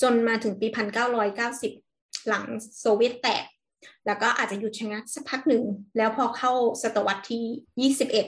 [0.02, 1.72] จนมาถึงปีพันเก้าร้อยเก้าสิบ
[2.28, 2.44] หลัง
[2.80, 3.46] โซเวียตแตก
[4.06, 5.64] แล้วก็อาจจะหยุดชะงักสักพักหนึ่ง
[5.98, 6.52] แล้วพอเข้า
[6.84, 7.44] ศตวรรษที่
[7.82, 8.26] ยี่สิบเอ็ด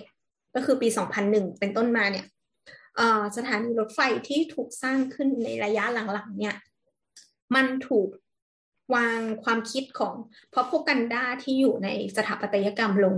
[0.56, 2.41] ก็คือปีสองพันหนึ่งเป็นต้นมาเนี่ยเอ่อ
[3.38, 6.56] สถานีรถไฟที่ถูกสร้างขึ้นในระยะหลังๆเนี่ย
[7.56, 8.10] มันถูก
[8.96, 10.14] วางความคิดของ
[10.54, 13.18] propaganda ที่อยู่ในสถาปัตยกรรมลง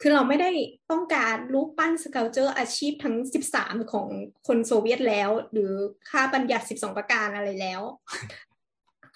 [0.00, 0.50] คือเราไม่ได้
[0.90, 3.16] ต้องการรูปปั้น sculpture อาชีพทั้ง
[3.54, 4.08] 13 ของ
[4.46, 5.72] คนโซเวียตแล้ว หรือ
[6.10, 7.80] ค่าบัญญัติ 12 ประการอะไรแล้ว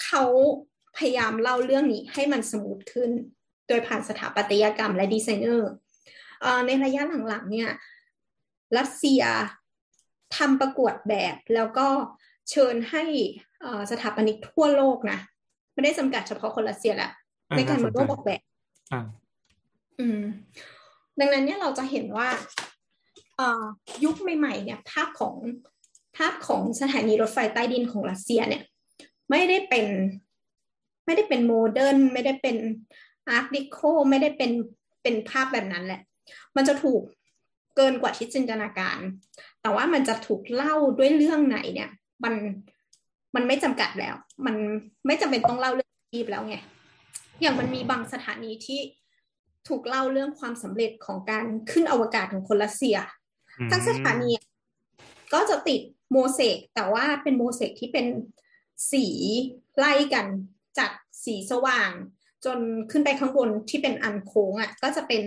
[0.05, 0.25] เขา
[0.97, 3.11] พยายามเล่าเรื่องนี้ให้มัน smooth ขึ้น
[3.69, 5.71] โดยผ่านสถาปัตยกรรมและดีไซเนอร์
[6.67, 7.71] ในระยะหลังๆเนี่ย
[8.77, 9.23] รัสเซีย
[10.37, 11.87] ทำประกวดแบบแล้วก็
[12.51, 13.03] เชิญให้
[13.61, 15.19] เอ่อสถาปนิกทั่วโลกนะ
[15.75, 17.11] ไม่ได้จำกัดเฉพาะคนรัสเซียแหละ
[17.51, 18.41] อ่าในการมาน่าสนใจร่วมออกแบบ
[18.93, 19.01] อ่า
[19.99, 20.21] อืม
[21.21, 22.29] ดังนั้นเนี่ยเราจะเห็นว่า
[23.37, 23.65] เอ่อ
[24.05, 25.35] ยุคใหม่ ๆ เนี่ย ภาพของ
[26.17, 28.63] ภาพของสถานีรถไฟใต้ดินของรัสเซียเนี่ย
[29.31, 29.87] ไม่ได้เป็น
[31.07, 32.57] ไม่ได้เป็นโมเดิร์นไม่ได้เป็น
[33.29, 33.79] Art Deco
[34.11, 34.51] ไม่ได้เป็น
[35.03, 36.01] เป็นภาพแบบนั้นแหละ
[36.57, 37.03] มันจะถูก
[37.79, 38.99] เกินกว่าที่จินตนาการ
[39.63, 41.91] แต่ว่ามันจะถูกเล่าด้วยเรื่องไหนเนี่ย
[42.25, 42.35] มัน
[43.35, 44.15] มันไม่จำกัดแล้ว
[44.47, 44.57] มัน
[45.07, 46.57] ไม่จำเป็นต้องเล่าเรื่องอาชีพแล้วไง
[47.41, 48.81] อย่างมันมีบางสถานีที่
[49.69, 52.97] ถูกเล่าเรื่องความสำเร็จของการขึ้นอวกาศของคนรัสเซีย
[53.59, 54.31] อืมทั้งสถานี
[55.35, 55.81] ก็จะติด
[56.13, 58.07] โมเสกแต่ว่าเป็นโมเสกที่เป็น
[58.93, 59.07] สี
[59.79, 60.27] ไล่กัน
[60.79, 60.91] จาก
[61.25, 61.91] สีสว่าง
[62.45, 62.59] จน
[62.91, 65.23] ขึ้นไปข้างบนที่เป็นอันโค้งอะ ก็จะเป็น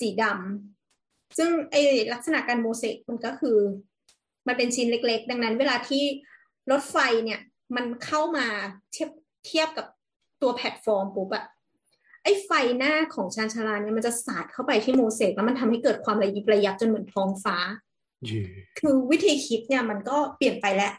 [0.00, 0.71] สีดำ
[1.38, 1.76] ซึ่งไอ
[2.12, 3.58] ลักษณะการโมเสกมันก็คือ
[4.46, 6.02] มันเป็นชิ้นเล็ก ๆ ดังนั้น เวลาที่
[6.70, 7.40] รถไฟเนี่ย
[7.76, 8.46] มันเข้ามา
[8.92, 9.10] เทียบ
[9.46, 9.86] เทียบกับ
[10.42, 11.44] ตัวแพลตฟอร์มปุ๊บอะ
[12.24, 17.56] ไอ้ไฟหน้าของชานชาลาเนี่ยมันจะสาดเข้าไปที่โมเสกแล้วมันทำให้เกิดความระยิบระยับจนเหมือนท้องฟ้า
[18.26, 18.42] เย่
[18.80, 20.92] คือวิธีคิดเนี่ยมันก็เปลี่ยนไปแล้ว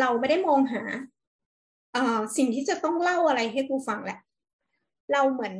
[0.00, 0.82] เราไม่ได้มองหา
[1.92, 4.18] เอ่อสิ่งที่จะต้องเล่าอะไรให้กูฟังแหละ
[5.12, 5.54] เราเหมือน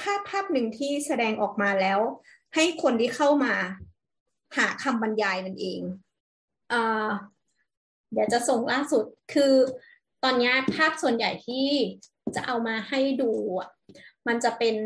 [0.00, 2.00] ภาพภาพหนึ่งที่แสดงออกมาแล้ว
[2.56, 3.54] ให้คนที่เข้ามา
[4.56, 5.80] หาคำบรรยายมันเอง
[6.70, 7.08] เอ่อ
[8.12, 9.04] เดี๋ยวจะส่งล่าสุด
[9.34, 9.52] คือ
[10.24, 11.66] ตอนเนี้ยภาพส่วนใหญ่ที่
[12.36, 13.70] จะเอามาให้ดูอะ
[14.26, 14.76] มันจะเป็น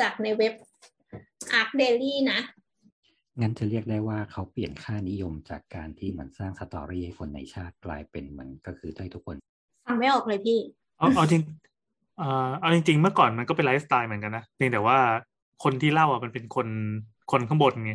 [0.00, 0.54] จากในเว็บ
[1.60, 2.40] Arc Daily นะ
[3.40, 9.36] งั้นจะเรียกได้ว่าเขาเปลี่ยนค่านิยมจากการที่เหมือนสร้างสตอรี่ให้คนในชาติกลายเป็นเหมือนก็คือให้ทุกคน
[9.86, 10.58] ฟังไม่ออกเลยพี่
[10.98, 11.42] เอาเอาจริง
[12.18, 14.98] เอ่อเอาจริง ๆ เมื่อก่อนมันก็เป็นไลฟ์สไตล์เหมือนกันนะเพียงแต่ว่า
[15.64, 16.68] คนที่เล่าอะมันเป็นคน
[17.32, 17.94] คนข้างบนไง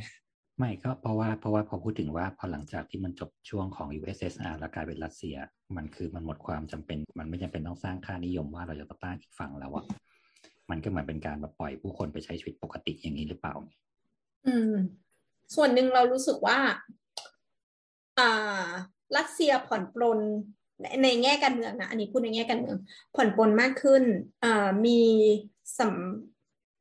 [0.57, 5.35] ไม่ก็เพราะว่าเพราะว่าพอพูดถึงว่าพอหลังจากที่มันจบช่วงของ USSR แล้วกลายเป็นรัสเซีย
[5.77, 9.85] มันคือมันหมดความจำเป็น มันไม่จำเป็นต้องสร้างค่านิยมว่าเราจะต้องต้านอีกฝั่งแล้วอะ
[10.69, 13.53] มันก็เหมือนเป็นการแบบปล่อยผู้คนไปใช้ชีวิตปกติอย่างนี้หรือเปล่า
[14.47, 14.73] อืม
[15.55, 16.57] ส่วนหนึ่งเรารู้สึกว่า
[18.19, 18.67] อ่า
[19.17, 20.19] รัสเซียผ่อนปลน
[20.81, 22.77] ในในแง่การเมืองนะอันนี้พูดในแง่การเมือง
[23.15, 24.03] ผ่อนปลนมากขึ้น
[24.43, 24.99] อ่ามี
[25.79, 25.93] สัม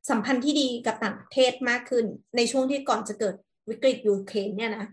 [0.09, 3.35] สัมพันธ์ที่ดีกับต่างประเทศมากขึ้น ในช่วงที่ก่อนจะเกิด
[3.69, 4.85] วิกฤตยูเครนเนี่ยนะ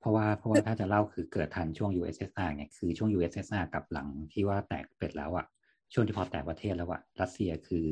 [0.00, 5.46] เพราะว่าเพราะว่าถ้าจะเล่าคือเกิดทันช่วง USSR ไงคือช่วง USSR กับหลังที่ว่าแตกเป็ดแล้วอะ
[5.92, 7.86] ช่วงที่พอแตกประเทศแล้วอะรัสเซียคือ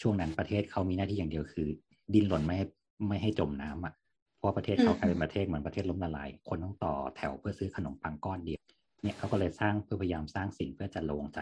[0.00, 1.68] ช่วงนั้นประเทศเขามีหน้าที่อย่างเดียวคือ
[2.14, 2.66] ดิ้นรนไม่ให้
[3.08, 3.94] ไม่ให้จมน้ำอะ
[4.38, 8.60] เพราะประเทศเขากลายเป็นประเทศเหมือนประเทศล้มละลาย คนต้องต่อแถวเพื่อซื้อขนมปังก้อนเดียว
[9.02, 11.38] เนี่ยเขาก็เลยสร้างเพื่อพยายามสร้างสิ่งเพื่อจะลงใจ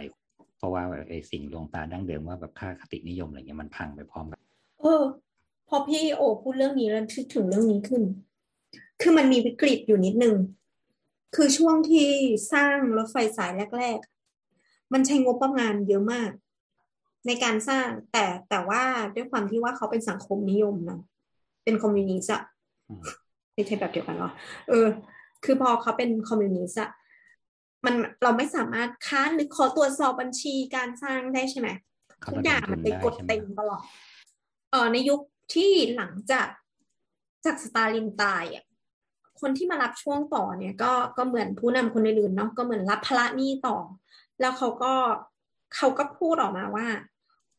[0.58, 4.37] เพราะว่าไอ้สิ่งลวงตาดั้งเดิมว่าแบบค่าคตินิยมอะไรเงี้ยมันพังไปพร้อมกั
[5.68, 8.02] พอพี่โอพูดเรื่องนี้แล้วคิดถึงเรื่องนี้ขึ้น
[9.00, 10.36] คือมันมีวิกฤตอยู่นิดนึง
[11.36, 12.08] คือช่วงที่
[12.52, 13.98] สร้างรถไฟสายแรก
[14.46, 16.30] ๆ มันใช้งบประมาณเยอะมาก
[17.26, 18.82] ในการสร้างแต่แต่ว่า
[19.14, 21.00] ด้วยความที่ว่าเขาเป็นสังคมนิยมนะ
[21.64, 22.42] เป็นคอมมิวนิสต์อะ
[23.54, 24.30] ไม่ใช่แบบเดียวกันหรอ
[24.68, 24.88] เออ
[25.44, 26.90] คือพอเขาเป็นคอมมิวนิสต์อะ
[27.84, 31.68] มันเราไม่สามารถค้านหรือขอตรวจสอบบัญชีการสร้างได้ใช่ไหม
[32.30, 33.82] ทุกอย่างมันไปกดเต็มตลอด
[34.70, 35.20] เออในยุค
[35.54, 36.48] ที่หลังจาก
[37.44, 38.64] จากสตาลินตายอะ
[39.40, 43.76] คนที่มารับช่วงต่อเนี่ย ก็ก็เหมือนผู้นำคนอื่นๆเนาะก็เหมือนรับภาระหนี้ต่อ
[44.40, 44.94] แล้วเขาก็
[45.76, 46.86] เขาก็พูดออกมาว่า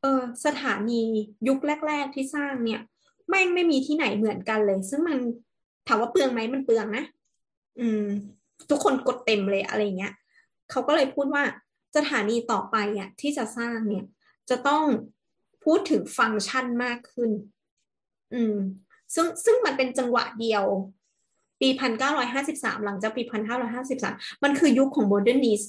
[0.02, 1.02] เออสถานี
[1.48, 2.82] ยุคแรก ๆที่สร้างเนี่ย
[3.30, 5.18] ไม่งไม่มีที่ไหนเหมือนกันเลย ซึ่งมัน
[5.88, 7.06] ถามว่าเปลืองไหมมันเปลืองนะ
[7.80, 8.06] อืม
[8.70, 10.14] ทุกคนกดเต็มเลยอะไรเงี้ย
[10.72, 11.44] เขาก็เลยพูดว่า
[11.96, 14.06] สถานีต่อไปอะที่จะสร้างเนี่ย
[14.50, 14.84] จะต้อง
[15.66, 17.32] พูดถึงฟังก์ชันมากขึ้น
[18.34, 18.58] อืม
[19.16, 20.64] ซึ่งซึ่งมันเป็นจังหวะเดียว
[21.62, 25.62] ปีพันเก้าร้อยห้าสิบสามหลังจากปีพันห้าร้อยห้าสิบสามมันคือยุคของ modernist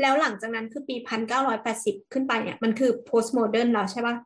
[0.00, 4.16] แล้วหลังจากนั้นคือปีพันเก้าร้อยแปดสิบขึ้นไปเนี่ย มันคือ post modern แล้วใช่ปะ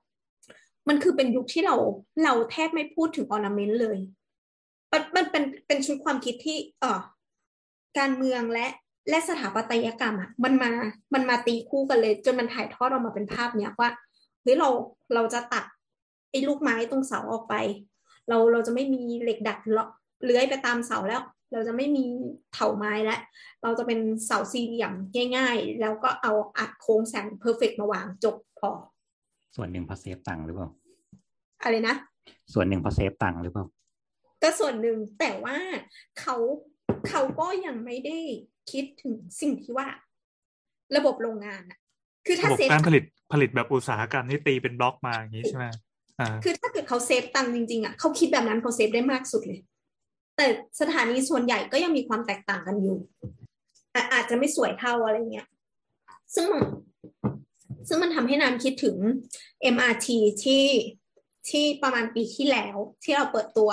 [0.89, 1.76] มันคือเป็นยุคที่เรา
[2.24, 3.99] เราแทบไม่พูดถึง ornament เลย
[4.93, 7.01] มันมันเป็นเป็นชุดความคิดที่ เออ
[7.99, 8.66] การเมืองและ
[9.11, 10.70] และสถาปัตยกรรมอะมันมา
[11.14, 13.91] มันมาตีคู่กันเลย จนมันถ่ายทอดออกมาเป็นภาพเนี้ยว่า
[14.43, 14.68] เฮ้ยเรา
[15.14, 15.64] เราจะตัด
[16.31, 17.55] ไอ้ลูกไม้ตรงเสาออกไป
[18.29, 19.91] เราเราจะไม่มีเหล็กดัดเลาะ
[20.24, 21.22] เลื้อยไปตามเสาแล้ว
[21.53, 22.05] เราจะไม่มี
[22.53, 23.20] เถาไม้แล้ว
[23.62, 24.93] เราจะเป็นเสาสี่เหลี่ยม
[25.37, 28.70] ง่าย ๆ แล้วก็เอา arch โค้งแสง perfect มาวางจบพอ
[29.57, 30.68] ส่วนหนึ่งเพื่อ save ตังค์หรือเปล่า
[31.62, 31.97] อะไรนะ
[32.53, 33.64] ส่วนหนึ่งเพื่อ save ตังค์หรือเปล่า
[34.43, 35.57] ก็ส่วนหนึ่งแต่ว่า
[36.20, 36.37] เขา
[37.09, 38.18] เขาก็ยังไม่ได้
[38.70, 39.87] คิดถึงสิ่งที่ว่า
[40.97, 41.79] ระบบโรงงานอะ
[42.26, 45.74] คือถ้าระบบ save การผลิตผลิตแบบอุตสาหกรรมที่ตีเป็นบล็อกมาอย่างนี้ใช่ไหมอ่า
[46.45, 49.61] คือถ้าเกิดเขา save ตังค์จริงๆอะเขาคิดแบบนั้นเขา save ได้มากสุดเลย
[50.37, 50.47] แต่
[50.81, 52.99] สถานีส่วนใหญ่ก็ยังมีความแตกต่างกันอยู่
[53.95, 55.49] อะอาจจะไม่สวยเท่าอะไรเงี้ย
[56.35, 56.62] ซึ่งมัน
[57.89, 58.97] ซึ่งมันทำให้น้ำคิดถึง
[59.75, 60.09] MRT
[60.45, 60.64] ที่
[61.51, 63.71] ที่ประมาณปีที่แล้ว ที่เราเปิดตัว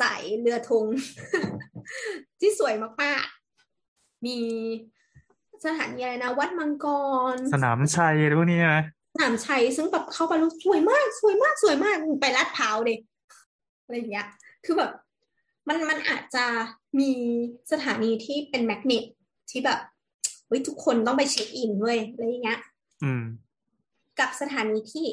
[0.00, 0.84] สายเรือธง
[2.40, 4.38] ที่สวยมากๆ มี
[5.64, 6.86] สถานีอะไรนะ วัดมังก
[7.34, 12.98] ร สนามชัยอะไรพวกนี้ใช่ไหมส นามชัยซึ่งแบบเข้าไปแล้วสวยมาก สวยมากสวยมากไปลาดพร้าวเลย
[13.84, 14.26] อะไรอย่างเงี้ย
[14.64, 14.90] คือแบบ
[15.68, 16.44] มันมันอาจจะ
[16.98, 17.10] มี
[17.72, 19.04] สถานีที่เป็นแมกเนต
[19.50, 19.78] ที่แบบ
[20.46, 22.60] เฮ้ยทุกคนต้องไปเช็คอินเว้ยอะไรอย่างเงี้ย
[23.04, 23.24] อืม
[24.18, 25.06] กับสถานีที่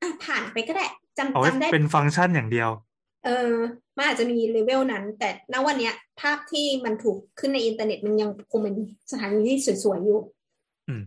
[0.00, 0.86] อะผ่านไปก็ได้
[1.18, 2.70] จำเอาไว้จำได้เป็นฟังก์ชันอย่างเดียว
[3.24, 3.54] เออ
[3.96, 8.74] มันอาจจะมีเลเวลนั้น แต่ณวันเนี้ย ภาพที่มันถูกขึ้นในอินเทอร์เน็ตมันยังคงเป็น
[9.12, 10.20] สถานีที่สวยๆอยู่
[10.88, 11.02] อืม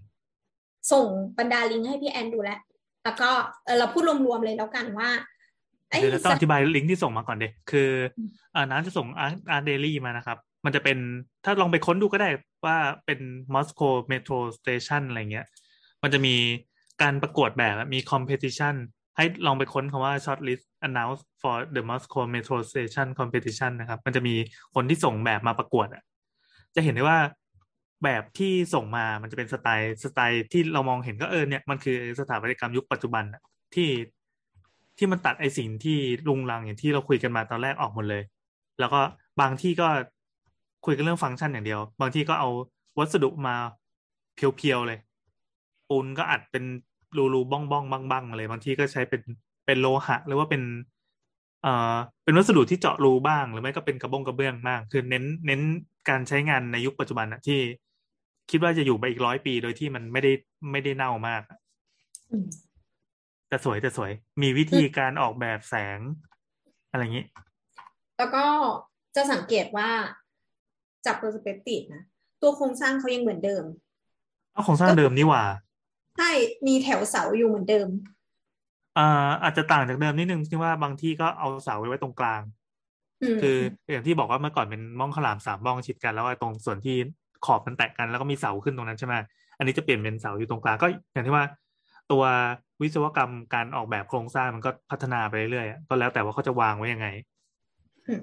[0.91, 1.07] ส่ง
[1.39, 2.59] บรรดาลิงก์ให้พี่แอนดูแล้ว
[3.03, 3.29] แล้วก็
[3.65, 5.09] เออเราพูดรวมๆเลยแล้วกันว่า
[5.89, 7.89] ไอ้เดี๋ยวเราต้องสอธิบายลิงก์ที่ส่งมาก่อนเด็กคือ
[8.55, 10.97] อ่าน้าจะส่งอาร์อาร์เดลี่มานะครับ มันจะเป็น
[11.45, 12.29] ถ้าลองไปค้นดูก็ได้
[12.65, 13.19] ว่าเป็น
[13.53, 15.45] Moscow Metro Station อะไรเงี้ย
[16.03, 16.35] มันจะมี
[17.01, 18.75] การประกวดแบบอะมี competition
[19.17, 24.35] ให้ลองไปค้นคำว่า shortlist announce for the Moscow Metro Station competition นะครับ มันจะมี
[24.75, 26.03] คนที่ส่งแบบมาประกวดอะ
[26.75, 27.19] จะเห็นได้ว่า
[28.03, 33.23] แบบที่ส่งมามันจะเป็นสไตล์สไตล์ที่เรามองเห็นก็เออเนี่ยมันคือสถาปัตยกรรมยุคปัจจุบัน
[33.75, 33.89] ที่
[34.97, 35.97] ที่มันตัดไอสิ่งที่
[36.27, 38.23] รุงรังอย่างที่เราคุยกันมาตอนแรกออกหมดเลย
[38.79, 38.99] แล้วก็
[39.41, 39.87] บางที่ก็
[40.85, 42.49] คุยกันเรื่องฟังก์ชันอย่างเดียว บางที่ก็เอา
[42.99, 43.55] วัสดุมา
[44.35, 44.99] เพียวๆเลย
[45.89, 46.63] ปูนก็อัดเป็น
[47.17, 49.21] รูรูบ้องบ้องบ้างบ้างๆเลยบางที่ก็ใช้เป็น
[49.65, 50.61] เป็นโลหะ หรือว่าเป็น
[51.63, 55.61] เอ่อเป็นวัสดุที่เจาะรูบ้าง หรือไม่ก็เป็นกระบงกระเบื้องบ้างคือเน้นเน้น
[56.09, 57.59] การใช้งานในยุคปัจจุบันอะที่
[58.49, 60.31] คิดว่าจะอยู่ไปอีกร้อยปีโดยที่มันไม่ได้
[60.71, 61.57] ไม่ได้เน่ามากอะ
[62.31, 62.45] อืม
[63.47, 64.11] แต่สวยแต่สวย
[64.41, 65.99] มีวิธีการออกแบบแสง
[66.91, 67.25] อะไรอย่างนี้
[68.17, 68.45] แล้วก็
[69.15, 69.89] จะสังเกตว่า
[71.05, 72.03] จากเปอร์สเปกทีฟนะ
[72.41, 73.63] ตัวโครงสร้างเขายังเหมือนเดิม
[74.53, 75.43] เอาของสร้างเดิมนี่หว่า
[76.17, 76.31] ใช่
[76.67, 77.87] มีแถวเสาอยู่เหมือนเดิม
[78.97, 82.41] อ่าอาจจะต่างจากเดิมนิดนึงที่ว่าบางที่ก็เอาเสาไว้ตรงกลาง
[83.21, 83.57] อืมคือ
[83.91, 86.97] อย่างที่บอกว่าเมื่อก่อนเป็นม่องขาวหลามสามม่องชิดกันแล้วไอ้ตรงส่วนที่
[87.45, 89.15] ขอบมันแตกกันแล้วก็มีเสาขึ้นตรงนั้นใช่ไหม
[89.57, 91.45] อันนี้จะเปลี่ยนเป็นเสาอยู่ตรงกลางก็อย่างที่ว่า
[92.11, 92.23] ตัว
[92.81, 97.07] วิศวกรรมการออกแบบโครงสร้างมันก็พัฒนาไปเรื่อยๆอะก็แล้วแต่ว่าเขาจะวางไว้ยังไง
[98.07, 98.21] อืม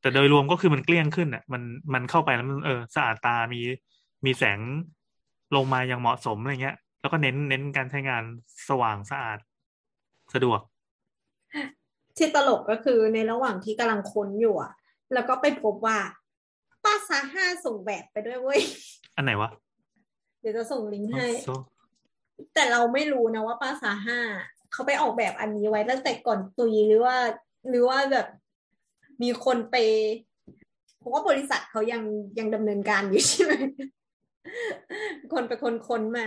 [0.00, 1.62] แต่โดยรวมก็คือมันเกลี้ยงขึ้นอะ มัน
[1.94, 3.60] มันเข้าไปแล้วมันเออสะอาดตามี
[4.24, 4.58] มีแสง
[5.56, 8.22] ลงมาอย่างเหมาะสมอะไรเงี้ย แล้วก็เน้นเน้นการใช้งาน
[8.68, 9.38] สว่างสะอาด
[10.34, 10.60] สะดวก
[12.16, 14.72] ที่ตลกก็คือในระหว่างที่กำลังค้นอยู่อะ
[15.12, 15.98] แล้วก็ไปพบว่า
[16.84, 18.60] ป้าซาห้าส่งแบบไปด้วยเว้ย
[19.16, 19.50] อันไหนวะ
[20.40, 21.50] เดี๋ยวจะส่งลิงก์ให้โซ
[22.54, 24.20] แต่เราไม่รู้นะว่าป้าซาห้า
[24.72, 27.16] เขาไปออกแบบอันนี้ไว้ตั้งแต่ก่อนตุยหรือว่า
[27.68, 28.26] หรือว่าแบบ
[29.22, 29.76] มีคนไป
[30.98, 32.02] เพราะว่าบริษัทเขายัง
[32.38, 33.52] ยังดำเนินการอยู่ใช่ไหม
[35.32, 36.26] คนไปคนค้นมา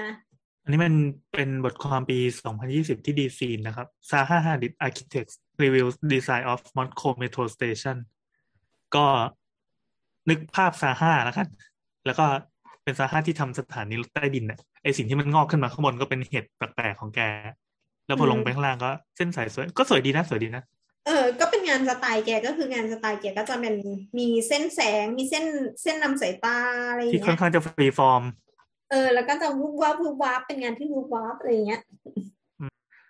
[0.64, 0.94] อันนี้มัน
[1.34, 2.18] เป็นบทความปี
[2.62, 7.98] 2020 ที่ดีซีนนะครับ Zaha Hadid Architects Reviews Design of Moscow Metro Station
[8.96, 9.06] ก็
[10.30, 11.48] นึกภาพซาห้าแล้วกัน
[12.06, 12.26] แล้วก็
[12.84, 17.22] เป็นซาห้าที่ทำสถานีรถใต้ดินน่ะไอสิ่งที่มันงอกขึ้นมาข้างบนก็เป็นเห็ดแปลกๆของแก
[18.08, 20.64] แล้วพอลงไปข้างล่างก็เส้นสายสวยก็สวยดีนะสวยดีนะ
[21.06, 23.76] เออ ก็เป็นงานสไตล์แกก็คืองานสไตล์แกก็จะเป็น
[24.18, 25.46] มีเส้นแสง มีเส้น
[25.82, 26.58] เส้นนำสายตา
[26.90, 28.24] อะไรอย่างที่ค่อเงี้นยข้างจะฟรีฟอร์ม
[28.92, 31.82] เออ แล้วก็จะวุบวับวุบวับเป็นงานที่วุบวับอะไรอย่างเงี้ย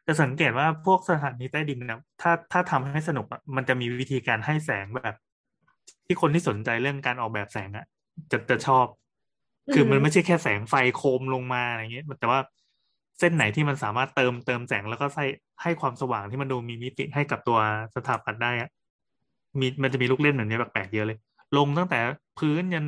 [0.08, 5.16] จะสังเกตว่าพวกสถานีใต้ดินนะถ้าถ้าทำให้สนุกอะมันจะมีวิธีการให้แสงแบบ
[6.06, 7.86] ที่คนที่สนใจเรื่องการออกแบบแสงอะ
[8.32, 8.86] จะจะชอบ
[9.74, 12.40] คือมันไม่ใช่แค่แสงไฟโคมลงมาอะไรเงี้ยแต่ว่า
[13.20, 15.26] เส้นไหนที่มันสามารถเติมเติมแสงแล้วก็ใส่
[15.62, 17.60] ให้ความสว่างที่มันดูมีมิติให้กับตัว
[17.96, 18.70] สถาปัตย์ได้อะ
[19.60, 21.18] มีมันจะมีลูกเล่นแบบนี้แปลกๆเยอะเลย
[21.58, 22.00] ลงตั้งแต่
[22.40, 22.86] พื้นยัน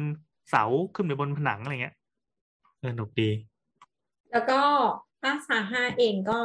[0.49, 0.63] เสา
[0.95, 1.95] ขึ้นไปบนผนังอะไรเงี้ย
[2.79, 3.29] เอสนุกดี
[4.31, 4.59] แล้วก็
[5.21, 6.39] ภาคซาห้าเองก็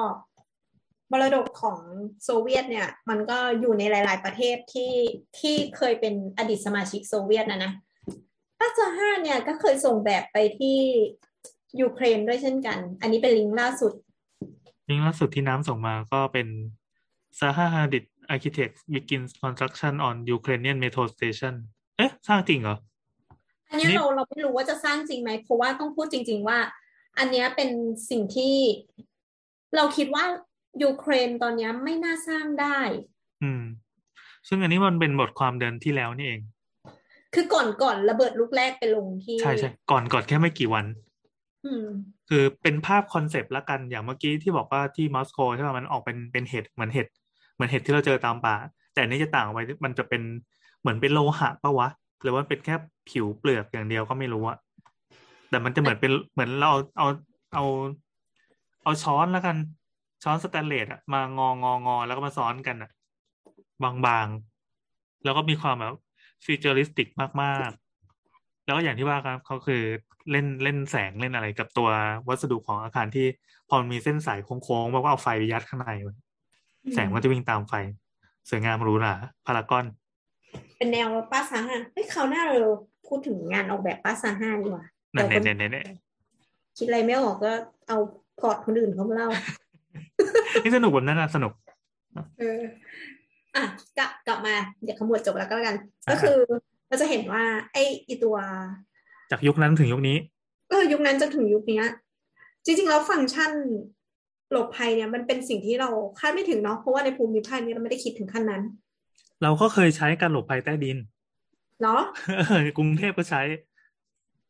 [1.12, 1.78] มรดกของ
[2.24, 4.92] โซเวียตเนี่ย มันก็อยู่ในหลาย ๆ ประเทศที่
[5.38, 7.72] ที่เคยเป็นอดีตสมาชิกโซเวียตนะนะ
[8.58, 10.78] ภาคซาห้าเนี่ยก็เคยส่งแบบไปที่
[11.80, 13.92] ยูเครนด้วยเช่นกัน อันนี้เป็นลิงก์ล่าสุด
[14.88, 16.48] ลิงก์ล่าสุดที่น้ำส่งมาก็เป็น
[17.40, 21.54] Zaha Hadid Architects begins construction on Ukrainian metro station
[21.96, 22.76] เอ๊ะ สร้างจริงเหรอ
[23.68, 26.58] อันเนี้ยนี่เราเราไม่รู้ว่าจะสร้างจริงไหม เพราะว่าต้องพูดจริง ๆ ว่า
[27.18, 27.70] อันเนี้ยเป็น
[28.10, 28.56] สิ่งที่
[29.76, 30.24] เราคิดว่า
[30.82, 32.78] ยูเครนตอนเนี้ยไม่น่าสร้างได้
[33.42, 33.62] อืม
[34.48, 36.40] ซึ่งอันนี้มันเป็นบทความเดือนที่แล้วนี่เอง
[37.34, 40.86] คือก่อนก่อนระเบิดลูกแรกไปลงที่ ใช่ใช่ก่อนก่อนแค่ไม่กี่วัน
[41.64, 41.86] อืม
[42.28, 47.06] คือเป็นภาพคอนเซปต์ละกันอย่างเมื่อกี้ที่บอกว่าที่มอสโกใช่ป่ะมันออกเป็นเป็นเห็ดเหมือนเห็ด
[47.54, 48.54] เหมือนเห็ดที่เราเจอตามป่า
[48.92, 50.22] แต่อันนี้จะต่างออกไปมันจะเป็น
[50.80, 51.88] เหมือนเป็นโลหะปะวะ
[52.22, 52.74] หรือว่าเป็นแค่
[53.10, 54.58] ผิวเปลือกอย่างเดียวก็ไม่รู้อะ
[55.50, 57.06] แต่มันจะเหมือนเป็นเหมือนเราเอา
[57.54, 57.64] เอา
[58.82, 59.56] เอาช้อนแล้วกัน
[60.22, 62.90] ช้อนสแตนเลสอะมางององอแล้วก็มาซ้อนกันอะ
[63.82, 65.94] บางๆ แล้วก็มีความแบบ
[66.44, 67.08] futuristic
[67.42, 69.82] มากๆ แล้วก็อย่างที่ว่าครับเขาคือ
[70.30, 71.88] เล่นเล่นแสงเล่นอะไรกับตัว
[72.28, 73.26] วัสดุของอาคารที่
[73.68, 76.14] พอมันมีเส้นสายโค้งๆบอกว่าเอาไฟไปยัดข้างในไว้
[76.94, 77.74] แสงมันจะวิ่งตามไฟ
[78.48, 79.14] สวยงามหรูหรา
[79.46, 79.84] พารากอน
[80.76, 82.70] เป็นแนวป้าซาห้าเฮ้ยคราวหน้าเรา
[83.06, 84.84] พูดถึงงานออกแบบป้าซาห้าดีกว่า
[85.14, 85.82] นั่นเราเน่ก็เน่เน่เน่
[86.76, 87.52] คิดอะไรไม่ออกก็
[87.88, 87.98] เอา
[88.40, 89.28] พอร์ตคนอื่นเขามาเล่า
[90.62, 91.52] นี่สนุกแบบนั้นนะสนุก
[92.38, 92.60] เออ
[93.56, 93.64] อะ
[93.98, 95.76] กลับกลับมาเดี๋ยวขมวดจบแล้วก็แล้วกัน
[96.06, 96.38] อ่าก็คือ
[96.88, 98.36] เราจะเห็นว่าไอ้อีตัว
[99.30, 100.16] จากยุคนั้นถึงยุคนี้
[100.70, 101.84] เออยุคนั้นจนถึงยุคเนี้ย
[102.64, 103.52] จริงๆแล้วฟังก์ชัน
[104.52, 108.62] หลบภัยเนี่ยมันเป็นสิ่งที่เราคาดไม่ถึงเนาะเพราะว่าในภูมิภาคนี้เราไม่ได้คิดถึงขั้นนั้น
[109.42, 110.98] เราก็เคยใช้การหลบภัยใต้ดิน
[111.82, 112.00] เนาะ
[112.78, 113.42] กรุงเทพก็ใช้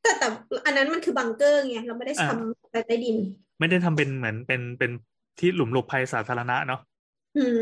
[0.02, 0.28] แต่แต่
[0.64, 3.16] อันนั้นมันคือบังเกอร์ไงเราไม่ได้อ่าทำไปใต้ดิน
[3.59, 4.90] ไม่ได้ทำเป็นเหมือนเป็นเป็น
[5.38, 6.80] ที่หลุมหลบภัยสาธารณะเนาะ
[7.36, 7.60] อืม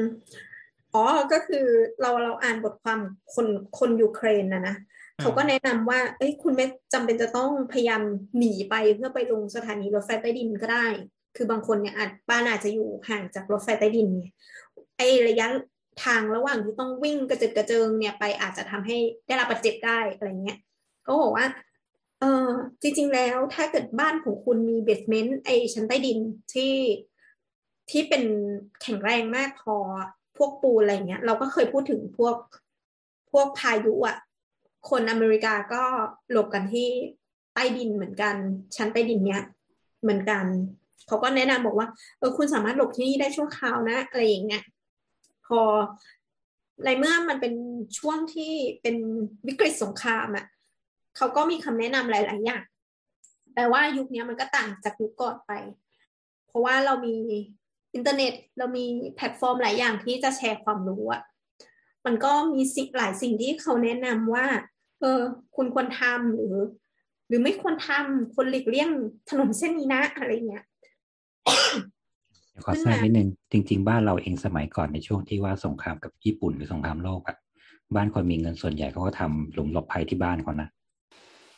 [0.95, 1.67] อ๋อ ก็คือ
[2.01, 3.01] เราเราอ่านบทความ
[3.35, 3.47] คน
[3.79, 4.75] คนยูเครนนะนะ
[5.19, 8.03] อ่าเขาก็แนะนำว่า เอ้ยคุณไม่จำเป็นจะต้องพยายาม
[8.39, 10.87] หนีไปเพื่อไปลงสถานีรถไฟใต้ดินก็ได้
[11.37, 14.25] คือบางคนเนี่ยอาจบ้านอาจจะอยู่ห่างจากรถไฟใต้ดินไง
[14.99, 15.47] ไอระยะ
[16.05, 20.59] ทางระหว่างที่ต้องวิ่งกระเจิดกระเจิงเนี่ยไปอาจจะทำให้ได้รับบาดเจ็บได้อะไรเงี้ย
[21.07, 21.47] ก็บอกว่า
[22.21, 22.49] เออ
[22.83, 26.19] จริง ๆ แล้วถ้าเกิดบ้านของคุณมีเบสเมนต์ไอชั้นใต้ดิน
[26.55, 26.73] ที่
[27.91, 28.25] ที่เป็น
[28.83, 29.77] แข็งแรงมากพอ
[30.37, 32.37] พวกปูอะไรเงี้ย เราก็เคยพูดถึงพวก
[33.33, 34.17] พวกพายุอะ
[34.91, 35.83] คนอเมริกาก็
[36.31, 36.89] หลบกันที่
[37.55, 38.35] ใต้ดินเหมือนกัน
[38.77, 39.43] ชั้นใต้ดินเนี้ย
[40.03, 40.45] เหมือนกัน
[41.07, 41.89] เขาก็แนะนำบอกว่า
[42.19, 44.63] เออคุณสามารถหลบที่นี่ได้ชั่วคราวนะ อะไรอย่างเงี้ย
[45.47, 45.61] พอ
[46.85, 47.55] ในเมื่อมันเป็น
[47.99, 48.53] ช่วงที่
[48.83, 48.97] เป็น
[49.47, 50.47] วิกฤตสงครามอะ
[51.17, 52.63] เขาก็มีคำแนะนำหลาย ๆ อย่าง
[53.55, 55.53] แต่ว่ายุคนี้มันก็ต่างจากยุคก่อนไป
[56.47, 57.15] เพราะว่าเรามี
[57.95, 58.85] อินเทอร์เน็ตเรามี
[59.17, 61.23] แพลตฟอร์มหลายอย่างที่จะแชร์ความรู้อะ
[62.07, 64.47] มันก็มีสิ่งหลายสิ่งที่เขาแนะนำว่า
[65.01, 65.21] เออ
[65.57, 66.57] คุณควรทำหรือ
[67.29, 68.91] หรือไม่ควรทำควรหลีกเลี่ยง
[69.31, 70.65] ถนนเส้นนี้นะอะไรเงี้ย
[72.65, 77.37] ขอแทรกนิดนึงจริง ๆ บ้านเราเองสมัยก่อนในช่วงที่ว่าสงครามกับญี่ปุ่นหรือสงครามโลกอะ
[77.97, 80.69] บ้านคนมีเงินส่วนใหญ่เขาก็ทำหลุมหลบภัยที่บ้านเขานะ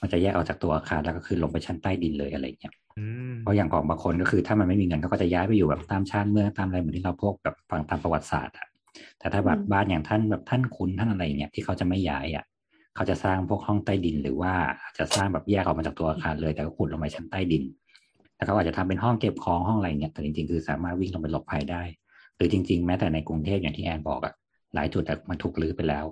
[0.00, 2.74] มันจะแยกออกจากตัวอาคารแล้วก็คือลงไปชั้นใต้ดินเลยอะไรเงี้ย
[3.43, 8.66] เพราะอย่างของบางคนก็คือ ถ้ามันไม่มีเงินเขาก็จะย้ายไปอยู่แบบตามชานเมืองตามอะไรเหมือนที่เราพวกแบบฟังตามประวัติศาสตร์อะ
[9.19, 12.44] แต่ถ้าแบบอืมบ้านอย่างท่านแบบท่านคุณท่านอะไรเงี้ยที่เขาจะไม่ย้ายอะ
[12.94, 14.52] เขาจะสร้างพวกห้องใต้ดิน หรือว่า
[14.98, 17.64] จะสร้างแบบแยกออกมาจากตัวอาคารเลยแต่ก็ขุดลงไปชั้นใต้ดิน
[18.36, 21.82] แล้วเขาอาจจะทำเป็นห้องเก็บของห้องอะไรเงี้ยแต่จริงๆ คือสามารถวิ่งลงไปหลบภัยได้
[22.36, 24.35] หรือจริง ๆ แม้แต่ในกรุงเทพอย่างที่แอนบอกอะ
[24.74, 26.05] หลายจุดอะมันถูกรื้อไปแล้ว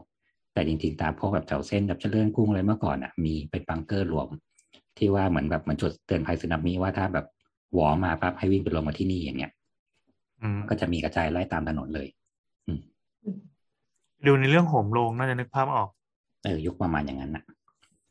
[0.52, 4.28] แต่จริงๆ ตามพวกแบบแถวเส้นแบบเจริญกรุงอะไรเมื่อก่อนอะมีเป็นบังเกอร์รวม
[5.01, 7.27] ที่ว่าเหมือนแบบเหมือนจุดเตือนภัยสึนามิว่าถ้าแบบ
[7.74, 9.52] หวอมาปั๊บให้วิ่งไปลงมาที่นี่อย่างเงี้ย
[10.43, 12.09] อืมก็จะมีกระจายไล่ตามถนนเลย
[14.27, 15.89] ดูในเรื่องโหมโรงน่าจะนึกภาพออก
[16.44, 17.44] เออยุคประมาณอย่างนั้นนะ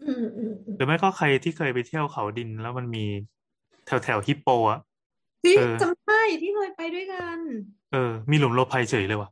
[0.05, 3.05] อืมอืมอืมหรือไม่ก็ใครที่เคยไปเที่ยวเขาดินแล้วมันมี
[3.85, 4.79] แถวแถวฮิปโปอะ
[5.43, 7.39] ที่เออจำได้ที่เคยไปด้วยกัน
[7.93, 9.29] เออ มีหลุมหลบภัยเฉยเลยว่ะ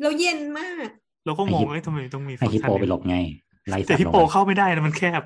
[0.00, 0.86] แล้วเย็นมาก
[1.24, 3.16] เราก็งงเอ้ยทำไมต้องมีให้ฟังฮิก์ปชันโปไปนี้หลบไง
[3.68, 5.22] ไล่แต่สัตว์ฮิปลงโปไปเข้าไม่ได้นะมันแคบ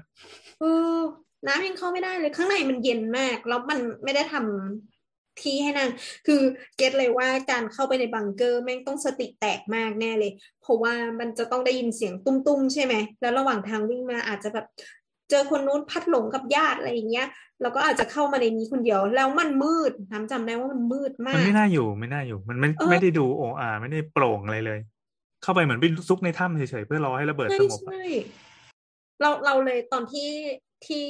[0.60, 0.64] เอ
[0.96, 0.98] อ
[1.46, 5.90] น้ำยังเข้าไม่ได้เลยข้างในมันเย็นมาก แล้วมันไม่ได้ทำที่ให้นั่ง
[6.26, 6.40] คือ
[6.76, 10.32] เก็ตเลยว่าการเข้าไปในบังเกอร์แม่งต้องสติแตกมากแน่เลย
[10.62, 14.66] เพราะว่ามันจะต้องได้ยินเสียงตุ้มๆใช่ไหม แล้วระหว่างทางวิ่งมาอาจจะแบบ
[15.30, 17.28] เจอคนนู้นพัดหลงกับญาติอะไรอย่างเงี้ย
[17.62, 24.78] แล้วก็อาจจะเข้ามาในนี้คนเดียว แล้วมันมืดน้ำจำได้ว่ามันมืดมามันกไม่น่าอยู่ไม่น่าอยู่ มันไม่เออไม่ได้ดูโออาไม่ได้โปร่งอะไรเลย
[25.42, 28.04] เข้าไปเหมือนไปซุกในถ้ำเฉยๆเพื่อรอให้ระเบิดใช่สงบอะใช่
[29.20, 30.30] เราเราเลยตอนที่
[30.86, 31.06] ที่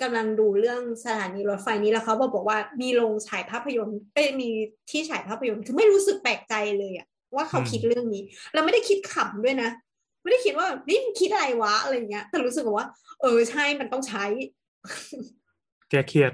[0.00, 4.48] กำลังดูเรื่องสถานีรถไฟนี้แล้วเขาบอกบอกว่ามีโรงฉายภาพยนตร์เอ้ยมี
[4.90, 8.22] ที่ฉายภาพยนตร์คือไม่รู้สึกแปลกใจเลยอะว่าเขาคิดเรื่องนี้
[8.54, 9.70] เราไม่ได้คิดขำด้วยนะ
[10.22, 12.86] ไม่ได้คิดว่านี่มันคิดอะไรวะอะไรเงี้ย แต่รู้สึกว่า
[13.20, 14.24] เออใช่มันต้องใช้
[15.90, 16.32] แกเครียด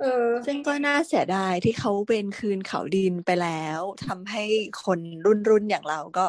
[0.00, 4.44] เออซึ่งก็น่าเสียดายที่เขาเป็นคืนเขาดินไปแล้วทำให้
[4.84, 6.26] คนรุ่นรุ่นอย่างเราก็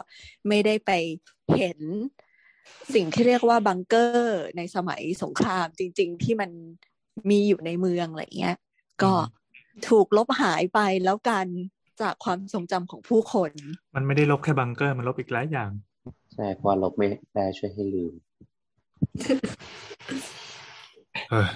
[0.47, 0.91] ไม่ได้ไป
[1.57, 1.79] เห็น
[2.93, 6.51] สิ่งที่เรียกว่าบังเกอร์ในสมัยสงครามจริง ๆ ที่มัน
[7.29, 8.55] มีอยู่ในเมืองอะไรเงี้ย
[9.03, 9.13] ก็
[9.89, 11.47] ถูกลบหายไปแล้วกัน
[12.01, 13.51] จากความทรงจำของผู้คน
[13.95, 15.71] มันไม่ได้ลบแค่บังเกอร์ มันลบอีกหลายอย่าง
[16.33, 18.13] ใช่เพราะว่าลบไม่ได้ช่วยให้ลืม
[21.29, 21.47] เออ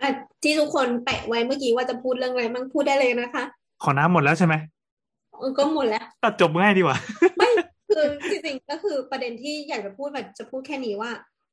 [0.00, 0.10] อะ
[0.42, 3.44] ที่ทุกคนแปะไว้เมื่อกี้ว่าจะพูดเรื่องอะไรมั่งพูดได้เลยนะคะ
[3.82, 4.54] ขอน้ำหมดแล้วใช่ไหม
[5.38, 6.96] เออก็หมดแล้วตัดจบง่ายดีกว่า
[7.38, 7.48] ไม่
[7.88, 11.10] คือจริงๆก็คือประเด็นที่อยากจะพูดแบบจะพูดแค่นี้ว่า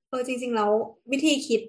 [0.09, 0.71] เออจริง ๆ แล้ว
[1.11, 1.61] วิธีคิด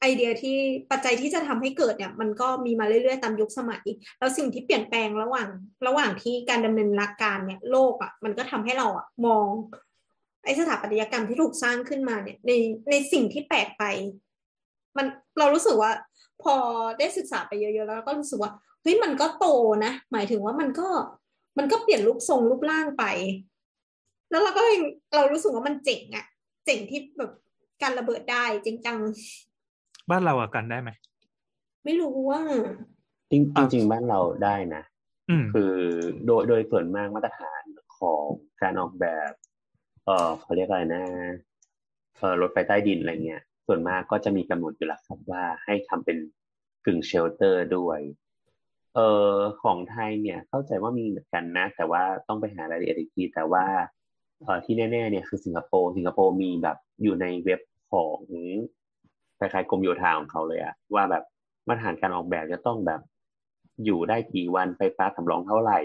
[0.00, 0.56] ไอเดียที่
[0.90, 3.84] ปัจจัยที่จะทำให้เกิดเนี่ย มันก็มีมาเรื่อยๆตามยุคสมัย
[4.18, 5.48] แล้วสิ่งที่เปลี่ยนแปลงระหว่าง
[5.86, 9.46] ระหว่างที่การดำเนินรักการเนี่ยโลกอะ มันก็ทำให้เราอะมอง
[10.44, 12.52] ไอสถาปัตยกรรมที่ถูกสร้างขึ้นมาเนี่ยใน
[12.90, 13.84] ในสิ่งที่แปลกไป
[14.96, 15.06] มัน
[15.38, 15.90] เรารู้สึกว่า
[16.42, 16.54] พอ
[16.98, 19.46] ได้ศึกษาไปเยอะๆแล้วก็รู้สึกว่าเฮ้ยมันก็โต
[19.84, 20.88] นะหมายถึงว่ามันก็
[21.58, 23.04] มันก็เปลี่ยนรูปทรงรูปร่างไป
[24.34, 24.76] แล้วเราก็เลย
[25.14, 26.26] เรารู้สึกว่ามันเจ๋งอะ
[26.66, 27.32] เจ๋งที่แบบ
[27.82, 28.98] การระเบิดได้จริงจัง
[30.10, 30.90] บ้านเราอะกันได้ไหม
[31.84, 32.40] ไม่รู้ว่า
[33.30, 34.82] จริงอะจริงๆบ้านเราได้นะ
[35.30, 35.74] อืมคือ
[36.26, 37.62] โดยโดยส่วนมากมาตรฐาน
[37.98, 38.22] ของ
[38.62, 39.32] การออกแบบ
[40.04, 41.04] เออเขาเรียกอะไรนะ
[42.16, 46.18] เออรถไฟใต้ดินอะไรเงี้ย ส่วนมากก็จะมีกำหนดอยู่แล้วครับว่าให้ทำเป็น
[46.86, 48.00] กึ่งเชลเตอร์ด้วย
[48.94, 49.00] เอ
[49.30, 54.03] อของไทยเนี่ยเข้าใจว่ามีเหมือนกันนะ แต่ว่าต้องไปหารายละเอียดอีกทีแต่ว่าเออ
[54.64, 57.60] ที่แน่ๆเนี่ยคือสิงคโปร์สิงคโปร์มีแบบอยู่ในเว็บ
[57.92, 58.18] ของ
[59.38, 61.24] คล้ายๆกรมโยธาของเขาเลยอะว่าแบบ
[61.68, 63.00] มาตรฐานการออกแบบจะต้องแบบ
[63.84, 65.78] อยู่ได้กี่วันไฟฟ้าสำรองเท่าไหร่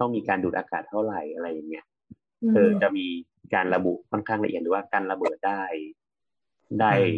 [0.00, 1.84] ต้องมีการดูดอากาศเท่าไหร่อะไรอย่างเงี้ย
[2.42, 3.06] อืมเออจะมี
[3.54, 5.62] การระบุค่อนข้างละเอียดหรือว่าการระเบิดได้
[6.80, 7.14] ได้อืม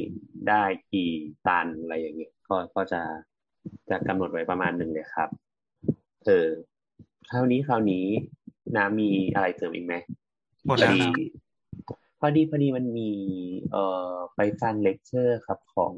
[0.48, 0.62] ได้
[0.92, 1.10] กี่
[1.46, 3.00] ตันอะไรอย่างเงี้ยก็ก็จะ
[3.90, 5.28] จะกำหนดไว้ประมาณหนึ่งเลยครับ
[6.26, 6.48] เออ
[7.30, 8.06] คราวนี้คราวนี้
[8.76, 9.94] น้ำมีอะไรเสริมอีกไหม
[10.66, 11.12] หมดแล้วพอนะ
[12.20, 13.10] พอดีพอดีมันมี
[13.72, 15.92] เอ่อไปฟังเลคเชอร์ครับของ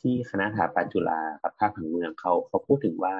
[0.00, 3.14] ที่คณะสถาปัตย์จุฬาครับภาคผังเมืองเขาเขาพูดถึงว่า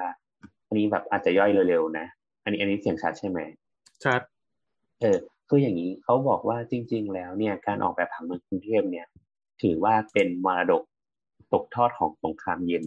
[0.67, 2.05] อันนี้แบบอาจจะย่อยเร็วๆนะ
[2.43, 3.39] อันนี้อันนี้เสียงชัดใช่ไหม
[4.03, 4.21] ชัด
[5.01, 5.17] เออ
[5.49, 9.07] คืออย่างนี้เขาบอกว่าจริง ๆ แล้วเนี่ยการออกแบบผังเมืองกรุงเทพเนี่ย
[9.61, 10.83] ถือว่าเป็นมรดก
[11.53, 12.85] ตกทอดของสงครามเย็น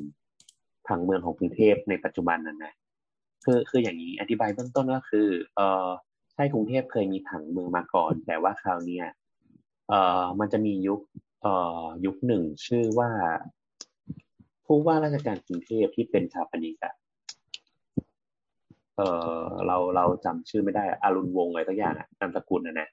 [0.88, 2.74] ผังเมืองของกรุงเทพในปัจจุบันนั้นนะ
[3.44, 5.86] คือคืออย่างนี้อธิบายเบื้องต้นก็คือ เออ
[6.34, 9.06] ใช่กรุงเทพเคยมีผังเมืองมาก่อน แต่ว่าคราวเนี้ย
[9.88, 11.00] เออมันจะมียุค
[11.42, 13.10] เอ่อยุคหนึ่งชื่อว่า
[14.64, 16.94] ผู้ว่าราชการกรุงเทพที่เป็นสถาปนิกอะ
[18.96, 19.00] เอ
[19.36, 22.88] อเราเราจำชื่อไม่ได้อารุณวงศ์อะไรสักอย่างอะนามสกุลนะนะ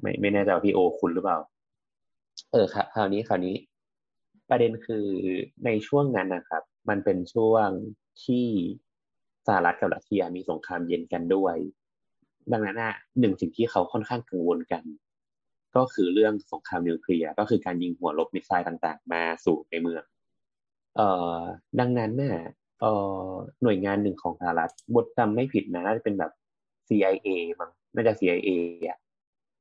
[0.00, 1.38] ไม่ไม่แน่ใจว่าพี่โอคุณหรือเปล่า
[2.52, 3.54] เออครับคราวนี้คราวนี้
[4.50, 5.06] ประเด็นคือ
[5.64, 7.68] ในช่วงนั้นนะครับ มันเป็นช่วง
[8.24, 8.46] ที่
[9.46, 11.56] สหรัฐกับรัสเซียมีสงครามเย็นกันด้วย
[12.52, 14.82] ดังนั้นน่ะหนึ่งสิ่งที่เขาค่อนข้างกังวลกัน
[15.76, 20.02] ก็คือเรื่องสงครามนิวเคลียร์ก็คือการยิงหัวรบ missile ต่างๆ มาสู่ในเมือง
[20.96, 21.38] เอ่อ
[21.80, 22.36] ดังนั้นน่ะ
[22.80, 22.92] เอ่
[23.26, 23.28] อ
[23.62, 26.32] หน่วยงานหนึ่งของสหรัฐบทจำไม่ผิดนะน่าจะเป็นแบบ
[26.88, 27.28] CIA
[27.60, 28.50] มั้งน่าจะ CIA
[28.88, 28.98] อะ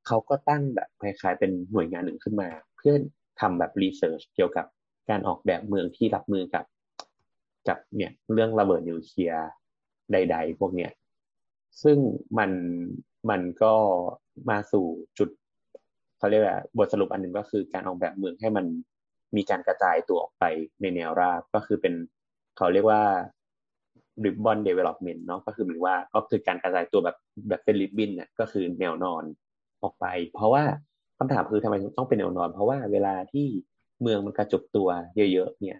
[0.07, 2.93] เขาก็ตั้งแบบคล้ายๆเป็นหน่วยงานหนึ่งขึ้นมา เพื่อ
[3.39, 4.65] ทำแบบ research เกี่ยวกับ
[5.09, 6.65] การออกแบบเมืองที่รับมือกับ
[7.67, 9.47] กับเนี่ยเรื่องระเบิดนิวเคลียร์
[10.11, 10.91] ใด ๆ พวกเนี้ย
[11.83, 11.97] ซึ่ง
[12.37, 12.51] มัน
[13.29, 13.73] มันก็
[14.49, 14.85] มาสู่
[15.17, 15.29] จุด
[16.17, 18.65] เขาเรียกว่าบทสรุปอันหนึ่งก็คือการออกแบบเมืองให้มัน
[19.35, 20.43] มีการกระจายตัวออกไป
[20.81, 21.93] ในแนวราบก็คือเป็น
[22.57, 23.03] เขาเรียกว่า
[24.23, 27.17] ribbon development เนาะก็คือหมายว่าก็คือการกระจายตัวแบบ
[27.49, 29.23] แบบเป็นริบบิ้นเนี่ยก็คือแนวนอน
[29.83, 30.63] ออกไป เพราะว่า
[31.17, 33.47] คำถามคือทำไมต้องเป็นแนวนอน เพราะว่าเวลาที่
[34.01, 34.89] เมืองมันกระจุกตัว
[35.33, 35.79] เยอะๆเนี่ย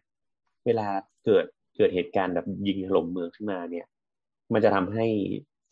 [0.66, 0.88] เวลา
[1.26, 1.46] เกิด
[1.76, 3.86] เกิดเหตุการณ์แบบยิงถล่มเมืองขึ้นมาเนี่ย
[4.54, 5.06] มันจะทำให้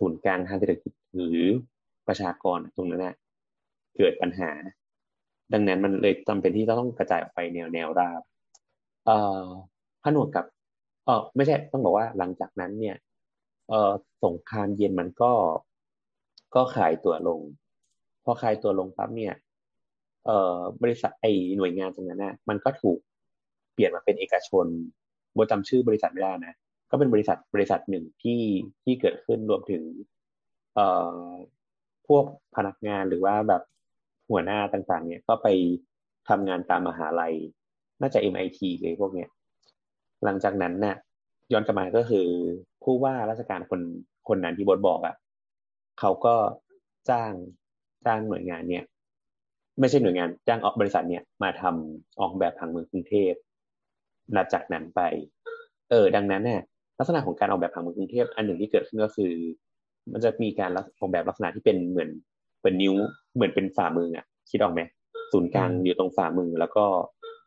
[0.01, 1.41] ศูนย์กลางทางเศรษฐกิจหรือ
[2.07, 3.15] ประชากรตรงนั้นนะ
[3.97, 4.51] เกิดปัญหา
[5.53, 8.21] ดังนั้นมันเลยจำเป็นที่ต้องกระจายออกไปแนวแนวราบ
[9.05, 9.45] เอ่อ
[10.03, 10.45] ผนวกกับ
[11.05, 12.95] เออไม่ใช่ต้องบอกว่าหลังจากนั้นเนี่ย
[13.69, 13.91] เออ
[14.23, 15.31] สงครามเย็นมันก็
[16.55, 17.41] ก็ขายตัวลง
[18.23, 19.33] พอขายตัวลงปั๊บเนี่ย
[20.25, 21.25] เออบริษัทไอ
[21.57, 22.97] หน่วยงานตรงนั้นน่ะ มันก็ถูก
[23.73, 24.65] เปลี่ยนมาเป็นเอกชน
[25.33, 26.53] โบจำชื่อบริษัทไม่ได้นะ
[26.91, 28.41] ก็เป็นบริษัทบริษัทหนึ่งที่
[28.83, 29.83] ที่เกิดขึ้นรวมถึง
[30.75, 31.17] เอ่อ
[32.07, 33.61] พวกพนักงานหรือว่าแบบ
[34.29, 35.47] หัวหน้าต่างๆ เนี่ยก็ไป
[36.29, 37.35] ทำงานตามมหาลัย
[38.01, 39.29] น่าจะ MIT เลยพวกเนี้ย
[40.23, 40.95] หลังจากนั้นน่ะ
[41.51, 42.27] ย้อนกลับมาก็คือ
[42.83, 43.81] ผู้ว่าราชการคน
[44.27, 45.15] คนนั้นที่บดบอกอะ่ะ
[45.99, 46.35] เขาก็
[47.09, 47.33] จ้าง
[48.05, 48.83] จ้างหน่วยงานเนี่ย
[49.79, 53.33] ไม่ใช่หน่วยงานจ้างออกบริษัทเนี่ยมาทำออกแบบผังเมืองกรุงเทพ
[54.35, 55.01] นับจากนั้นไป
[55.89, 56.61] เออ ดังนั้นเนี่ย
[57.01, 59.31] ลักษณะของการออกแบบผังเมืองกรุงเทพอันหนึ่งที่เกิดขึ้นก็คือ
[60.11, 62.09] มันจะมีการออกแบบลักษณะที่เป็นเหมือน
[62.61, 62.95] เป็นนิ้ว
[63.35, 64.81] เหมือนเป็นฝ่ามืออะคิดออกไหม
[65.31, 66.85] ศูนย์กลางอยู่ตรงฝ่ามือ แล้วก็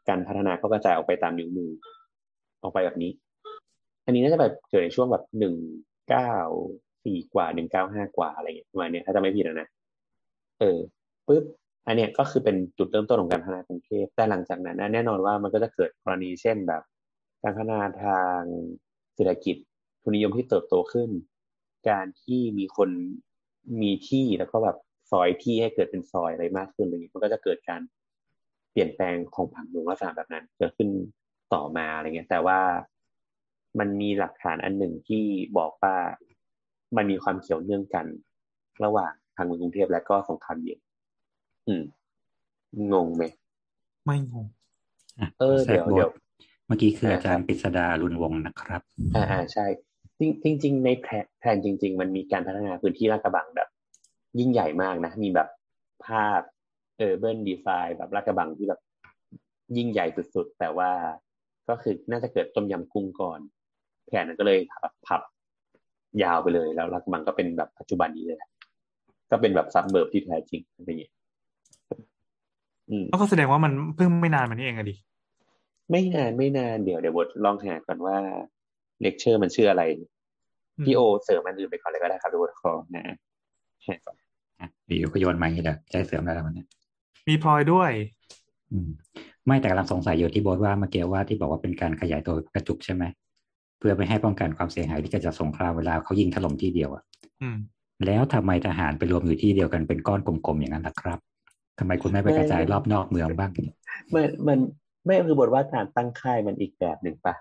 [0.08, 1.70] การพัฒนาก็กระจายออกไปตามนิ้วมือ
[2.62, 3.12] ออกไปแบบนี้
[4.06, 5.54] อันนี้น่าจะแบบเกิดในช่วงแบบหนึ่ง
[6.08, 6.32] เก้า
[7.04, 9.68] สี่กว่าหนึ่งเก้าห้ากว่าอะไรเงี้ยประมาณนี้ถ้าจะไม่ผิดนะ
[10.60, 10.78] เออ
[11.26, 11.44] ปุ๊บ
[11.86, 16.82] อันเนี้ยก็คือเป็นจุดเริ่มต้นของการพัฒนากรุงเทพแต่หลังจากนั้นแน่นอนว่ามันก็จะเกิดกรณีเช่นแบบ
[17.42, 18.40] การพัฒนาทาง
[19.14, 19.56] เศรษฐกิจ
[20.02, 21.10] ทุนนิยมที่เติบโตขึ้น
[21.88, 22.90] การที่มีคน
[23.80, 24.76] มีที่แล้วก็แบบ
[25.10, 27.80] ซอยที่ให้เกิดเป็นซอยอะไรมากขึ้นอะไรเงี้ยมันก็จะเกิดการ
[28.70, 30.88] เปลี่ยนแปลงของผังเมืองลักษณะแบบนั้น เกิดขึ้น
[31.54, 32.60] ต่อมาอะไรเงี้ย แต่ว่า
[33.78, 35.24] มันมีหลักฐานอันหนึ่งที่
[35.58, 35.94] บอกว่า
[36.96, 38.06] มันมีความเกี่ยวเนื่องกัน
[38.84, 40.78] ระหว่างทางเมืองกรุงเทพและก็สงครามเย็น
[41.68, 41.82] อืม
[42.92, 43.22] งงไหม
[44.04, 44.46] ไม่งง
[45.40, 46.10] เออ เดี๋ยวเดี๋ยว
[46.66, 48.80] เมื่อกี้คืออาจารย์ปริศดารุนวงศ์นะครับ
[49.14, 49.66] อ่าอ่าใช่
[50.44, 50.90] จริงจริงๆใน
[51.40, 53.68] แผนจริง ๆ มันมีการพัฒนาพื้นที่ลาดกระบังแบบ
[54.38, 55.48] ยิ่งใหญ่มากนะ มีแบบ
[56.06, 56.40] ภาพ
[56.98, 58.80] เออเบิร์นดีไซน์แบบลาดกระบังที่แบบ
[59.76, 60.90] ยิ่งใหญ่สุดๆ แต่ว่า
[61.68, 63.40] ก็คือน่าจะเกิดต้มยำกุ้งก่อน
[64.06, 64.58] แผนนั้นก็เลย
[65.06, 65.20] พับ
[66.22, 68.38] ยาวไปเลย แล้วลาดกระบังก็เป็นแบบปัจจุบันนี้เลย
[69.30, 71.12] ก็เป็นแบบซับเบิร์บที่แท้จริงอะไรอย่างเงี้ย
[72.90, 74.94] อืมก็แสดงว่ามันเพิ่งไม่นานมานี้เองอะดิ
[75.90, 78.16] ไม่นานไม่นานเดี๋ยวเดี๋ยวบทลองหาก่อนว่า
[79.00, 79.82] เลคเชอร์มันชื่ออะไร
[80.84, 83.04] พี่โอเสริมมันอื่นไปก่อนเลยก็ได้ครับทุกคนขอนะ
[83.86, 84.16] หาก่อน
[84.60, 86.64] อะเดี๋ยวก็โยนมาอย่างนี้แหละใจเสริมแล้ววันนี้
[87.28, 87.90] มีพลอยด้วย
[88.72, 88.90] อืม
[89.46, 93.04] ไม่แต่กำลังสงสัยอยู่ที่โบทว่าเมื่อกี้ว่าที่บอกว่าเป็นการขยายตัวกระจุกใช่ไหม
[93.78, 97.02] เพื่อไม่ให้ป้องกันความเสียหายที่เกิดจากสงครามเวลาเขายิงถล่มที่เดียวอะ
[97.42, 97.58] อืม
[98.06, 101.18] แล้วทำไมทหารไปรวมอยู่ที่เดียวกันเป็นก้อนกลมๆอย่างนั้นล่ะครับ
[101.78, 103.50] ทำไมคุณไม่ไปกระจายรอบนอกเมืองบ้าง
[104.14, 104.58] มันมัน
[105.04, 107.34] ไม่คือบทว่าการตั้งค่ายมันอีกแบบหนึ่งปะ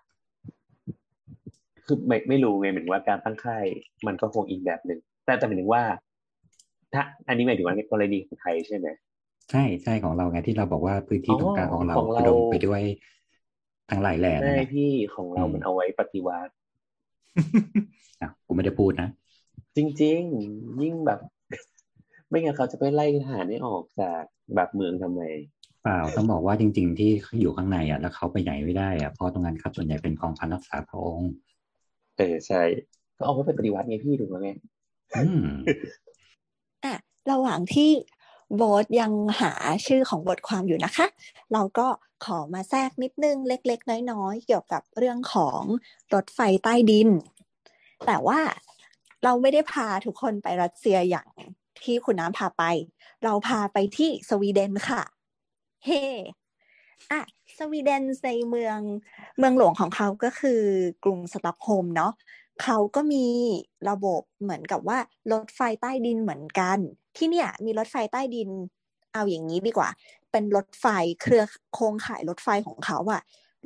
[1.86, 3.66] คือไม่ไม่รู้ไงเหมือนว่าการตั้งค่าย
[4.08, 5.84] มันก็คงอีกแบบหนึ่งแต่แต่หมายถึงว่า
[6.94, 8.88] ถ้า อันนี้หมายถึงว่าในกรณีของไทยใช่ไหม
[9.52, 12.82] ใช่ใช่ของเราไงที่เราบอกว่าพื้นที่อ๋อตรงกลางของเราของเราอุดมไปด้วย
[13.90, 16.54] ทั้งหลายแหล่นั่นใช่แหละพี่ของเราอืมมันเอาไว้ปฏิวัติ
[18.22, 19.08] อะกูไม่ได้พูดนะ
[19.76, 20.22] จริง
[20.52, 21.20] ๆ ยิ่งแบบ
[22.30, 24.24] ไม่งั้นเขาจะไปไล่ทหารให้ออกจาก
[24.56, 25.22] แบบเมืองทำไม
[25.84, 27.12] เปล่าต้องบอกว่าจริง ๆ ที่
[27.42, 31.32] อยู่ข้างในอะแล้วเขาไปไหนไม่ได้อะเพราะตรงนั้นครับส่วนใหญ่เป็นกองพันรักษาพระองค์
[32.18, 32.62] เออใช่
[33.18, 34.50] ก็เอาไว้เป็นปฏิวัติไงพี่ถูกไหมไง
[35.16, 35.46] อืม
[36.84, 36.96] อะ
[37.32, 37.92] ระหว่างที่
[38.56, 39.12] โบทยัง
[39.42, 39.54] หา
[39.88, 41.08] ชื่อของบทความอยู่นะคะ
[41.54, 41.88] เราก็
[42.26, 45.62] ขอมาแทรกนิดนึงเล็ก ๆ น้อยๆเกี่ยวกับเรื่องของ
[46.14, 47.10] รถไฟใต้ดิน
[48.06, 48.40] แต่ว่า
[49.24, 51.28] เราไม่ได้พาทุกคนไปรัสเซียอย่าง
[51.84, 52.64] ที่คุณน้ำพาไป
[53.24, 55.02] เราพาไปที่สวีเดนค่ะ
[55.86, 56.02] เฮ้
[57.12, 57.22] อะ
[57.58, 58.80] สวีเดนในเมือง
[59.38, 60.62] เมืองหลวงของเขาก็คือ
[61.04, 62.14] กรุงสต็อกโฮล์มเนาะ
[62.64, 63.26] เขาก็มี
[63.90, 65.00] ระบบเหมือนกับว่า
[65.32, 66.78] รถไฟใต้ดินเหมือนกัน
[67.18, 68.50] ที่เนี่ยมีรถไฟใต้ดิน
[69.14, 69.90] เอาอย่างนี้ดีกว่า
[70.32, 70.86] เป็นรถไฟ
[71.22, 71.44] เครือ
[71.74, 73.22] โครงข่ายรถไฟของเขาอะ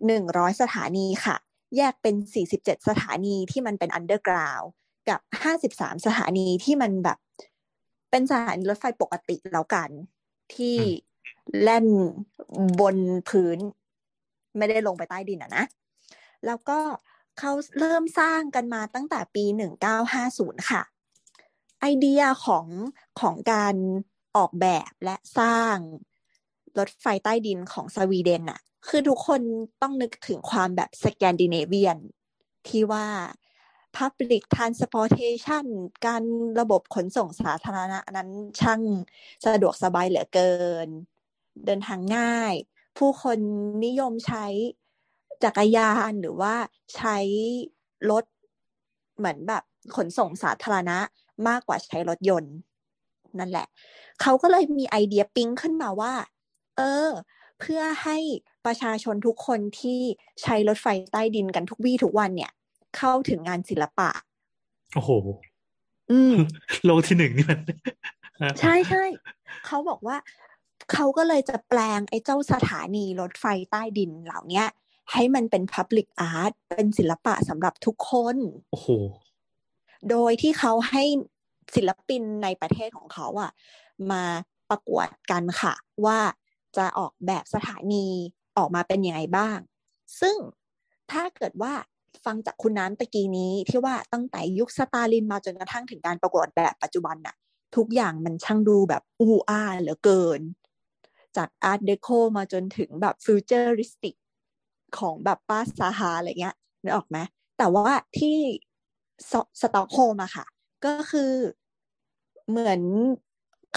[0.08, 1.36] หนึ่งร้อยสถานีค่ะ
[1.78, 4.62] แยกเป็นสี่สิบเจ็ดสถานีที่มันเป็นอันเดอร์กราว
[5.10, 7.18] กับห้าสิบสามสถานีที่มันแบบ
[8.12, 9.90] เป็นสถานีรถไฟปกติแล้วกัน
[10.56, 10.78] ที่
[11.62, 11.88] แล่น
[12.80, 12.98] บน
[13.30, 13.60] พื้น
[14.58, 15.66] ไม่ได้ลงไปใต้ดินอะนะ
[16.46, 16.80] แล้วก็
[17.40, 19.46] เขาเริ่มสร้างกันมาตั้งแต่ปี
[20.08, 20.84] 1950 ค่ะ
[21.82, 22.66] ไอเดียของ
[23.20, 23.76] ของการ
[24.38, 25.76] ออกแบบและสร้าง
[26.78, 29.42] รถไฟใต้ดินของสวีเดนน่ะ คือทุกคน
[29.82, 31.98] ต้องนึกถึงความแบบสแกนดิเนเวียน
[32.68, 33.08] ที่ว่า
[33.98, 35.66] Public Transportation
[36.06, 36.24] การ
[36.60, 38.30] ระบบขนส่งสาธารณะนั้น
[38.60, 38.82] ช่าง
[39.46, 40.54] สะดวกสบายเหลือเกิ
[40.88, 40.90] น
[41.66, 42.54] เดินทางง่าย
[42.98, 43.40] ผู้คน
[43.86, 44.46] นิยมใช้
[45.44, 46.54] จักรยานหรือว่า
[46.96, 47.18] ใช้
[48.12, 48.24] รถ
[49.18, 49.64] เหมือนแบบ
[49.96, 50.98] ขนส่งสาธารณะ
[51.48, 52.56] มากกว่าใช้รถยนต์
[53.40, 53.68] นั่นแหละ
[54.22, 56.14] เขาก็เลยมีไอเดียปิ๊งขึ้นมาว่า
[56.78, 57.10] เออ
[57.60, 58.18] เพื่อให้
[58.66, 60.00] ประชาชนทุกคนที่
[60.42, 62.52] ใช้รถไฟใต้ดินกันทุกวี่ทุกวันเนี่ย
[62.98, 64.10] เข้าถึงงานศิลปะ
[64.96, 65.10] โอ้โห
[66.12, 66.36] อืม
[66.86, 67.60] โลกที่หนึ่งนี่มัน
[68.60, 69.04] ใช่ใช่
[69.66, 70.18] เขาบอกว่า
[70.92, 74.68] เขาก็เลยจะแปลงไอ้เจ้าสถานีรถไฟใต้ดินเหล่าเนี้ย
[75.12, 78.38] ให้มันเป็น Public Art เป็นศิลปะสำหรับทุกคน
[78.72, 78.90] โอ้โห
[80.10, 81.04] โดยที่เขาให้
[81.76, 83.52] ศิลปินในประเทศของเขาอะ
[84.12, 84.24] มา
[84.70, 85.74] ประกวดกันค่ะ
[86.06, 86.20] ว่า
[86.78, 88.08] จะออกแบบสถานี
[88.58, 89.58] ออกมาเป็นยังไงบ้าง
[90.22, 90.36] ซึ่ง
[91.12, 91.74] ถ้าเกิดว่า
[92.26, 97.36] ฟังจากคุณน้ำตะกี้นี้ที่ว่าตั้งแต่ยุคสตาลินมาจนกระทั่งถึงการประกวดแบบปัจจุบันน่ะ
[97.76, 100.42] ทุกอย่างมันช่างดูแบบอูอาเหลือเกิน
[101.38, 104.16] จาก Art Deco มาจนถึงแบบ futuristic
[104.98, 107.18] ของแบบป้า Zaha อะไรเงี้ยนึกออกไหม
[107.58, 107.88] แต่ว่า
[108.18, 108.38] ที่
[109.32, 110.46] สต็อกโฮล์มอะค่ะ
[110.86, 111.32] ก็คือ
[112.50, 112.82] เหมือน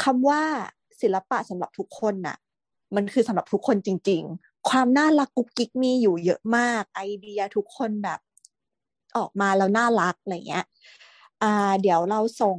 [0.02, 0.42] คำว่า
[1.00, 2.36] ศิลปะสำหรับทุกคนน่ะ
[2.96, 8.20] มันคือสำหรับทุกคนจริง ๆ ความน่ารักกุ๊กกิ๊กมีอยู่เยอะมาก ไอเดียทุกคนแบบ
[9.16, 10.64] ออกมาแล้วน่ารักอะไรเงี้ย
[11.42, 12.58] อ่า เดี๋ยวเราส่ง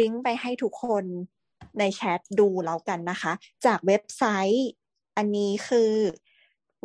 [0.00, 1.04] ลิงก์ไปให้ทุกคน
[1.78, 3.32] ในแชทดูแล้วกันนะคะ
[3.66, 4.24] จากเว็บไซ
[4.54, 4.70] ต์
[5.16, 5.92] อันนี้คือ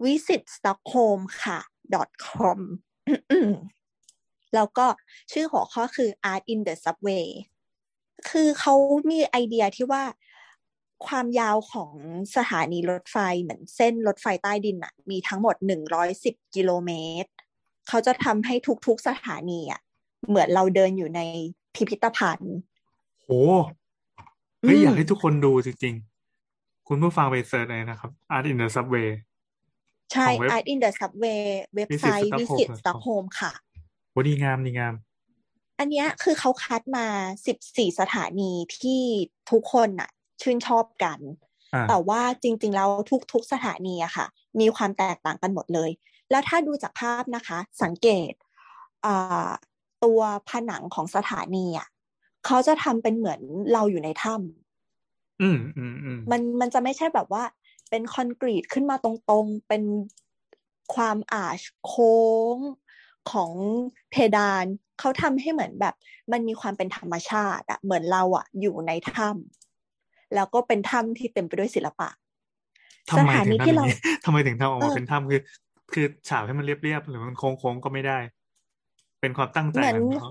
[0.04, 1.60] visit stockholm ค่ะ
[2.26, 2.60] com
[4.56, 4.86] แล้วก็
[5.32, 7.28] ชื่อหัวข้อคือ art in the subway
[8.30, 8.76] คือเขา
[9.10, 10.04] มีไอเดียที่ว่า
[11.08, 11.92] ความยาวของ
[12.36, 16.92] สถานีรถไฟเหมือนเส้นรถไฟใต้ดินอะมีทั้งหมดหนึ่งร้อยสิบกิโลเม
[17.24, 17.32] ตร
[17.88, 18.56] เขาจะทำให้
[18.88, 19.82] ทุกๆสถานีอะ
[20.28, 21.22] เหมือนเราเดินอยู่ใน
[21.76, 22.56] พิพิธภัณฑ์
[23.22, 23.30] โห
[24.62, 25.96] เฮ้ยอืมอยากให้ทุกคนดูจริง
[26.42, 29.10] ๆ คุณผู้ฟังไปเซิร์ชเลยนะครับ Art in the Subway
[30.12, 31.44] ใช่ของเว็บ art in the subway
[31.76, 33.52] เว็บไซต์ Visit visit Stockholm stockholm ค่ะ
[34.12, 34.94] โหดีงามดีงาม
[35.80, 37.06] อันเนี้ยคือเขาคัดมา
[37.48, 39.02] สิบสี่สถานีที่
[39.52, 40.10] ทุกคนน่ะ
[40.42, 41.20] ชื่นชอบกัน
[41.74, 42.90] อ่าแต่ว่าจริง ๆ แล้ว
[43.32, 44.26] ทุก ๆ สถานีอะค่ะ
[44.60, 45.90] มีความแตกต่างกันหมดเลย
[46.30, 48.34] แล้วถ้าดูจากภาพนะคะ สังเกต
[49.06, 49.50] อ่า
[50.04, 51.88] ตัวผนังของสถานีอะ
[52.46, 53.42] เขาจะทำเป็นเหมือน
[53.74, 57.44] เราอยู่ในถ้ำอืมอืมอืมมันมันจะไม่ใช่แบบว่า
[57.90, 59.84] เป็นคอนกรีตขึ้นมาตรงๆ เป็น
[60.96, 62.20] ความอาชโค้
[62.56, 62.58] ง
[63.32, 63.52] ของ
[64.12, 64.66] เพดาน
[65.00, 65.96] เขาทำให้เหมือนแบบ
[66.32, 72.10] มันมีความเป็นธรรมชาติอะเหมือนเราอะอยู่ในถ้ำแล้วก็เป็นถ้ำที่เต็มไปด้วยศิลปะ
[73.12, 73.94] ทำไมสถาถึนีงทำอที่ย่างเรานี้
[74.26, 75.42] ทำไมถึงทำออกมาเออเป็นถ้ำคือ
[75.94, 78.18] คือฉาบให้มันเรียบๆหรือมันโค้งๆก็ไม่ได้
[79.20, 80.30] เป็นความตั้งใจเหมือนของเขา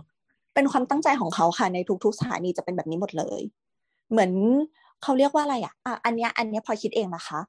[0.60, 3.42] เป็นความตั้งใจของเขาค่ะในทุกๆสถานีจะเป็นแบบนี้หมดเลย
[4.10, 4.32] เหมือน
[5.02, 7.40] เขาเรียกว่าอะไรอะอะอันเนี้ยอันเนี้ยพอคิดเองนะคะ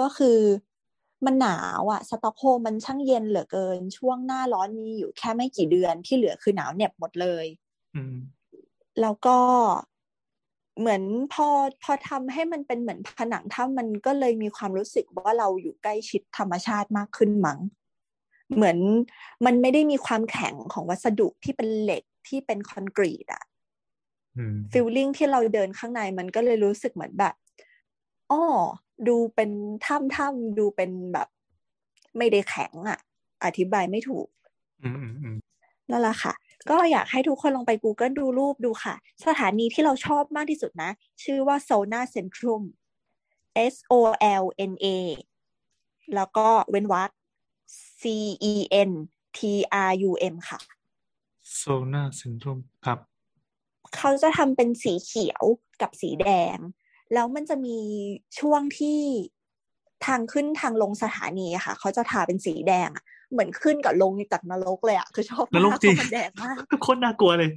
[0.00, 0.38] ก็คือ
[1.26, 7.46] มันหนาวอะสต็อกโฮล์มมันช่างเย็นเหลือเกิน ช่วงหน้าร้อนมีอยู่แค่ไม่กี่เดือนที่เหลือคือหนาวเหน็บหมดเลย
[7.94, 8.16] อืม
[9.00, 9.38] แล้วก็
[10.78, 11.02] เหมือน
[11.32, 11.48] พอ
[11.82, 17.58] พอทำให้มันเป็นเหมือนผนังถ้ำมันก็เลยมีความรู้สึกว่าเราอยู่ใกล้ชิดธรรมชาติมากขึ้นมั้ง
[18.54, 18.78] เหมือน
[19.46, 23.44] มันไม่ได้มีความแข็งของวัสดุที่เป็นเหล็ก ที่เป็นคอนกรีตอะ
[24.36, 27.34] อืมฟิลลิ่งที่เราเดินข้างในมันก็เลยรู้สึกเหมือนแบบ
[28.30, 28.42] อ้อ
[29.08, 29.50] ดูเป็น
[29.86, 31.28] ถ้ำถ้ำดูเป็นแบบ
[32.16, 32.98] ไม่ได้แข็งอะ
[33.44, 34.28] อธิบายไม่ถูก
[34.82, 35.36] อืมอืมอืม
[35.90, 36.32] นั่นแหละค่ะ
[36.70, 38.94] ก็อยากให้ทุกคนลองไป Google ดูรูปดูค่ะ
[39.26, 40.90] สถานีที่เราชอบมากที่สุดนะ
[41.22, 42.62] ชื่อว่า Zona Centrum
[43.72, 43.94] S O
[44.42, 44.86] L N A
[46.14, 47.10] แล้วก็เว้นวรรค
[48.00, 48.02] C
[48.52, 48.54] E
[48.88, 48.90] N
[49.36, 49.40] T
[49.88, 50.58] R U M ค่ะ
[51.54, 51.62] โซ
[51.92, 52.98] นาซินโดรมครับ
[53.96, 55.42] เขาจะทำเป็นสีเขียว
[55.82, 56.56] กับสีแดง
[57.14, 57.78] แล้วมันจะมี
[58.38, 59.00] ช่วงที่
[60.06, 67.50] ทางขึ้นทางลงสถานีอะค่ะ เขาจะทาเป็นสีแดงอะเหมือนขึ้นกับลงจากนรกเลยอะคือชอบนรกมากจริงเพาะมันแดงมากโคตรน่ากลัวเลย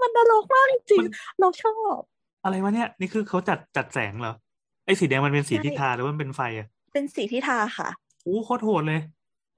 [0.00, 1.98] มันนรกมากจริงมันๆเราชอบ
[2.44, 4.34] อะไรวะเนี่ย นี่คือเขาจัดจัดแสงเหรอ
[4.86, 7.88] ไอ้สีแดงมันเป็นสีใช่ที่ทาหรือว่ามันเป็นไฟอะเป็นสีที่ทาค่ะ
[8.22, 9.00] โอ้โคตรโหดเลย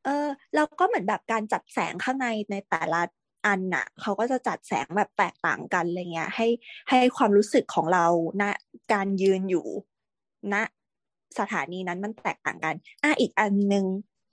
[0.04, 3.00] เออแล้วก็เหมือนแบบการจัดแสงข้างในในแต่ละ
[3.46, 6.48] อันน่ะเขาก็จะจัดแสงแบบแตกต่างกันอะไรเงี้ย ให้
[6.90, 8.06] ให้ความรู้สึกของเรา
[8.42, 8.44] ณ
[8.92, 9.66] การยืนอยู่
[10.52, 10.54] ณ
[11.38, 12.74] สถานีนั้นมันแตกต่างกัน
[13.04, 13.84] อะอีกอันหนึ่ง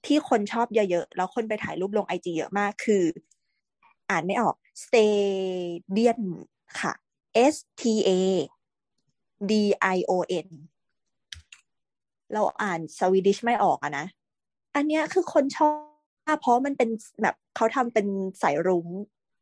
[0.06, 3.03] ที่คนชอบเยอะๆแล้วคนไปถ่ายรูปลงไอจีเยอะมากคือ
[4.10, 6.22] อ่านไม่ออก stadium
[6.80, 6.94] ค่ะ
[7.53, 8.11] S T A
[9.49, 9.53] D
[9.95, 10.11] I O
[10.45, 10.48] N
[12.34, 14.06] เราอ่านสวีดิชไม่ออกอะนะ
[14.76, 15.94] อันเนี้ยคือคนชอบ
[16.39, 16.89] เพราะมันเป็น
[17.22, 18.07] แบบเขาทำเป็น
[18.41, 18.88] สายรุ้ง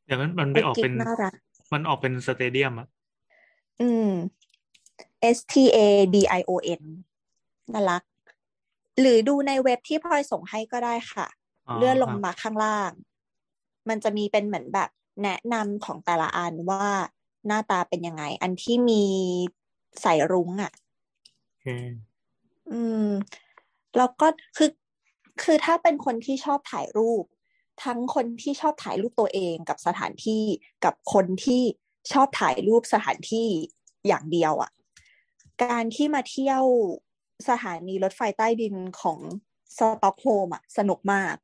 [0.07, 1.35] อย่างนั้นมันไม่ออกเป็นกุ๊กกิ๊กน่ารัก
[1.73, 2.87] มันออกเป็นสเตเดียมอะ
[3.81, 4.09] อืม
[5.35, 5.77] S T A
[6.15, 6.51] D I O
[6.81, 6.83] N
[7.73, 8.03] น่ารัก
[8.99, 11.27] หรือดูในเว็บที่พลอยส่งให้ก็ได้ค่ะ
[11.67, 12.91] อ๋อเลื่อนลงครับมาข้างล่าง
[13.89, 14.89] มันจะมีเป็นเหมือนแบบ
[15.23, 16.87] แนะนำของแต่ละอันว่า
[17.47, 19.03] หน้าตาเป็นยังไง อันที่มี
[20.01, 20.71] ใส่รุ้งอะ
[21.45, 21.67] โอเค
[22.71, 23.07] อืม
[23.97, 24.27] แล้วก็
[24.57, 24.69] คือ
[25.41, 27.23] คือถ้าเป็นคนที่ชอบถ่ายรูป
[27.83, 30.43] ทั้งคนที่ชอบถ่ายรูปตัวเองกับสถานที่
[30.85, 31.61] กับคนที่
[32.11, 33.47] ชอบถ่ายรูปสถานที่
[34.07, 34.71] อย่างเดียวอะ่ะ
[35.63, 36.63] การที่มาเที่ยว
[37.49, 39.19] สถานีรถไฟใต้ดินของ
[39.77, 41.35] สต็อกโฮล์มอะ สนุกมาก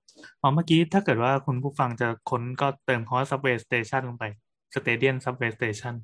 [0.42, 4.26] อ๋อเมื่อกี้ถ้าเกิดว่าคุณผู้ฟังจะค้นก็เติมคำว่า subway station ลงไป
[4.76, 5.96] stadium subway station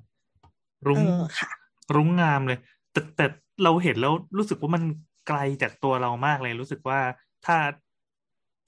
[0.87, 1.49] รุ้เองอค่ะ
[1.95, 2.59] รุ้งงามเลย
[2.91, 3.25] แต่แต่
[3.63, 4.83] เราเห็นแล้วรู้สึกว่ามัน
[5.27, 6.99] ไกลจากตัวเรามากเลย รู้สึกว่า
[7.45, 7.57] ถ้า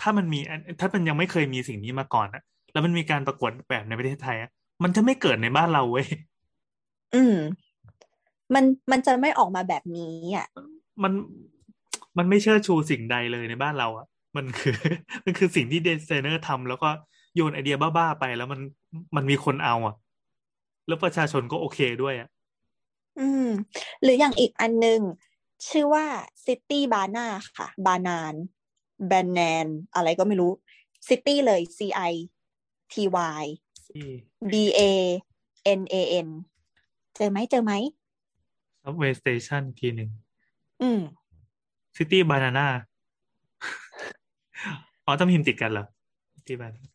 [0.02, 0.40] ถ้ามันมี
[0.80, 4.50] ถ้ามันยังไม่เคยมีสิ่งนี้มาก่อนอะแล้วมันมีการประกวดแบบในประเทศไทยอะ
[4.84, 6.08] มันจะไม่เกิดในบ้านเราเว้ย
[7.16, 7.38] อืม
[8.54, 10.48] มันมันจะไม่ออกมาแบบนี้อะ
[11.04, 11.14] มัน
[12.18, 14.06] มันไม่เชื่อชูสิ่งใดเลยในบ้านเราอะ
[14.36, 14.76] มันคือ
[15.26, 16.90] มันคือสิ่งที่ดีไซเนอร์ทำแล้วก็
[17.36, 18.60] โยนไอเดียบ้าๆไปแล้วมัน
[19.16, 19.96] มันมีคนเอาอะ
[20.88, 22.30] แล้วประชาชนก็โอเคด้วยอะ
[23.20, 23.48] อืม
[24.02, 25.00] หรืออย่างอีกอันหนึง
[25.70, 26.06] ชื่อว่า
[26.46, 27.26] City Bana
[27.58, 28.34] ค่ะ บานาน
[29.08, 30.52] แบนแนนอะไรก็ไม่รู้
[31.08, 31.80] City เลย C
[32.12, 32.14] I
[32.94, 32.96] T
[33.42, 33.44] Y
[33.94, 34.10] ที่
[34.52, 34.82] B A
[35.80, 35.96] N A
[36.26, 36.28] N
[37.16, 37.74] เจอไหมเจอไหม
[38.84, 40.10] Subway Station อีกทีหนึ่ง
[40.82, 41.02] อืม
[41.96, 42.68] City Banana
[45.06, 45.86] อ๋อต้องพิมพ์ติดกันเหรอ
[46.36, 46.90] City Banana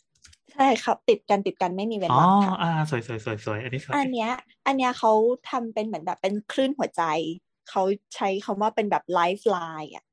[0.52, 4.30] ใช่ครับ ติดกันติดกันไม่มีเว้นอ๋อวรรคค่ะอ่าสวยสวยสวยสวยอันนี้สวยอันเนี้ย
[4.66, 5.12] อันเนี้ยเขา
[5.50, 7.02] ทำเป็นเหมือนแบบเป็นคลื่นหัวใจ
[7.70, 7.82] เขา
[8.14, 10.11] ใช้คำว่าเป็นแบบไลฟ์ไลน์อะอืม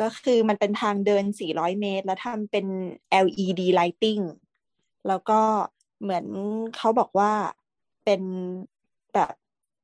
[0.00, 2.66] ก็คือมันเป็นทางเดิน 400 เมตร แล้วทำเป็น
[3.24, 4.22] LED lighting
[5.08, 5.40] แล้วก็
[6.02, 6.26] เหมือน
[6.76, 7.32] เขาบอกว่า
[8.04, 8.22] เป็น
[9.14, 9.34] แบบ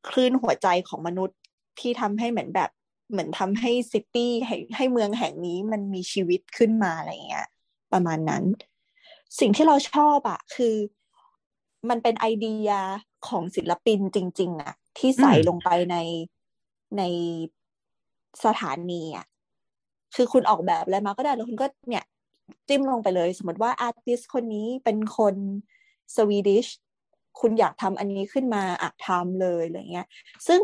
[0.09, 1.39] คลื่นหัวใจของมนุษย์
[1.81, 2.71] ที่ทำให้เหมือนแบบ
[3.11, 7.49] เหมือนทำให้ซิตี้ให้ให้เมืองแห่งนี้มันมีชีวิตขึ้นมาอะไรเงี้ย
[7.93, 8.45] ประมาณนั้น
[9.41, 10.75] สิ่งที่เราชอบอะคือ
[11.89, 12.71] มันเป็นไอเดีย
[13.29, 15.97] ของศิลปินจริง ๆอะที่ใส่อืมลงไปใน
[16.99, 17.03] ใน
[18.45, 19.27] สถานีอะ
[20.17, 22.05] คือคุณออกแบบอะไรมาก็ได้แล้วคุณก็เนี่ย
[22.69, 25.35] จิ้มลงไปเลย สมมติว่าอาร์ติสคนนี้เป็นคน
[26.17, 26.67] สวีดิช
[27.41, 30.07] คุณอยากทำอันนี้ขึ้นมาอะทำเลยอะไรเงี้ย
[30.49, 30.61] ซึ่ง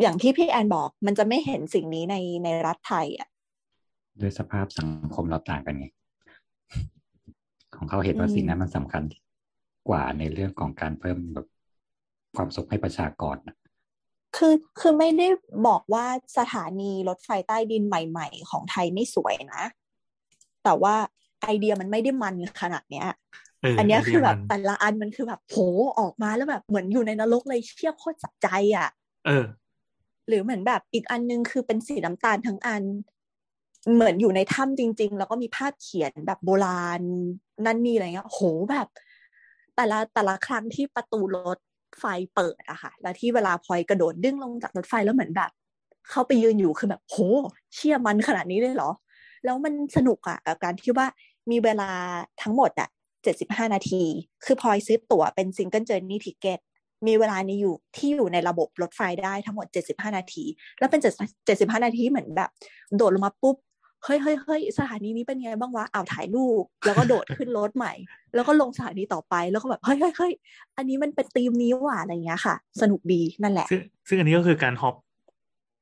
[0.00, 3.28] อย่างที่พี่แอนบอกมันจะไม่เห็นสิ่งนี้ในในรัฐไทยอะ
[4.20, 5.86] ด้วยสภาพสังคมเราต่างกันไง
[7.76, 9.02] ของเขาเห็นว่าอืมสิ่งนั้นมันสำคัญ
[9.88, 11.46] กว่าในเรื่องของการเพิ่มแบบ
[12.36, 13.56] ความสุขให้ประชากรน่ะ
[14.36, 15.28] คือคือไม่ได้
[15.66, 16.06] บอกว่า
[16.38, 19.62] สถานีรถไฟใต้ดินใหม่ ๆ ของไทยไม่สวยนะ
[20.64, 20.94] แต่ว่า
[21.42, 23.06] ไอเดียมันไม่ได้มันขนาดเนี้ย
[23.62, 25.56] เอออันเนี้ยไเดีคือแบบมันแต่ละอันมันคือแบบโห
[25.98, 28.88] ออกมาแล้วแบบเหมือนอยู่ในนรกเลยเชี่ยโคตรสะใจอะ
[29.26, 29.44] เออ
[30.28, 32.82] หรือเหมือนแบบอีกอันนึงคือเป็นสีน้ำตาลทั้งอัน
[33.94, 37.02] เหมือนอยู่ในถ้ำจริง ๆ แล้วก็มีภาพเขียนแบบโบราณ
[37.66, 38.40] นั่นนี่อะไรเงี้ยโห
[38.70, 38.88] แบบ
[39.76, 41.58] แต่ละแต่ละครั้งที่ประตูรถ
[41.98, 42.04] ไฟ
[42.34, 45.50] เปิดอะค่ะ แล้วที่เวลาพลอยกระโดดดึงลงจากรถไฟแล้วเหมือนแบบ
[46.10, 47.16] เขาไปยืนอยู่คือแบบโห
[47.74, 48.90] เชี่ยมันขนาดนี้เลยเหรอ
[49.44, 51.06] แล้วมันสนุกอะกับการที่ว่า
[51.50, 51.90] มีเวลา
[52.42, 52.88] ทั้งหมดอะ
[53.22, 54.02] เจ็ดสิบห้านาที
[54.44, 56.60] คือพลอยซื้อตั๋วเป็น single journey ticket
[57.06, 60.44] มีเวลานี้อยู่ที่อยู่ในระบบรถไฟได้ทั้งหมด 75 นาที
[60.78, 61.00] แล้วเป็น
[61.36, 62.50] 75 นาทีเหมือนแบบ
[62.96, 63.56] โดดลงมาปุ๊บ
[64.04, 67.92] เฮ้ยเฮ้ยเฮ้ยสถานีนี้เป็นไงบ้างวะอ้าวถ่ายรูปแล้วก็โดดขึ้นรถใหม่
[68.34, 70.32] แล้วก็ลงสถานีต่อไปแล้วก็แบบเฮ้ยเฮ้ยเฮ้ย
[70.76, 74.94] อันนี้มันเป็นธีมนี้ว่ะอะไรเงี้ยค่ะ สนุกดีนั่นแหละ ซึ่งซึ่งอันนี้ก็คือการ hop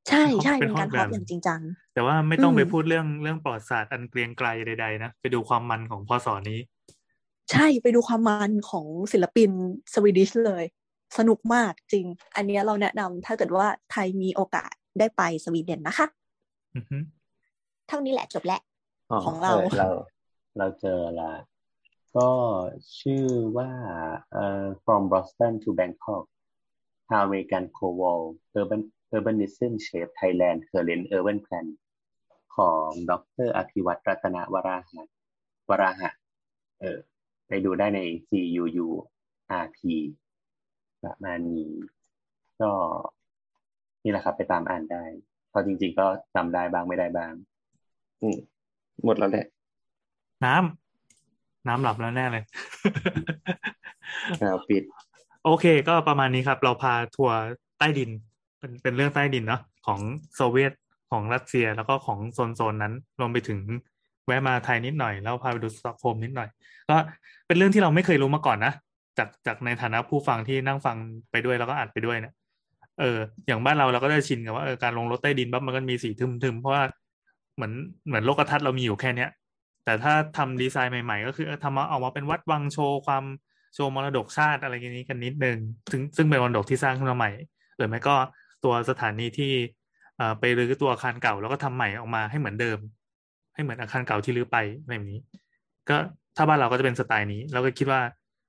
[0.09, 1.61] ใช่ใช่เป็นการ hop แบบอย่างจริงจัง
[1.95, 6.29] แต่ว่าไม่ต้องอืมไปพูดเรื่องเรื่องประวัติศาสตร์อันเกรียงไกรใดๆนะไปดูความมันของพ.ศ.
[6.51, 6.59] นี้
[7.51, 9.51] ใช่ไปดูความมันของศิลปิน
[9.95, 10.65] สวีดิชเลย
[11.19, 16.07] สนุกมากจริง อันเนี้ยเราแนะนำถ้าเกิดว่าไทยมีโอกาสได้ไปสวีเดนนะคะ
[16.75, 16.97] อือฮึ
[17.89, 18.61] เท่านี้แหละจบแล้ว
[19.25, 19.89] ของเราเรา
[20.59, 21.33] เราเจอละ
[22.17, 22.29] ก็
[23.01, 23.25] ชื่อ
[23.57, 23.71] ว่า
[24.33, 26.25] เอ่อ from Boston to Bangkok
[27.11, 28.23] How American Co-Wall
[28.61, 28.83] Urban
[29.15, 31.67] Urbanism Shape Thailand Current Urban Plan
[32.57, 33.13] ของด
[33.47, 35.03] รอภิวัตรรัตนวราหะ
[35.69, 36.11] วราหะ
[36.81, 36.99] เออ
[37.49, 38.87] ไปดูได้ใน GUU
[39.65, 39.79] RP
[41.03, 41.71] ประมาณนี้
[42.61, 42.71] ก็
[44.03, 45.05] นี่แหละครับไปตามอ่านได้
[45.49, 47.33] เพราะจริง ๆ ก็จำได้บ้างไม่ได้บ้าง
[48.23, 48.37] อืม
[49.05, 49.47] หมดแล้วแหละ
[50.45, 52.45] น้ำน้ำหลับแล้วแน่เลย
[54.39, 54.83] เอาปิด
[55.45, 57.37] โอเค ก็ประมาณนี้ครับ เราพาทัวร์
[57.79, 58.11] ใต้ดิน
[58.59, 60.01] เป็นเป็นเรื่องใต้ดินเนาะของ
[60.37, 60.73] โซเวียต
[61.11, 63.61] ของรัสเซียแล้วก็ของโซนโซนนั้นรวมไปถึง
[64.27, 66.49] แวะมาไทยนิดหน่อย แล้วพาไปดูสต็อกโฮล์มนิดหน่อย
[66.89, 66.97] ก็
[67.47, 68.73] เป็นเรื่องที่เราไม่เคยรู้มาก่อนนะ
[69.19, 70.97] จากจากในฐานะผู้ฟังที่นั่งฟัง
[71.31, 72.35] ไปด้วยแล้วก็อ่านไปด้วยเนี่ย
[73.01, 76.83] เอออย่างบ้านเราเราก็ได้ชินกับว่าเออการลงรถใต้ดินปั๊บมันก็มีสีทึมๆเพราะว่า
[77.59, 77.73] เหมือน
[78.07, 79.31] เหมือนโลกทัศน์เรามีอยู่แค่เนี้ย
[79.85, 83.25] แต่ถ้าทำดีไซน์ใหม่ ๆ ก็คือเออทำมาเอามาเป็นวัดวังโชว์ความ
[83.75, 85.59] โชว์มรดกชาติอะไรอย่างนี้กันนิดนึง
[85.91, 87.31] ซึ่งซึ่งเป็นมรดกที่สร้างขึ้นมาใหม่
[87.77, 88.17] หรือไม่ก็
[88.65, 89.53] ตัวสถานีที่
[90.17, 92.79] เอ่อไปรื้อตัวอาคารเก่าแล้วก็ทำใหม่ออกมาให้เหมือนเดิม
[93.55, 95.21] ให้เหมือนอาคารเก่าที่รื้อไปอะไรแบบนี้
[95.89, 95.97] ก็
[96.37, 98.01] ถ้าบ้านเราก็จะเป็นสไตล์นี้เราก็คิดว่า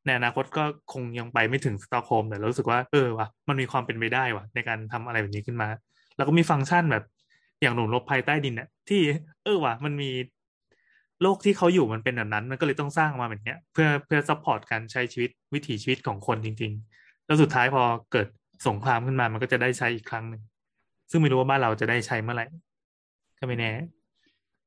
[0.06, 0.64] ในอนาคตก็
[0.94, 5.68] คงยังไปไม่ถึงสตอกโฮล์มแต่เรารู้สึกว่าเออวะมันมีความเป็นไปได้วะในการทำอะไรแบบนี้ขึ้นมา
[6.18, 7.04] แล้วก็มีฟังก์ชันแบบ
[7.62, 9.02] อย่างหนุนรบภัยใต้ดินเนี่ยที่
[9.44, 10.10] เออวะมันมี
[11.22, 18.28] โลกที่เขาอยู่มันเป็นแบบนั้น มันก็เลยต้องสร้างมาแบบเนี้ย เพื่อเพื่อ support การใช้ชีวิตวิถีชีวิตของคนจริง ๆ แล้วสุดท้ายพอเกิด
[18.68, 20.42] สงครามขึ้นมามันก็จะได้ใช้อีกครั้งหนึ่ง
[21.12, 22.46] ซึ่งไม่รู้ว่าบ้านเราจะได้ใช้เมื่อไหร่
[23.40, 23.72] ก็ไม่แน่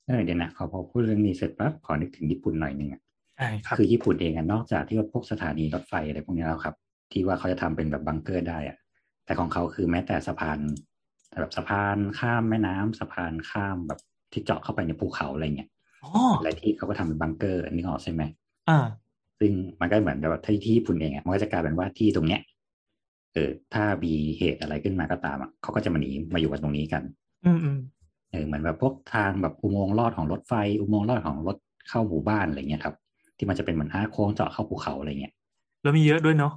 [0.06, 3.00] เออเดี๋ยวนะขอพอพูดเรื่องนี้เสร็จปั๊บขอนึกถึงญี่ปุ่นหน่อยหนึ่งอะ
[3.36, 6.74] ใช่ครับคือญี่ปุ่นเองอะนอกจากที่ว่าพวกสถานีรถไฟอะไรพวกนี้แล้วครับ
[7.12, 8.76] ที่ว่าเขาจะทำเป็นแบบบังเกอร์ได้อะ
[9.24, 10.58] แต่ของเขาคือแม้แต่สะพาน
[11.40, 14.00] แบบสะพานข้ามแม่น้ำสะพานข้ามแบบ
[14.32, 15.68] ที่เจาะเข้าไปในภูเขาอะไรเงี้ย
[16.04, 18.22] อ๋ออะไรที่เขาก็ทำเป็นบังเกอร์นึกออกใช่ไหม
[18.68, 18.78] อ่า
[19.38, 22.40] ซึ่งมันก็เหมือนแบบที่ที่ญี่ปุ่นเองอะมันก็จะกลายเป็นว่าที่ตรงเนี้ย
[23.34, 27.02] เออถ้ามีเหตุอะไรขึ้นมาก็ตามอะเขาก็จะมาหนีมาอยู่กันตรงนี้กัน
[27.44, 27.78] อืมอืม
[28.30, 31.56] เออเหมือนแบบพวกทางแบบอุโมงค์ลอดของรถไฟ อุโมงค์ลอดของรถ
[31.88, 32.94] เข้าหมู่บ้านอะไรเงี้ยครับ
[33.36, 35.32] ที่มันจะเป็นเหมือนห้าโค้งเจาะเข้าภูเขาอะไรเงี้ย
[35.82, 36.52] แล้วมีเยอะด้วยเนาะ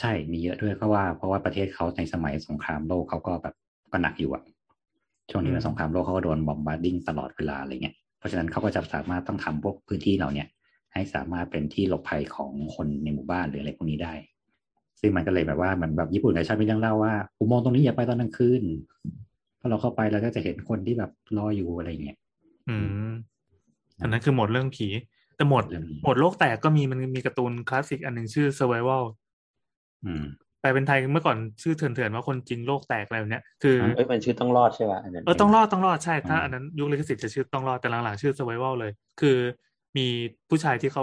[0.00, 3.54] ใช่มีเยอะด้วยเพราะว่าเพราะว่าประเทศเขาในสมัยสงครามโลกเขาก็แบบ
[3.92, 4.42] ก็หนักอยู่อะ
[5.30, 10.48] ช่วงนี้เป็นสงครามโลกเขาก็โดน bombarding ตลอดเวลาอะไรเงี้ยเพราะฉะนั้นเขาก็จะสามารถต้องทำพวกพื้นที่เหล่าเนี้ย
[10.92, 14.14] ให้สามารถเป็นที่หลบภัยของคนในหมู่บ้านหรืออะไรพวกนี้ได้
[15.00, 18.62] ซึ่งมันก็เลยแบบว่าเหมือนแบบญี่ปุ่นกับชาติมีเรื่องเล่าว่าอุโมงค์ตรงนี้อย่าไปตอนกลางคืน
[19.60, 22.18] พอเราเข้าไปเราก็จะเห็นคนที่แบบรออยู่อะไรเงี้ย
[22.68, 22.76] อื
[23.06, 23.10] ม
[24.02, 24.86] อันนั้นคือหมวดเรื่องผี
[25.36, 29.02] แต่หมวดเรื่องนี้หมวดโลกแตกก็มีมันมีการ์ตูนคลาสสิกอันหนึ่งชื่อ survival
[30.04, 30.24] อืม
[30.60, 39.36] แปลเป็นไทยเมื่อก่อนชื่อเถื่อนๆว่าคนจริงโลกแตกอะไรแบบเนี้ยคือเอ้ยมันชื่อต้องรอดใช่ป่ะอันนั้นเออต้องรอดต้องรอดใช่ถ้าอืมอันนั้นยุคลิขสิทธิ์จะชื่อต้องรอดแต่หลังๆชื่อ survival เลย คือ
[39.96, 40.06] มี
[40.48, 41.02] ผู้ชายที่เขา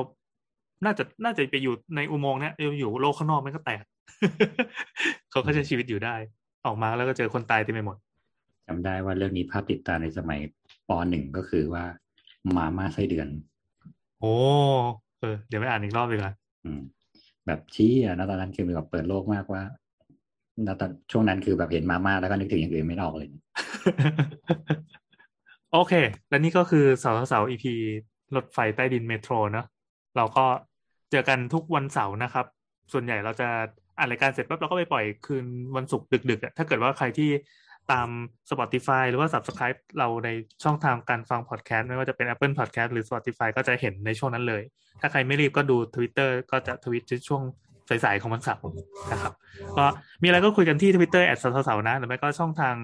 [0.86, 3.84] น่าจะน่าจะไปอยู่ในอุโมงค์เนี้ยอยู่โลกข้างนอกมันก็แตก
[5.32, 6.16] เขาก็ใช้ชีวิตอยู่ได้
[6.66, 7.98] ออกมาแล้วก็เจอคนตายเต็มไปหมด
[8.68, 10.40] จำได้ว่าเรื่องนี้ภาพติดตาในสมัย
[10.88, 11.84] ปหนึ่งก็คือว่า
[12.58, 13.28] มาม่าไส้เดือน
[14.20, 14.34] โอ้
[15.20, 16.34] เออเดี๋ยวไปอ่านอีกรอบดีกว่า
[16.66, 16.82] อืม
[17.48, 19.62] แบบชี้อะนะตอนนั้นคือแบบเปิดโลกมากว่า
[20.66, 23.28] ณตอนช่วงนั้นคือแบบเห็นมาม่าแล้วก็นึกถึงอย่างอื่นไม่ออกเลย
[25.74, 25.94] โอเค
[26.30, 27.66] และนี่ก็คือเสาเสาร์ EP
[28.36, 29.66] รถไฟใต้ดินเมโทรเนอะ
[30.18, 30.46] เราก็
[31.12, 32.46] เจอกันทุกวันเสาร์นะครับ
[32.94, 33.48] ส่วนใหญ่เราจะ
[33.98, 35.46] อ่านรายการเสร็จปั๊บเราก็ไปปล่อยคืน
[35.76, 37.30] วันศุกร์ดึกๆอะถ้าเกิดว่าใครที่
[37.92, 38.10] ตาม
[38.52, 40.30] Spotify หรือว่า Subscribe เราใน
[40.64, 44.64] ช่องทางการฟังพอดแคสต์ไม่ว่าจะเป็น Apple Podcast หรือ Spotify ก็จะเห็นในช่วงนั้นเลย
[45.02, 47.42] ถ้าใครไม่รีบก็ดู Twitter ก็จะทวิตในช่วง
[47.90, 48.64] สายๆของวันเสาร์
[49.12, 49.34] นะครับ
[49.78, 49.86] ก็
[50.22, 52.76] มีอะไรก็คุยกันที่ Twitter แอดสาวๆนะ หรือไม่ก็ช่องทาง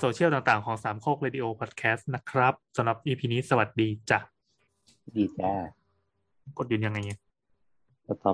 [0.00, 4.18] โซเชียลต่างๆของสามโคกเรดิโอพอดแคสต์นะครับสำหรับ EP นี้สวัสดีจ้ะ
[5.16, 5.52] ดีจ้า
[6.58, 7.20] กดหยุดยังไงเนี่ย
[8.06, 8.30] stop